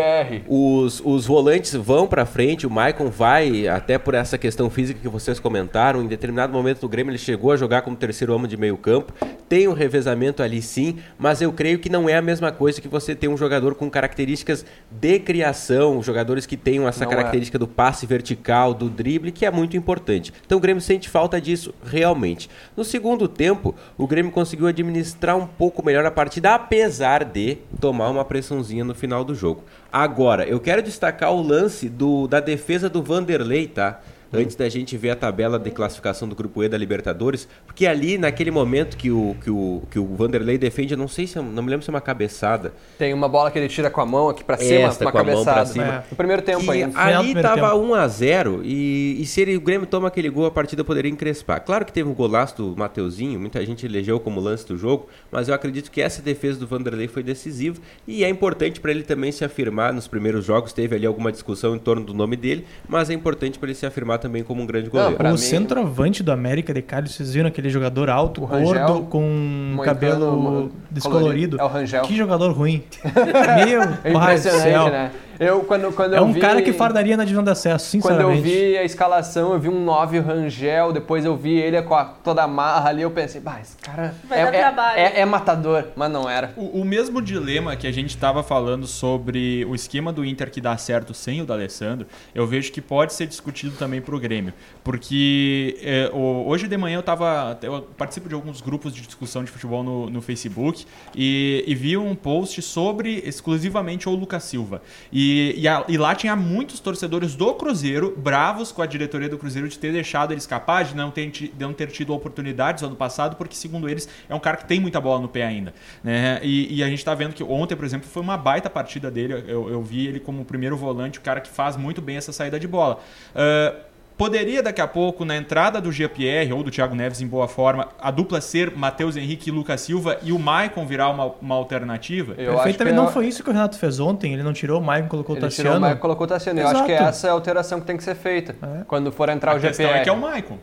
os, 0.48 1.02
os 1.04 1.26
volantes 1.26 1.74
vão 1.74 2.08
pra 2.08 2.26
frente, 2.26 2.66
o 2.66 2.70
Maicon 2.70 3.10
vai, 3.10 3.68
até 3.68 3.98
por 3.98 4.13
essa 4.13 4.38
questão 4.38 4.70
física 4.70 5.02
que 5.02 5.10
vocês 5.10 5.38
comentaram, 5.38 6.02
em 6.02 6.08
determinado 6.08 6.54
momento 6.54 6.82
no 6.82 6.88
Grêmio 6.88 7.12
ele 7.12 7.18
chegou 7.18 7.52
a 7.52 7.58
jogar 7.58 7.82
como 7.82 7.96
terceiro 7.96 8.34
homem 8.34 8.48
de 8.48 8.56
meio 8.56 8.78
campo, 8.78 9.12
tem 9.50 9.68
um 9.68 9.74
revezamento 9.74 10.42
ali 10.42 10.62
sim, 10.62 10.98
mas 11.18 11.42
eu 11.42 11.52
creio 11.52 11.78
que 11.78 11.89
não 11.89 12.08
é 12.08 12.16
a 12.16 12.22
mesma 12.22 12.54
coisa 12.54 12.80
que 12.80 12.88
você 12.88 13.13
ter 13.13 13.28
um 13.28 13.36
jogador 13.36 13.76
com 13.76 13.89
características 13.89 14.66
de 14.89 15.20
criação, 15.20 16.02
jogadores 16.02 16.46
que 16.46 16.56
tenham 16.56 16.88
essa 16.88 17.04
Não 17.04 17.12
é. 17.12 17.16
característica 17.16 17.60
do 17.60 17.68
passe 17.68 18.06
vertical, 18.06 18.74
do 18.74 18.89
drible, 18.89 19.32
que 19.32 19.46
é 19.46 19.52
muito 19.52 19.76
importante. 19.76 20.34
Então 20.46 20.58
o 20.58 20.62
Grêmio 20.62 20.82
sente 20.82 21.10
falta 21.10 21.39
disso, 21.42 21.74
realmente. 21.86 22.50
No 22.78 22.84
segundo 22.84 23.28
tempo, 23.28 23.76
o 23.98 24.08
Grêmio 24.08 24.32
conseguiu 24.32 24.68
administrar 24.68 25.36
um 25.36 25.46
pouco 25.46 25.86
melhor 25.86 26.06
a 26.06 26.12
partida, 26.12 26.56
apesar 26.56 27.26
de 27.26 27.58
tomar 27.80 27.92
uma 27.93 28.25
pressãozinha 28.25 28.84
no 28.84 28.95
final 28.95 29.23
do 29.23 29.36
jogo. 29.36 29.63
Agora, 29.91 30.45
eu 30.45 30.60
quero 30.60 30.82
destacar 30.82 31.32
o 31.32 31.41
lance 31.41 31.89
do, 31.89 32.27
da 32.27 32.39
defesa 32.39 32.89
do 32.89 33.03
Vanderlei, 33.03 33.67
tá? 33.67 34.01
Antes 34.34 34.56
da 34.56 34.67
gente 34.69 34.98
ver 34.98 35.12
a 35.12 35.15
tabela 35.15 35.60
de 35.60 35.69
classificação 35.72 36.28
do 36.28 36.36
grupo 36.36 36.63
E 36.63 36.69
da 36.69 36.78
Libertadores, 36.78 37.48
porque 37.65 37.86
ali, 37.86 38.17
naquele 38.17 38.52
momento 38.52 38.98
que 38.98 39.12
o, 39.12 39.36
que 39.43 39.50
o, 39.50 39.84
que 39.91 40.00
o 40.00 40.06
Vanderlei 40.15 40.58
defende, 40.58 40.93
eu 40.93 40.98
não 40.98 41.08
sei 41.08 41.28
se, 41.28 41.38
é- 41.38 41.41
não 41.41 41.62
me 41.63 41.69
lembro 41.69 41.84
se 41.84 41.89
é 41.89 41.93
uma 41.93 42.02
cabeçada, 42.02 42.74
Tem 42.98 43.13
uma 43.13 43.28
bola 43.30 43.52
que 43.52 43.60
ele 43.60 43.67
tira 43.67 43.89
com 43.89 44.02
a 44.02 44.06
mão 44.06 44.30
aqui 44.30 44.43
pra 44.43 44.58
cima, 44.58 44.82
Esta 44.88 45.06
uma 45.06 45.12
com 45.12 45.17
a 45.19 45.24
mão 45.24 45.43
pra 45.43 45.54
cabeçada. 45.54 45.65
cima. 45.74 45.86
É. 45.86 46.04
No 46.10 46.17
primeiro 46.17 46.41
tempo 46.41 46.63
que 46.63 46.72
ainda. 46.72 47.00
Ali 47.00 47.34
tava 47.36 47.69
tempo. 47.72 47.84
1 47.84 47.93
a 47.96 48.08
0 48.08 48.62
e, 48.63 49.17
e 49.22 49.26
se 49.26 49.41
ele, 49.41 49.56
o 49.58 49.62
Grêmio 49.62 49.86
toma 49.88 50.08
aquele 50.08 50.30
gol, 50.30 50.46
a 50.46 50.52
partida 50.52 50.84
poderia 50.84 51.12
encrespar. 51.12 51.62
Claro 51.63 51.86
que 51.86 51.91
teve 51.93 52.10
um 52.10 52.13
golaço 52.13 52.56
do 52.58 52.76
Mateuzinho, 52.78 53.39
muita 53.39 53.63
gente 53.65 53.86
elegeu 53.86 54.19
como 54.19 54.39
lance 54.39 54.65
do 54.67 54.78
jogo, 54.78 55.08
mas 55.32 55.48
eu 55.48 55.54
acredito 55.56 55.91
que 55.91 56.02
essa 56.02 56.22
defesa 56.22 56.60
do 56.60 56.67
Vanderlei 56.67 57.08
foi 57.08 57.24
decisiva 57.24 57.80
e 58.08 58.24
é 58.24 58.30
importante 58.30 58.80
para 58.80 58.91
ele 58.91 59.04
também 59.04 59.32
se 59.32 59.43
afirmar 59.46 59.93
nos 59.93 60.08
primeiros 60.08 60.46
jogos. 60.46 60.74
Teve 60.74 60.96
ali 60.96 61.06
alguma 61.06 61.32
discussão 61.32 61.76
em 61.76 61.80
torno 61.80 62.06
do 62.06 62.13
nome 62.13 62.36
dele, 62.36 62.65
mas 62.88 63.10
é 63.10 63.13
importante 63.13 63.60
para 63.60 63.67
ele 63.69 63.76
se 63.76 63.86
afirmar 63.86 64.17
também 64.24 64.44
como 64.44 64.62
um 64.62 64.66
grande 64.66 64.90
goleiro. 64.90 65.16
pra 65.16 65.30
o 65.30 65.32
mim- 65.34 65.38
centroavante 65.38 66.24
do 66.24 66.32
América 66.32 66.74
de 66.74 66.82
Cali, 66.82 67.08
vocês 67.10 67.34
viram 67.34 67.48
aquele 67.50 67.70
jogador 67.70 68.10
alto, 68.10 68.42
O 68.42 68.46
Rangel, 68.46 68.88
gordo, 68.88 69.02
com 69.08 69.22
moicano, 69.22 69.84
cabelo 69.84 70.72
descolorido. 70.90 71.58
colorido. 71.58 71.60
É 71.60 71.64
o 71.64 71.68
Rangel. 71.68 72.02
Que 72.04 72.16
jogador 72.16 72.52
ruim. 72.54 72.82
Meu 73.68 73.82
É 74.04 74.12
pai 74.14 74.36
do 74.36 74.42
céu. 74.42 74.56
impressionante, 74.58 74.92
né? 74.92 75.12
Eu, 75.39 75.62
quando, 75.62 75.91
quando 75.93 76.13
É 76.13 76.19
eu 76.19 76.24
um 76.24 76.34
vi... 76.34 76.39
cara 76.39 76.62
que 76.62 76.72
fardaria 76.74 77.17
na 77.17 77.24
divisão 77.24 77.43
de 77.43 77.50
acesso, 77.50 78.00
Quando 78.00 78.22
eu 78.22 78.30
sinceramente. 78.32 78.41
vi 78.43 78.78
a 78.78 78.84
escalação, 78.84 79.54
eu 79.54 79.60
vi 79.60 79.69
um 79.69 79.84
9 79.84 80.19
Rangel, 80.19 80.91
depois 80.93 81.26
eu 81.26 81.36
vi 81.36 81.56
ele 81.58 81.82
com 81.82 81.96
a, 81.96 82.06
toda 82.06 82.43
a 82.43 82.48
marra 82.48 82.89
ali, 82.89 83.02
eu 83.02 83.12
pensei, 83.12 83.41
bah, 83.41 83.60
esse 83.62 83.76
cara 83.78 84.13
Vai 84.28 84.39
é, 84.39 84.43
dar 84.46 84.54
é- 84.54 84.60
trabalho." 84.60 85.00
é- 85.00 85.19
é 85.22 85.26
matador, 85.26 85.86
mas 85.96 86.12
não 86.12 86.30
era. 86.30 86.54
O, 86.56 86.82
o 86.82 86.86
mesmo 86.86 87.22
dilema 87.22 87.76
que 87.76 87.88
a 87.88 87.91
gente 87.91 88.10
estava 88.10 88.43
falando 88.43 88.86
sobre 88.88 89.65
o 89.65 89.76
esquema 89.76 90.12
do 90.13 90.24
Inter 90.24 90.52
que 90.52 90.62
dá 90.62 90.78
certo 90.78 91.13
sem 91.13 91.41
o 91.41 91.46
D'Alessandro, 91.46 92.06
eu 92.34 92.46
vejo 92.48 92.72
que 92.72 92.82
pode 92.82 93.13
ser 93.13 93.26
discutido 93.28 93.76
também 93.76 94.02
para 94.02 94.15
o 94.15 94.19
Grêmio. 94.19 94.54
Porque 94.84 95.78
é, 95.82 96.10
o- 96.13 96.46
hoje 96.48 96.67
de 96.67 96.78
manhã 96.78 96.98
eu 96.98 97.04
tava. 97.04 97.58
Eu 97.62 97.82
participo 97.98 98.30
de 98.30 98.36
alguns 98.36 98.62
grupos 98.62 98.93
de 98.93 99.02
discussão 99.02 99.43
de 99.43 99.50
futebol 99.52 99.84
no, 99.84 100.10
no 100.10 100.22
Facebook 100.22 100.86
e, 101.15 101.63
e 101.67 101.74
vi 101.76 101.98
um 101.98 102.13
post 102.15 102.62
sobre 102.62 103.22
exclusivamente 103.26 104.08
o 104.08 104.12
Lucas 104.13 104.43
Silva. 104.43 104.82
E, 105.12 105.23
e, 105.58 105.68
a- 105.68 105.86
e 105.88 105.98
lá 105.98 106.14
tinha 106.16 106.36
muitos 106.36 106.80
torcedores 106.80 107.36
do 107.36 107.54
Cruzeiro 107.56 108.14
bravos 108.18 108.72
com 108.72 108.82
a 108.82 108.86
diretoria 108.86 109.30
do 109.30 109.38
Cruzeiro 109.38 109.68
de 109.68 109.78
ter 109.78 109.92
deixado 109.92 110.32
ele 110.32 110.40
escapar, 110.40 110.84
de 110.84 110.96
não 110.96 111.12
ter, 111.12 111.30
de 111.30 111.52
não 111.60 111.74
ter 111.74 111.88
tido 111.88 112.14
oportunidades 112.14 112.82
no 112.82 112.90
ano 112.90 112.98
passado, 112.98 113.36
porque, 113.36 113.56
segundo 113.56 113.88
eles, 113.90 114.08
é 114.28 114.36
um 114.36 114.40
cara 114.40 114.58
que 114.58 114.66
tem 114.66 114.80
muita 114.80 115.00
bola 115.00 115.22
no 115.22 115.28
pé 115.28 115.44
ainda. 115.46 115.74
Né? 116.04 116.40
E, 116.44 116.78
e 116.78 116.84
a 116.84 116.88
gente 116.88 117.04
tá 117.04 117.14
vendo 117.14 117.34
que 117.34 117.44
ontem, 117.44 117.76
por 117.76 117.86
exemplo, 117.86 118.08
foi 118.10 118.22
uma 118.22 118.38
baita 118.38 118.70
partida 118.70 119.10
dele. 119.12 119.34
Eu, 119.48 119.70
eu 119.70 119.82
vi 119.82 120.08
ele 120.08 120.20
como 120.20 120.42
o 120.42 120.46
primeiro 120.46 120.76
volante, 120.78 121.20
o 121.20 121.22
cara 121.22 121.40
que 121.42 121.50
faz 121.50 121.76
muito 121.78 122.02
bem 122.02 122.18
essa 122.18 122.32
saída 122.32 122.60
de 122.60 122.68
bola. 122.68 123.00
Ah, 123.36 123.76
Poderia 124.17 124.62
daqui 124.62 124.80
a 124.80 124.88
pouco, 124.88 125.26
na 125.26 125.36
entrada 125.36 125.82
do 125.82 125.91
GPR 125.91 126.54
ou 126.54 126.62
do 126.63 126.69
Thiago 126.69 126.93
Neves 126.95 127.19
em 127.19 127.28
boa 127.28 127.47
forma, 127.47 127.89
a 127.99 128.12
dupla 128.12 128.39
ser 128.41 128.71
Matheus 128.76 129.17
Henrique 129.17 129.49
e 129.49 129.52
Lucas 129.52 129.82
Silva 129.82 130.19
e 130.21 130.32
o 130.32 130.38
Maicon 130.38 130.86
virar 130.86 131.10
uma, 131.10 131.34
uma 131.41 131.56
alternativa? 131.56 132.34
Eu 132.38 132.52
acho 132.52 132.58
que 132.60 132.63
Perfeitamente, 132.63 132.95
não 132.95 133.08
é- 133.08 133.12
foi 133.12 133.26
isso 133.28 133.43
que 133.43 133.49
o 133.49 133.54
Renato 133.54 133.78
fez 133.78 133.99
ontem. 133.99 134.32
Ele 134.34 134.43
não 134.43 134.54
tirou 134.54 134.80
o 134.80 134.84
Maicon, 134.84 135.08
colocou 135.10 135.36
o 135.36 135.39
Ele 135.39 135.47
tirou 135.49 135.71
o 135.71 135.73
Tassiano. 135.73 135.80
Maicon 135.82 135.97
e 135.97 136.02
colocou 136.02 136.26
o 136.26 136.28
Tassiano. 136.30 136.60
Eu 136.60 136.67
acho 136.67 136.86
que 136.86 136.91
Exato. 136.91 137.10
essa 137.10 137.28
é 137.28 137.30
a 137.32 137.34
alteração 137.34 137.80
que 137.82 137.88
tem 137.88 137.97
que 137.97 138.04
ser 138.04 138.15
feita. 138.15 138.56
É. 138.62 138.84
Quando 138.86 139.12
for 139.12 139.30
entrar 139.30 139.54
A 139.54 139.56
o 139.56 139.60
questão 139.60 139.86
GPR. 139.88 139.99
é 139.99 140.04
que 140.04 140.10
é 140.10 140.13
o 140.13 140.17
Maicon. 140.21 140.58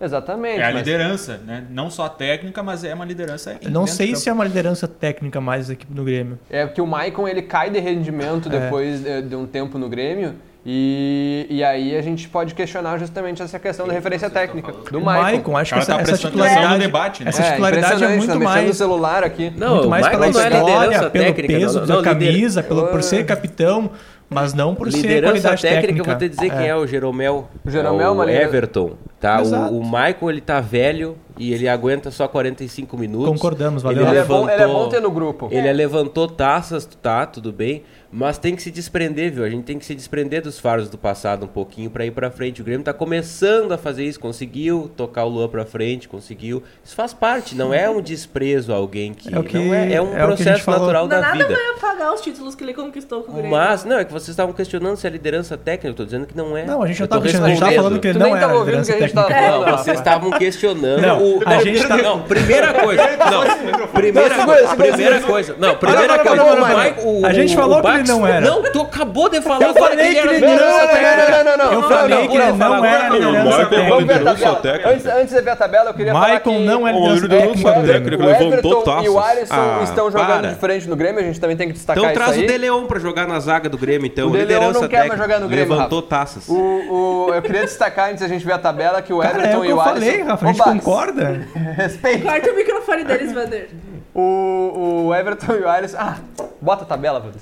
Exatamente. 0.00 0.60
É 0.60 0.64
a 0.64 0.72
mas- 0.72 0.76
liderança, 0.78 1.40
né? 1.44 1.64
Não 1.70 1.90
só 1.90 2.06
a 2.06 2.08
técnica, 2.08 2.62
mas 2.62 2.82
é 2.84 2.92
uma 2.94 3.04
liderança. 3.04 3.56
Eu 3.62 3.70
Não 3.70 3.86
sei 3.86 4.14
se 4.16 4.28
é 4.28 4.32
uma 4.32 4.44
liderança 4.44 4.86
técnica 4.88 5.40
mais 5.40 5.68
da 5.68 5.74
equipe 5.74 5.92
do 5.92 6.02
Grêmio. 6.04 6.38
É 6.50 6.66
que 6.66 6.80
o 6.80 6.86
Maicon 6.86 7.26
ele 7.28 7.42
cai 7.42 7.68
de 7.70 7.78
rendimento 7.78 8.48
É. 8.48 8.60
depois 8.60 9.00
de, 9.02 9.22
de 9.22 9.36
um 9.36 9.46
tempo 9.46 9.78
no 9.78 9.88
Grêmio. 9.88 10.34
E, 10.64 11.46
e 11.50 11.64
aí 11.64 11.96
a 11.96 12.00
gente 12.02 12.28
pode 12.28 12.54
questionar 12.54 12.96
justamente 12.96 13.42
essa 13.42 13.58
questão 13.58 13.84
da 13.86 13.92
referência 13.92 14.30
técnica 14.30 14.70
do 14.72 14.98
O 14.98 15.04
Maicon. 15.04 15.22
Maicon, 15.24 15.56
acho 15.56 15.74
que 15.74 15.80
essa, 15.80 15.94
tá 15.96 16.00
essa 16.00 16.16
titularidade, 16.16 16.72
no 16.74 16.78
debate, 16.78 17.24
né? 17.24 17.30
essa 17.30 17.42
É, 17.42 17.50
titularidade 17.50 17.84
é 17.92 17.96
impressionante, 17.96 18.18
muito 18.18 18.32
tá 18.32 18.44
mais 18.44 18.76
celular 18.76 19.24
aqui. 19.24 19.52
Não, 19.56 19.74
muito 19.74 19.88
mais 19.90 20.06
Michael 20.06 20.18
pela 20.20 20.26
é 20.26 20.30
história, 20.30 20.58
liderança 20.60 21.10
pelo 21.10 21.24
técnica, 21.24 21.52
peso 21.58 21.80
não, 21.80 21.86
da 21.86 21.94
não, 21.94 22.02
lider- 22.02 22.26
camisa, 22.32 22.62
pelo, 22.62 22.86
por 22.86 23.02
ser 23.02 23.26
capitão, 23.26 23.90
mas 24.30 24.54
não 24.54 24.72
por 24.74 24.90
ser 24.92 24.98
Liderança 24.98 25.32
qualidade 25.32 25.62
técnica, 25.62 25.80
técnica. 25.82 26.00
eu 26.00 26.04
vou 26.04 26.14
te 26.14 26.28
dizer 26.28 26.50
quem 26.50 26.68
é 26.68 26.76
o 26.76 26.86
Jeromel. 26.86 27.48
O 27.64 27.70
Jeromel 27.70 28.00
é 28.00 28.04
é 28.04 28.08
uma 28.10 28.24
o. 28.24 28.30
Everton. 28.30 28.92
Tá? 29.22 29.40
O, 29.40 29.78
o 29.78 29.84
Michael, 29.84 30.30
ele 30.30 30.40
tá 30.40 30.60
velho 30.60 31.16
e 31.38 31.54
ele 31.54 31.68
aguenta 31.68 32.10
só 32.10 32.26
45 32.28 32.98
minutos. 32.98 33.28
Concordamos, 33.28 33.82
valeu. 33.82 34.02
Ele 34.02 34.10
Ele 34.10 34.18
é, 34.18 34.24
bom, 34.24 34.42
ele 34.42 34.52
é 34.52 34.56
levantou- 34.66 34.82
bom 34.84 34.88
ter 34.90 35.00
no 35.00 35.10
grupo. 35.12 35.48
Ele 35.50 35.72
levantou 35.72 36.26
taças, 36.28 36.84
tá, 37.00 37.24
tudo 37.24 37.52
bem, 37.52 37.84
mas 38.10 38.36
tem 38.36 38.54
que 38.56 38.62
se 38.62 38.70
desprender, 38.70 39.32
viu? 39.32 39.44
A 39.44 39.48
gente 39.48 39.62
tem 39.64 39.78
que 39.78 39.84
se 39.86 39.94
desprender 39.94 40.42
dos 40.42 40.58
faros 40.58 40.90
do 40.90 40.98
passado 40.98 41.44
um 41.44 41.48
pouquinho 41.48 41.88
pra 41.88 42.04
ir 42.04 42.10
pra 42.10 42.30
frente. 42.32 42.60
O 42.60 42.64
Grêmio 42.64 42.84
tá 42.84 42.92
começando 42.92 43.72
a 43.72 43.78
fazer 43.78 44.04
isso, 44.04 44.18
conseguiu 44.20 44.90
tocar 44.96 45.24
o 45.24 45.28
Lua 45.28 45.48
pra 45.48 45.64
frente, 45.64 46.08
conseguiu. 46.08 46.62
Isso 46.84 46.94
faz 46.96 47.14
parte, 47.14 47.54
não 47.54 47.72
é 47.72 47.88
um 47.88 48.02
desprezo 48.02 48.72
a 48.72 48.76
alguém 48.76 49.14
que, 49.14 49.32
É 49.34 49.38
o 49.38 49.44
que- 49.44 49.56
não 49.56 49.72
é, 49.72 49.92
é 49.94 50.02
um 50.02 50.14
é 50.14 50.26
processo 50.26 50.68
natural 50.68 51.02
Não, 51.04 51.08
da 51.08 51.20
nada 51.20 51.44
vida. 51.44 51.54
vai 51.54 51.70
apagar 51.76 52.12
os 52.12 52.20
títulos 52.20 52.54
que 52.56 52.64
ele 52.64 52.74
conquistou 52.74 53.22
com 53.22 53.30
o 53.30 53.34
Grêmio. 53.34 53.50
Mas, 53.52 53.84
não, 53.84 53.98
é 53.98 54.04
que 54.04 54.12
vocês 54.12 54.28
estavam 54.30 54.52
questionando 54.52 54.96
se 54.96 55.06
é 55.06 55.10
liderança 55.10 55.56
técnica, 55.56 55.86
eu 55.88 55.94
tô 55.94 56.04
dizendo 56.04 56.26
que 56.26 56.36
não 56.36 56.56
é. 56.56 56.64
Não, 56.66 56.82
a 56.82 56.86
gente 56.88 57.00
Eu 57.00 57.08
tá 57.08 57.16
tô 57.16 57.22
questionando, 57.22 57.46
a 57.46 57.54
gente 57.54 57.60
respondendo. 57.60 57.82
falando 57.84 58.00
que 58.00 58.12
Tu 58.12 58.18
não 58.18 58.26
era 58.36 58.40
tava 58.40 58.58
ouvindo 58.58 58.82
o 58.82 58.84
que 58.84 58.92
a 58.92 58.98
gente 59.00 59.11
técnica. 59.12 59.34
tava 59.34 59.46
Não, 59.52 59.64
falando. 59.64 59.78
vocês 59.78 59.98
estavam 59.98 60.30
questionando 60.32 61.00
Não, 61.00 61.18
o. 61.22 61.40
a 61.46 61.58
gente 61.62 61.86
tá- 61.86 61.96
Não, 61.96 62.20
primeira 62.22 62.72
coisa. 62.74 63.02
Não, 63.02 63.86
primeira, 63.88 64.36
Não, 64.36 64.44
coisa, 64.46 64.76
primeira 64.76 65.20
coisa. 65.20 65.56
Não, 65.58 65.74
primeira 65.76 66.06
Não, 66.08 66.16
não, 66.16 66.22
coisa. 66.24 66.36
não, 66.42 66.56
não, 66.56 66.62
o 66.64 66.68
não, 66.68 66.78
Mike- 66.84 67.00
o- 67.04 67.26
A 67.26 67.32
gente 67.32 67.54
o 67.54 67.58
falou 67.58 67.80
que 67.82 67.88
ele 67.88 68.08
não 68.08 68.26
era. 68.26 68.40
Não, 68.40 68.62
tu 68.62 68.80
acabou 68.82 69.28
de 69.28 69.40
falar 69.40 69.62
Eu 69.62 69.70
agora 69.70 69.90
falei 69.90 70.12
que 70.14 70.18
ele 70.18 70.38
não 70.40 70.48
era. 70.48 71.44
não, 71.44 71.44
não, 71.44 71.56
não. 71.56 71.72
Eu 71.72 71.80
Não, 71.82 71.88
falei 71.88 72.08
não, 72.18 72.28
que 72.28 72.36
ele 72.36 72.52
não, 72.52 72.56
não 72.56 72.84
era 72.84 73.10
Michael. 73.10 73.88
Vamos 73.88 74.04
ver 74.04 74.14
a 74.28 74.34
tabela. 74.34 74.80
Antes, 74.92 75.06
antes 75.06 75.34
de 75.34 75.40
ver 75.40 75.50
a 75.50 75.56
tabela, 75.56 75.90
eu 75.90 75.94
queria 75.94 76.12
falar 76.12 76.40
que... 76.40 76.58
não 76.58 76.88
é 76.88 76.92
liderança 76.92 77.68
técnica. 77.72 78.26
levantou 78.26 78.50
Everton 78.52 79.02
e 79.02 79.08
o 79.08 79.14
taças. 79.14 79.30
Alisson 79.30 79.54
Ah, 79.54 79.80
estão 79.84 80.10
jogando 80.10 80.48
de 80.48 80.54
frente 80.56 80.88
no 80.88 80.96
Grêmio, 80.96 81.20
a 81.20 81.24
gente 81.24 81.40
também 81.40 81.56
tem 81.56 81.66
que 81.68 81.72
destacar 81.74 82.02
Então 82.02 82.10
isso 82.12 82.20
traz 82.20 82.36
aí. 82.38 82.44
o 82.44 82.46
De 82.46 82.58
Leon 82.58 82.86
pra 82.86 82.98
jogar 82.98 83.26
na 83.26 83.38
zaga 83.40 83.68
do 83.68 83.78
Grêmio, 83.78 84.06
então. 84.06 84.28
O 84.28 84.32
De 84.32 84.44
Leon 84.44 84.72
não 84.72 84.88
quer 84.88 85.06
mais 85.08 85.20
jogar 85.20 85.40
no 85.40 85.48
Grêmio, 85.48 85.72
Levantou 85.74 86.02
taças. 86.02 86.48
Eu 86.48 87.42
queria 87.42 87.62
destacar, 87.62 88.10
antes 88.10 88.20
da 88.20 88.28
gente 88.28 88.44
ver 88.44 88.52
a 88.52 88.58
tabela, 88.58 89.01
que 89.02 89.12
o 89.12 89.18
Cara, 89.18 89.34
é 89.34 89.40
Everton 89.40 89.58
o 89.58 89.60
que 89.62 89.66
e 89.66 89.70
eu 89.70 89.76
o 89.76 89.80
Alisson... 89.80 89.94
falei, 89.94 90.22
Rafa. 90.22 90.44
A 90.44 90.52
gente 90.52 90.62
concorda. 90.62 91.46
Respeita. 91.76 92.30
Corta 92.30 92.50
o 92.52 92.56
microfone 92.56 93.04
deles, 93.04 93.32
Vander. 93.32 93.68
O, 94.14 95.06
o 95.06 95.14
Everton 95.14 95.54
e 95.54 95.60
o 95.60 95.68
Alisson... 95.68 95.96
Ah, 95.98 96.16
bota 96.60 96.84
a 96.84 96.86
tabela, 96.86 97.18
Wander. 97.18 97.40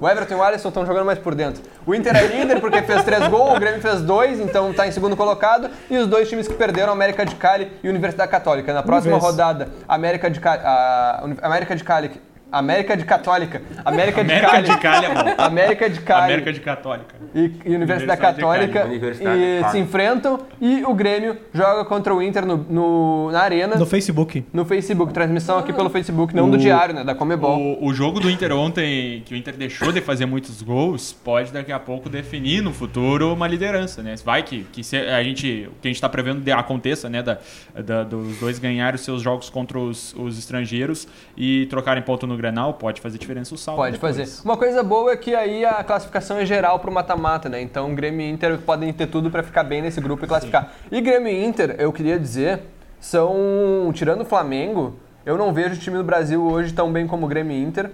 O 0.00 0.08
Everton 0.08 0.34
e 0.34 0.36
o 0.38 0.42
Alisson 0.42 0.68
estão 0.68 0.86
jogando 0.86 1.04
mais 1.04 1.18
por 1.18 1.34
dentro. 1.34 1.62
O 1.86 1.94
Inter 1.94 2.16
é 2.16 2.26
líder 2.26 2.58
porque 2.58 2.80
fez 2.82 3.04
três 3.04 3.28
gols, 3.28 3.56
o 3.56 3.60
Grêmio 3.60 3.82
fez 3.82 4.00
dois, 4.00 4.40
então 4.40 4.70
está 4.70 4.86
em 4.86 4.92
segundo 4.92 5.14
colocado. 5.14 5.68
E 5.90 5.96
os 5.98 6.06
dois 6.06 6.26
times 6.28 6.48
que 6.48 6.54
perderam, 6.54 6.92
América 6.92 7.26
de 7.26 7.34
Cali 7.34 7.70
e 7.82 7.88
Universidade 7.88 8.30
Católica. 8.30 8.72
Na 8.72 8.82
próxima 8.82 9.18
rodada, 9.18 9.68
América 9.86 10.30
de 10.30 10.40
Cali... 10.40 10.62
a 10.64 11.24
América 11.42 11.76
de 11.76 11.84
Cali... 11.84 12.10
América 12.52 12.96
de 12.96 13.04
Católica. 13.04 13.62
América 13.84 14.24
de 14.24 14.32
América 14.32 14.62
de 14.62 14.76
Cali 14.78 15.06
bom. 15.06 15.34
América 15.38 15.90
de 15.90 16.00
Cali. 16.00 16.24
América 16.24 16.52
de 16.52 16.60
Católica. 16.60 17.14
e, 17.34 17.38
e 17.40 17.74
Universidade 17.74 17.74
Universidade 17.74 18.16
de 18.16 18.20
Católica. 18.42 18.84
Universidade 18.86 19.40
e 19.40 19.70
se 19.70 19.78
enfrentam 19.78 20.38
e 20.60 20.82
o 20.84 20.94
Grêmio 20.94 21.36
joga 21.52 21.84
contra 21.84 22.14
o 22.14 22.22
Inter 22.22 22.44
no, 22.46 22.56
no- 22.56 23.30
na 23.30 23.40
arena 23.40 23.74
No 23.74 23.80
no, 23.80 23.86
Facebook. 23.86 24.44
Facebook, 24.66 25.12
transmissão 25.12 25.58
aqui 25.58 25.72
pelo 25.72 25.90
Facebook, 25.90 26.34
não 26.34 26.50
do 26.50 26.58
diário, 26.58 26.94
né, 26.94 27.04
da 27.04 27.14
Comebol. 27.14 27.58
O, 27.80 27.86
o 27.86 27.94
jogo 27.94 28.18
do 28.20 28.30
Inter 28.30 28.52
ontem, 28.52 29.22
que 29.24 29.34
o 29.34 29.36
Inter 29.36 29.54
deixou 29.56 29.92
de 29.92 30.00
fazer 30.00 30.26
muitos 30.26 30.62
gols, 30.62 31.12
pode 31.12 31.52
daqui 31.52 31.72
a 31.72 31.78
pouco 31.78 32.08
definir 32.08 32.62
no 32.62 32.72
futuro 32.72 33.32
uma 33.32 33.46
liderança, 33.46 34.02
né? 34.02 34.14
Vai 34.24 34.42
que, 34.42 34.64
que 34.72 34.82
se 34.82 34.96
a 34.96 35.22
gente, 35.22 35.68
o 35.68 35.80
que 35.80 35.88
a 35.88 35.90
gente 35.90 35.96
está 35.96 36.08
prevendo 36.08 36.40
de- 36.40 36.52
aconteça, 36.52 37.08
né? 37.08 37.22
Da, 37.22 37.38
da- 37.84 38.02
dos 38.04 38.38
dois 38.38 38.58
ganharem 38.58 38.94
os 38.96 39.00
seus 39.04 39.22
jogos 39.22 39.48
contra 39.50 39.78
os, 39.78 40.14
os 40.14 40.38
estrangeiros 40.38 41.06
e 41.36 41.66
trocarem 41.66 42.02
ponto 42.02 42.26
no 42.26 42.36
Grenal, 42.40 42.74
pode 42.74 43.00
fazer 43.00 43.18
diferença 43.18 43.54
o 43.54 43.58
saldo. 43.58 43.78
Pode 43.80 43.92
depois. 43.92 44.16
fazer. 44.16 44.42
Uma 44.44 44.56
coisa 44.56 44.82
boa 44.82 45.12
é 45.12 45.16
que 45.16 45.34
aí 45.34 45.64
a 45.64 45.82
classificação 45.84 46.38
é 46.38 46.46
geral 46.46 46.78
pro 46.78 46.90
mata-mata, 46.90 47.48
né? 47.48 47.60
Então 47.60 47.94
Grêmio 47.94 48.22
e 48.26 48.30
Inter 48.30 48.58
podem 48.58 48.92
ter 48.92 49.06
tudo 49.06 49.30
pra 49.30 49.42
ficar 49.42 49.64
bem 49.64 49.82
nesse 49.82 50.00
grupo 50.00 50.24
e 50.24 50.28
classificar. 50.28 50.72
E 50.90 51.00
Grêmio 51.00 51.28
e 51.32 51.44
Inter, 51.44 51.76
eu 51.78 51.92
queria 51.92 52.18
dizer, 52.18 52.60
são 52.98 53.90
tirando 53.92 54.22
o 54.22 54.24
Flamengo, 54.24 54.94
eu 55.26 55.36
não 55.36 55.52
vejo 55.52 55.74
o 55.74 55.78
time 55.78 55.96
do 55.96 56.04
Brasil 56.04 56.42
hoje 56.42 56.72
tão 56.72 56.90
bem 56.92 57.06
como 57.06 57.26
o 57.26 57.28
Grêmio 57.28 57.56
e 57.56 57.62
Inter. 57.62 57.90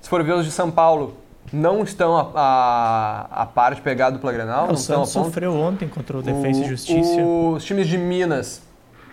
Se 0.00 0.08
for 0.08 0.22
ver 0.22 0.34
os 0.34 0.44
de 0.44 0.50
São 0.50 0.70
Paulo, 0.70 1.16
não 1.52 1.82
estão 1.82 2.16
a, 2.16 2.30
a, 2.34 3.42
a 3.42 3.46
par 3.46 3.74
de 3.74 3.80
pegar 3.80 4.10
do 4.10 4.18
Grenal, 4.18 4.64
o 4.64 4.66
não 4.68 4.74
estão 4.74 5.02
a 5.02 5.06
Santos 5.06 5.12
ponto. 5.14 5.24
sofreu 5.26 5.54
ontem 5.54 5.88
contra 5.88 6.18
o 6.18 6.22
Defensa 6.22 6.60
O- 6.60 6.64
e 6.64 6.68
Justiça. 6.68 7.20
Os 7.22 7.64
times 7.64 7.86
de 7.88 7.96
Minas, 7.96 8.62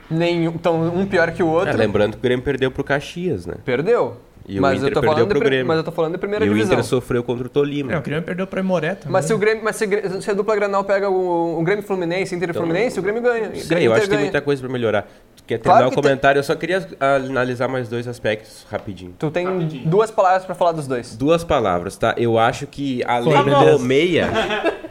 nenhum, 0.09 0.55
estão 0.55 0.81
um 0.87 1.05
pior 1.05 1.31
que 1.31 1.41
o 1.43 1.47
outro. 1.47 1.69
É, 1.69 1.73
lembrando 1.73 2.13
que 2.13 2.17
o 2.17 2.21
Grêmio 2.21 2.43
perdeu 2.43 2.71
pro 2.71 2.83
Caxias, 2.83 3.45
né? 3.45 3.55
Perdeu. 3.63 4.17
E 4.47 4.59
o 4.59 4.61
mas 4.61 4.79
Inter 4.79 4.89
eu 4.89 4.93
tô 4.93 4.99
perdeu 5.01 5.15
falando 5.15 5.29
pro 5.29 5.39
Grêmio. 5.39 5.65
Mas 5.65 5.77
eu 5.77 5.83
tô 5.83 5.91
falando 5.91 6.11
de 6.13 6.17
primeira 6.17 6.45
E 6.45 6.49
o 6.49 6.53
divisão. 6.53 6.73
Inter 6.73 6.85
sofreu 6.85 7.23
contra 7.23 7.45
o 7.47 7.49
Tolima. 7.49 7.93
É, 7.93 7.97
o 7.97 8.01
Grêmio 8.01 8.23
perdeu 8.23 8.45
pra 8.45 8.59
Imoré 8.59 8.95
também. 8.95 9.11
Mas 9.13 9.25
se 9.25 9.33
o 9.33 9.37
Grêmio, 9.37 9.63
mas 9.63 9.75
se, 9.77 9.87
se 10.21 10.29
a 10.29 10.33
dupla 10.33 10.55
Granal 10.55 10.83
pega 10.83 11.09
o, 11.09 11.59
o 11.59 11.63
Grêmio 11.63 11.83
Fluminense, 11.83 12.35
Inter 12.35 12.49
e 12.49 12.53
Fluminense, 12.53 12.99
o 12.99 13.03
Grêmio 13.03 13.21
ganha. 13.21 13.47
Não 13.47 13.53
O 13.53 13.55
sei, 13.55 13.67
Grêmio 13.67 13.83
eu 13.85 13.91
Inter 13.91 13.93
acho 13.93 14.01
que 14.03 14.07
tem 14.09 14.17
ganha. 14.17 14.25
muita 14.31 14.41
coisa 14.41 14.61
pra 14.61 14.69
melhorar. 14.71 15.07
Tu 15.37 15.43
quer 15.47 15.57
Claro 15.59 15.77
terminar 15.79 15.93
que 15.93 15.99
o 15.99 16.03
comentário? 16.03 16.39
Eu 16.39 16.43
só 16.43 16.55
queria 16.55 16.85
analisar 16.99 17.67
mais 17.67 17.87
dois 17.87 18.07
aspectos 18.07 18.65
rapidinho. 18.69 19.13
Tu 19.17 19.31
tem 19.31 19.45
duas 19.85 20.11
palavras 20.11 20.43
pra 20.45 20.55
falar 20.55 20.73
dos 20.73 20.87
dois. 20.87 21.15
Duas 21.15 21.43
palavras, 21.43 21.95
tá? 21.97 22.13
Eu 22.17 22.37
acho 22.37 22.67
que 22.67 23.01
além 23.05 23.33
do 23.45 23.79
meia, 23.79 24.29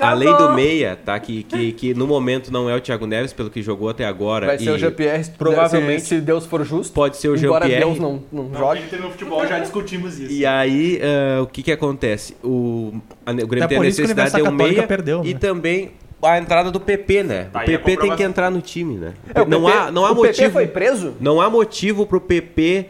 A 0.00 0.14
lei 0.14 0.28
Acabou. 0.28 0.48
do 0.48 0.54
meia, 0.54 0.96
tá? 1.04 1.18
Que, 1.18 1.42
que, 1.42 1.72
que 1.72 1.92
no 1.92 2.06
momento 2.06 2.50
não 2.50 2.70
é 2.70 2.74
o 2.74 2.80
Thiago 2.80 3.04
Neves, 3.06 3.32
pelo 3.34 3.50
que 3.50 3.60
jogou 3.60 3.90
até 3.90 4.06
agora. 4.06 4.46
Vai 4.46 4.58
ser 4.58 4.70
o 4.70 4.78
Jean-Pierre, 4.78 5.24
se- 5.24 5.30
provavelmente 5.32 6.02
se, 6.02 6.08
se 6.08 6.20
Deus 6.22 6.46
for 6.46 6.64
justo. 6.64 6.94
pode 6.94 7.16
ser 7.18 7.28
o 7.28 7.36
Embora 7.36 7.66
Jean-Pierre. 7.68 7.84
Deus 7.84 7.98
não, 7.98 8.22
não 8.32 8.54
jogue. 8.54 8.82
No 8.96 9.10
futebol 9.10 9.46
já 9.46 9.58
discutimos 9.58 10.18
isso. 10.18 10.32
E 10.32 10.46
aí, 10.46 11.00
ah, 11.02 11.42
o 11.42 11.46
que 11.46 11.62
que 11.62 11.72
acontece? 11.72 12.36
O, 12.42 12.94
a, 13.24 13.32
o 13.32 13.46
Grêmio 13.46 13.64
É 13.64 13.68
tem 13.68 13.78
a 13.78 13.82
necessidade 13.82 14.34
de 14.34 14.42
um 14.42 14.50
meia 14.50 14.86
perdeu, 14.86 15.22
e 15.24 15.34
né? 15.34 15.38
também 15.38 15.92
a 16.22 16.38
entrada 16.38 16.70
do 16.70 16.80
PP, 16.80 17.22
né? 17.22 17.44
Tá 17.52 17.62
o 17.62 17.64
PP 17.64 17.96
tem 17.96 18.16
que 18.16 18.22
entrar 18.22 18.50
no 18.50 18.60
time, 18.60 18.96
né? 18.96 19.14
É, 19.34 19.42
o 19.42 19.46
não, 19.46 19.64
PP 19.64 19.76
há, 19.76 19.90
não 19.90 20.04
há 20.04 20.10
o 20.10 20.16
PP 20.16 20.26
motivo. 20.28 20.52
foi 20.52 20.66
preso? 20.66 21.14
Não 21.20 21.40
há 21.40 21.48
motivo 21.48 22.06
pro 22.06 22.20
PP 22.20 22.86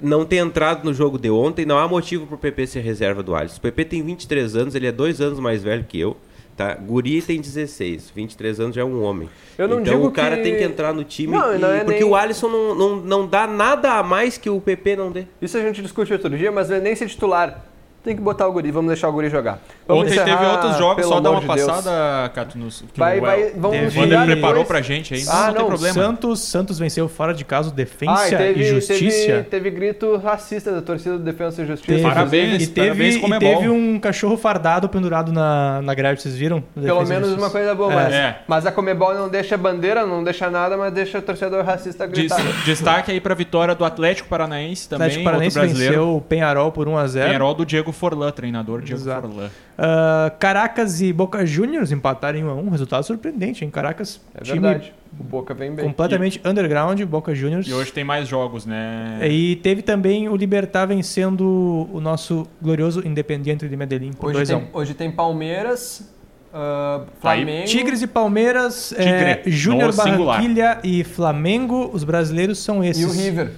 não 0.00 0.24
ter 0.24 0.36
entrado 0.36 0.84
no 0.84 0.92
jogo 0.92 1.18
de 1.18 1.30
ontem, 1.30 1.64
não 1.64 1.78
há 1.78 1.88
motivo 1.88 2.26
pro 2.26 2.36
PP 2.36 2.66
ser 2.66 2.80
reserva 2.80 3.22
do 3.22 3.34
Alisson. 3.34 3.58
O 3.58 3.60
PP 3.60 3.84
tem 3.84 4.02
23 4.02 4.56
anos, 4.56 4.74
ele 4.74 4.86
é 4.86 4.92
dois 4.92 5.20
anos 5.20 5.38
mais 5.38 5.62
velho 5.62 5.84
que 5.84 5.98
eu. 5.98 6.16
Tá? 6.56 6.74
Guri 6.74 7.20
tem 7.20 7.40
16, 7.40 8.12
23 8.14 8.60
anos 8.60 8.76
já 8.76 8.82
é 8.82 8.84
um 8.84 9.02
homem. 9.02 9.28
Eu 9.58 9.66
não 9.66 9.80
então 9.80 10.04
o 10.04 10.12
cara 10.12 10.36
que- 10.36 10.42
tem 10.44 10.56
que 10.56 10.62
entrar 10.62 10.92
no 10.92 11.02
time 11.02 11.32
Não, 11.36 11.56
e- 11.56 11.58
não 11.58 11.68
é 11.72 11.82
porque 11.82 12.00
nem- 12.00 12.08
o 12.08 12.14
Alisson 12.14 12.48
não, 12.48 12.74
não, 12.76 12.96
não 12.96 13.26
dá 13.26 13.44
nada 13.46 13.94
a 13.94 14.02
mais 14.04 14.38
que 14.38 14.48
o 14.48 14.60
PP 14.60 14.94
não 14.94 15.10
dê. 15.10 15.24
Isso 15.42 15.58
a 15.58 15.60
gente 15.60 15.82
discute 15.82 16.12
outro 16.12 16.30
dia, 16.30 16.52
mas 16.52 16.68
não 16.68 16.76
é 16.76 16.80
nem 16.80 16.94
ser 16.94 17.08
titular. 17.08 17.64
Tem 18.04 18.14
que 18.14 18.20
botar 18.20 18.46
o 18.46 18.52
guri, 18.52 18.70
vamos 18.70 18.88
deixar 18.88 19.08
o 19.08 19.12
guri 19.12 19.30
jogar. 19.30 19.60
Vamos 19.88 20.04
Ontem 20.04 20.14
teve 20.22 20.44
outros 20.44 20.76
jogos, 20.76 21.06
só 21.06 21.20
dar 21.20 21.30
amor 21.30 21.42
uma 21.42 21.56
de 21.56 21.62
passada, 21.66 22.28
Cato, 22.34 22.58
nos, 22.58 22.84
que 22.92 23.00
Vai, 23.00 23.18
o, 23.18 23.22
vai, 23.22 23.52
vamos 23.56 23.96
Wander 23.96 24.24
preparou 24.26 24.62
depois. 24.62 24.68
pra 24.68 24.82
gente 24.82 25.14
aí, 25.14 25.24
Ah, 25.26 25.46
não, 25.46 25.52
tem 25.52 25.60
não, 25.62 25.66
problema. 25.68 25.94
Santos, 25.94 26.40
Santos 26.40 26.78
venceu 26.78 27.08
fora 27.08 27.32
de 27.32 27.46
casa 27.46 27.70
o 27.70 27.72
Ah, 27.72 27.74
Defensa 27.74 28.28
e 28.34 28.36
teve, 28.36 28.60
e 28.62 28.64
Justiça. 28.66 29.26
Teve, 29.26 29.42
teve 29.44 29.70
grito 29.70 30.16
racista 30.18 30.70
da 30.70 30.82
torcida 30.82 31.16
do 31.16 31.24
Defensa 31.24 31.62
e 31.62 31.66
Justiça. 31.66 31.92
Teve- 31.92 32.02
Parabéns, 32.02 32.62
e 32.62 32.66
teve, 32.66 32.88
parabéns, 32.88 33.14
e 33.16 33.20
Comebol. 33.20 33.54
teve 33.56 33.68
um 33.70 33.98
cachorro 33.98 34.36
fardado 34.36 34.86
pendurado 34.86 35.32
na, 35.32 35.80
na 35.80 35.94
grade, 35.94 36.20
vocês 36.20 36.36
viram? 36.36 36.60
Pelo 36.74 36.84
Defensa 37.00 37.04
e 37.04 37.08
menos 37.08 37.32
uma 37.32 37.48
coisa 37.48 37.74
boa, 37.74 37.90
É. 37.90 37.94
mas, 37.96 38.12
É. 38.14 38.38
mas 38.46 38.66
a 38.66 38.70
Comebol 38.72 39.14
não 39.14 39.30
deixa 39.30 39.56
bandeira, 39.56 40.04
não 40.04 40.22
deixa 40.22 40.50
nada, 40.50 40.76
mas 40.76 40.92
deixa 40.92 41.20
o 41.20 41.22
torcedor 41.22 41.64
racista 41.64 42.06
Des- 42.06 42.18
gritar. 42.18 42.42
Destaque 42.66 43.10
aí 43.12 43.18
pra 43.20 43.34
vitória 43.34 43.74
do 43.74 43.82
Atlético 43.82 44.28
Paranaense 44.28 44.86
também, 44.90 45.06
Atlético 45.06 45.24
Paranaense 45.24 45.56
outro 45.58 45.68
brasileiro. 45.72 45.94
venceu 46.02 46.16
o 46.16 46.20
Penharol 46.20 46.70
por 46.70 46.86
1x0. 46.86 47.24
Penharol 47.28 47.54
do 47.54 47.64
Diego 47.64 47.93
Forlan, 47.94 48.30
treinador 48.30 48.82
Diego 48.82 49.00
Exato. 49.00 49.28
Forlan. 49.28 49.48
Ah, 49.78 50.30
Caracas 50.38 51.00
e 51.00 51.12
Boca 51.12 51.46
Juniors 51.46 51.90
empataram 51.90 52.38
em 52.38 52.42
1x1. 52.42 52.70
Resultado 52.70 53.04
surpreendente, 53.04 53.64
hein? 53.64 53.70
Caracas, 53.70 54.20
É 54.34 54.42
time 54.42 54.58
verdade. 54.60 54.92
O 55.18 55.22
Boca 55.22 55.54
vem 55.54 55.72
bem. 55.72 55.84
completamente 55.86 56.40
underground, 56.44 57.00
Boca 57.04 57.34
Juniors. 57.34 57.66
E 57.68 57.72
hoje 57.72 57.92
tem 57.92 58.02
mais 58.04 58.26
jogos, 58.28 58.66
né? 58.66 59.20
E 59.26 59.56
teve 59.56 59.80
também 59.80 60.28
o 60.28 60.36
Libertar 60.36 60.86
vencendo 60.86 61.88
o 61.92 62.00
nosso 62.00 62.46
glorioso 62.60 63.00
Independiente 63.06 63.68
de 63.68 63.76
Medellín 63.76 64.12
por 64.12 64.30
Hoje 64.34 64.40
2x1. 64.42 64.58
tem, 64.58 64.68
hoje 64.72 64.92
tem 64.94 65.10
Palmeiras, 65.10 66.10
Tá 66.52 67.00
aí. 67.32 67.42
Flamengo. 67.44 67.66
Tigres 67.66 68.00
e 68.02 68.06
Palmeiras, 68.06 68.92
é, 68.96 69.42
Júnior. 69.46 69.92
Barranquilha 69.92 70.78
e 70.84 71.02
Flamengo. 71.02 71.90
Os 71.92 72.04
brasileiros 72.04 72.58
são 72.60 72.82
esses. 72.84 73.02
e 73.02 73.06
o 73.06 73.10
River. 73.10 73.50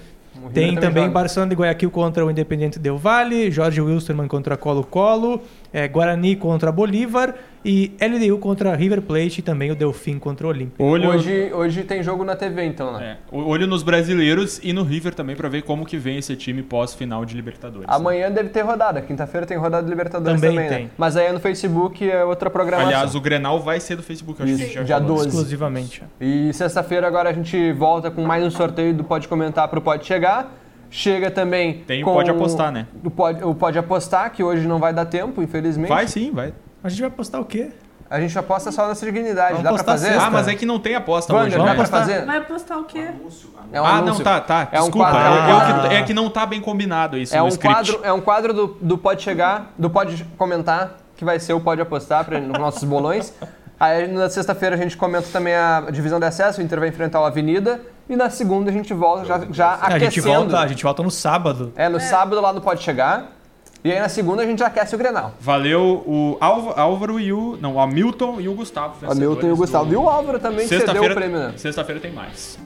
O 0.47 0.51
Tem 0.51 0.75
também 0.75 1.05
joga. 1.05 1.15
Barcelona 1.15 1.51
de 1.51 1.57
Guayaquil 1.57 1.91
contra 1.91 2.25
o 2.25 2.31
Independiente 2.31 2.79
Del 2.79 2.97
Valle, 2.97 3.51
Jorge 3.51 3.81
Wilstermann 3.81 4.29
contra 4.29 4.57
Colo-Colo, 4.57 5.41
é, 5.73 5.89
Guarani 5.89 6.37
contra 6.37 6.71
Bolívar 6.73 7.35
e 7.65 7.93
LDU 8.01 8.39
contra 8.39 8.75
River 8.77 9.03
Plate 9.03 9.41
e 9.41 9.43
também 9.43 9.73
o 9.73 9.75
Delfim 9.75 10.19
contra 10.21 10.47
o 10.47 10.51
Olímpia. 10.51 10.85
Olho, 10.87 11.09
Hoje, 11.09 11.51
hoje 11.53 11.83
tem 11.83 12.01
jogo 12.01 12.25
na 12.25 12.37
TV, 12.37 12.65
então, 12.65 12.93
né? 12.93 13.17
é, 13.33 13.37
olho 13.37 13.67
nos 13.67 13.83
brasileiros 13.83 14.61
e 14.63 14.73
no 14.73 14.85
River 14.85 15.13
também 15.15 15.35
pra 15.35 15.49
ver 15.49 15.63
como 15.63 15.85
que 15.85 15.97
vem 15.97 16.19
esse 16.19 16.37
time 16.37 16.63
pós-final 16.63 17.25
de 17.25 17.35
Libertadores. 17.35 17.89
Amanhã 17.89 18.31
deve 18.31 18.51
ter 18.51 18.61
rodada. 18.63 19.01
Quinta-feira 19.03 19.45
tem 19.47 19.57
rodada 19.57 19.83
de 19.83 19.91
Libertadores 19.91 20.41
Também 20.41 20.55
também, 20.57 20.69
tem. 20.71 20.85
né? 20.85 20.91
Mas 20.97 21.17
aí 21.17 21.27
é 21.27 21.33
no 21.33 21.41
Facebook, 21.41 22.09
é 22.09 22.25
outra 22.25 22.49
programação. 22.49 22.89
Aliás, 22.89 23.15
o 23.17 23.21
Grenal 23.21 23.59
vai 23.59 23.81
ser 23.81 23.97
do 23.97 24.03
Facebook, 24.03 24.39
eu 24.41 24.45
acho 24.47 24.55
que 24.55 24.63
a 24.63 24.65
gente 24.65 24.77
Isso, 24.77 24.87
já 24.87 24.99
dia 24.99 25.01
falou. 25.01 25.17
12. 25.17 25.29
Exclusivamente. 25.29 26.03
E 26.21 26.53
sexta-feira 26.53 27.07
agora 27.09 27.31
a 27.31 27.33
gente 27.33 27.73
volta 27.73 28.13
com 28.13 28.23
mais 28.23 28.45
um 28.45 28.51
sorteio 28.51 28.95
do 28.95 29.03
Pode 29.03 29.27
Comentar 29.27 29.67
pro 29.67 29.81
Pode 29.81 30.07
Chegar. 30.07 30.36
Chega 30.91 31.31
também 31.31 31.83
Tem 31.87 32.03
o 32.03 32.05
com 32.07 32.13
Pode 32.15 32.31
Apostar, 32.31 32.71
né? 32.73 32.87
O 33.05 33.11
Pode, 33.11 33.45
o 33.45 33.55
Pode 33.55 33.79
Apostar, 33.79 34.31
que 34.31 34.43
hoje 34.43 34.67
não 34.67 34.79
vai 34.79 34.93
dar 34.93 35.05
tempo, 35.05 35.43
infelizmente. 35.43 35.89
Vai 35.89 36.07
sim, 36.07 36.31
vai. 36.31 36.55
A 36.83 36.89
gente 36.89 37.01
vai 37.01 37.11
postar 37.11 37.41
o 37.41 37.45
quê? 37.45 37.71
A 38.09 38.21
gente 38.21 38.39
aposta 38.39 38.71
só 38.71 38.87
nessa 38.87 39.05
dignidade. 39.05 39.55
Vamos 39.55 39.65
Dá 39.65 39.73
pra 39.75 39.83
fazer? 39.83 40.07
sexta. 40.11 40.27
Ah, 40.27 40.31
mas 40.31 40.47
é 40.47 40.55
que 40.55 40.65
não 40.65 40.79
tem 40.79 40.95
aposta 40.95 41.35
Wander, 41.35 41.49
hoje, 41.49 41.59
dá 41.59 41.65
né? 41.65 41.75
pra 41.75 41.87
fazer? 41.87 42.25
Vai 42.25 42.41
postar 42.41 42.79
o 42.79 42.85
quê? 42.85 43.09
É 43.73 43.81
um 43.81 43.85
ah, 43.85 43.97
anúncio. 43.97 44.19
não, 44.19 44.25
tá, 44.25 44.41
tá. 44.41 44.69
É 44.71 44.79
um 44.81 44.85
Desculpa. 44.85 45.11
quadro, 45.11 45.27
é 45.27 45.31
um 45.31 45.49
eu 45.51 45.57
quadro. 45.57 45.89
que- 45.89 45.95
é 45.97 46.03
que 46.05 46.15
não 46.15 46.31
tá 46.31 46.47
bem 46.47 46.61
combinado 46.61 47.19
isso 47.19 47.35
É 47.35 47.39
no 47.41 47.47
um 47.47 47.49
script. 47.49 47.75
quadro, 47.75 48.01
é 48.05 48.13
um 48.13 48.21
quadro 48.21 48.55
do, 48.55 48.67
do 48.81 48.97
Pode 48.97 49.23
Chegar, 49.23 49.73
do 49.77 49.91
Pode 49.91 50.25
Comentar, 50.39 50.99
que 51.17 51.25
vai 51.25 51.41
ser 51.41 51.53
o 51.55 51.61
Pode 51.61 51.81
Apostar 51.81 52.25
para 52.25 52.39
nos 52.39 52.57
nossos 52.57 52.85
bolões. 52.85 53.35
Aí 53.79 54.07
na 54.07 54.31
sexta-feira 54.31 54.77
a 54.77 54.79
gente 54.79 54.97
comenta 54.97 55.27
também 55.33 55.55
a 55.57 55.87
divisão 55.91 56.21
de 56.21 56.27
acesso, 56.27 56.61
o 56.61 56.65
Inter 56.65 56.79
vai 56.79 56.89
enfrentar 56.89 57.21
o 57.21 57.25
Avenida. 57.25 57.81
E 58.09 58.15
na 58.17 58.31
segunda 58.31 58.71
a 58.71 58.73
gente 58.73 58.93
volta 58.95 59.25
já, 59.25 59.41
já 59.51 59.79
a 59.83 59.91
gente 59.99 60.07
aquecendo. 60.21 60.27
volta, 60.39 60.59
a 60.61 60.67
gente 60.67 60.83
volta 60.85 61.03
no 61.03 61.11
sábado. 61.11 61.73
É, 61.77 61.89
no 61.89 61.99
sábado 62.01 62.41
lá 62.41 62.53
no 62.53 62.61
Pode 62.61 62.83
Chegar. 62.83 63.33
E 63.85 63.93
aí 63.93 64.01
na 64.01 64.09
segunda 64.09 64.43
a 64.43 64.47
gente 64.47 64.59
já 64.61 64.67
aquece 64.67 64.95
o 64.95 64.99
Grenal. 64.99 65.33
Valeu 65.41 66.03
o 66.07 66.37
Álva- 66.41 66.81
Álvaro 66.81 67.21
e 67.21 67.33
o. 67.33 67.57
Não, 67.61 67.75
o 67.75 67.81
Hamilton 67.81 68.41
e 68.41 68.49
o 68.49 68.55
Gustavo. 68.55 68.95
O 69.07 69.15
Milton 69.15 69.47
e 69.49 69.53
o 69.53 69.57
Gustavo. 69.57 69.85
do- 69.87 69.93
E 69.93 69.97
o 69.97 70.09
Álvaro 70.09 70.39
também 70.41 70.67
cedeu 70.67 70.79
o 70.79 70.81
Sexta-feira 70.87 71.15
prêmio, 71.15 71.39
né? 71.39 71.55
Sexta-feira 71.57 72.01
tem 72.01 72.13
mais. 72.13 72.59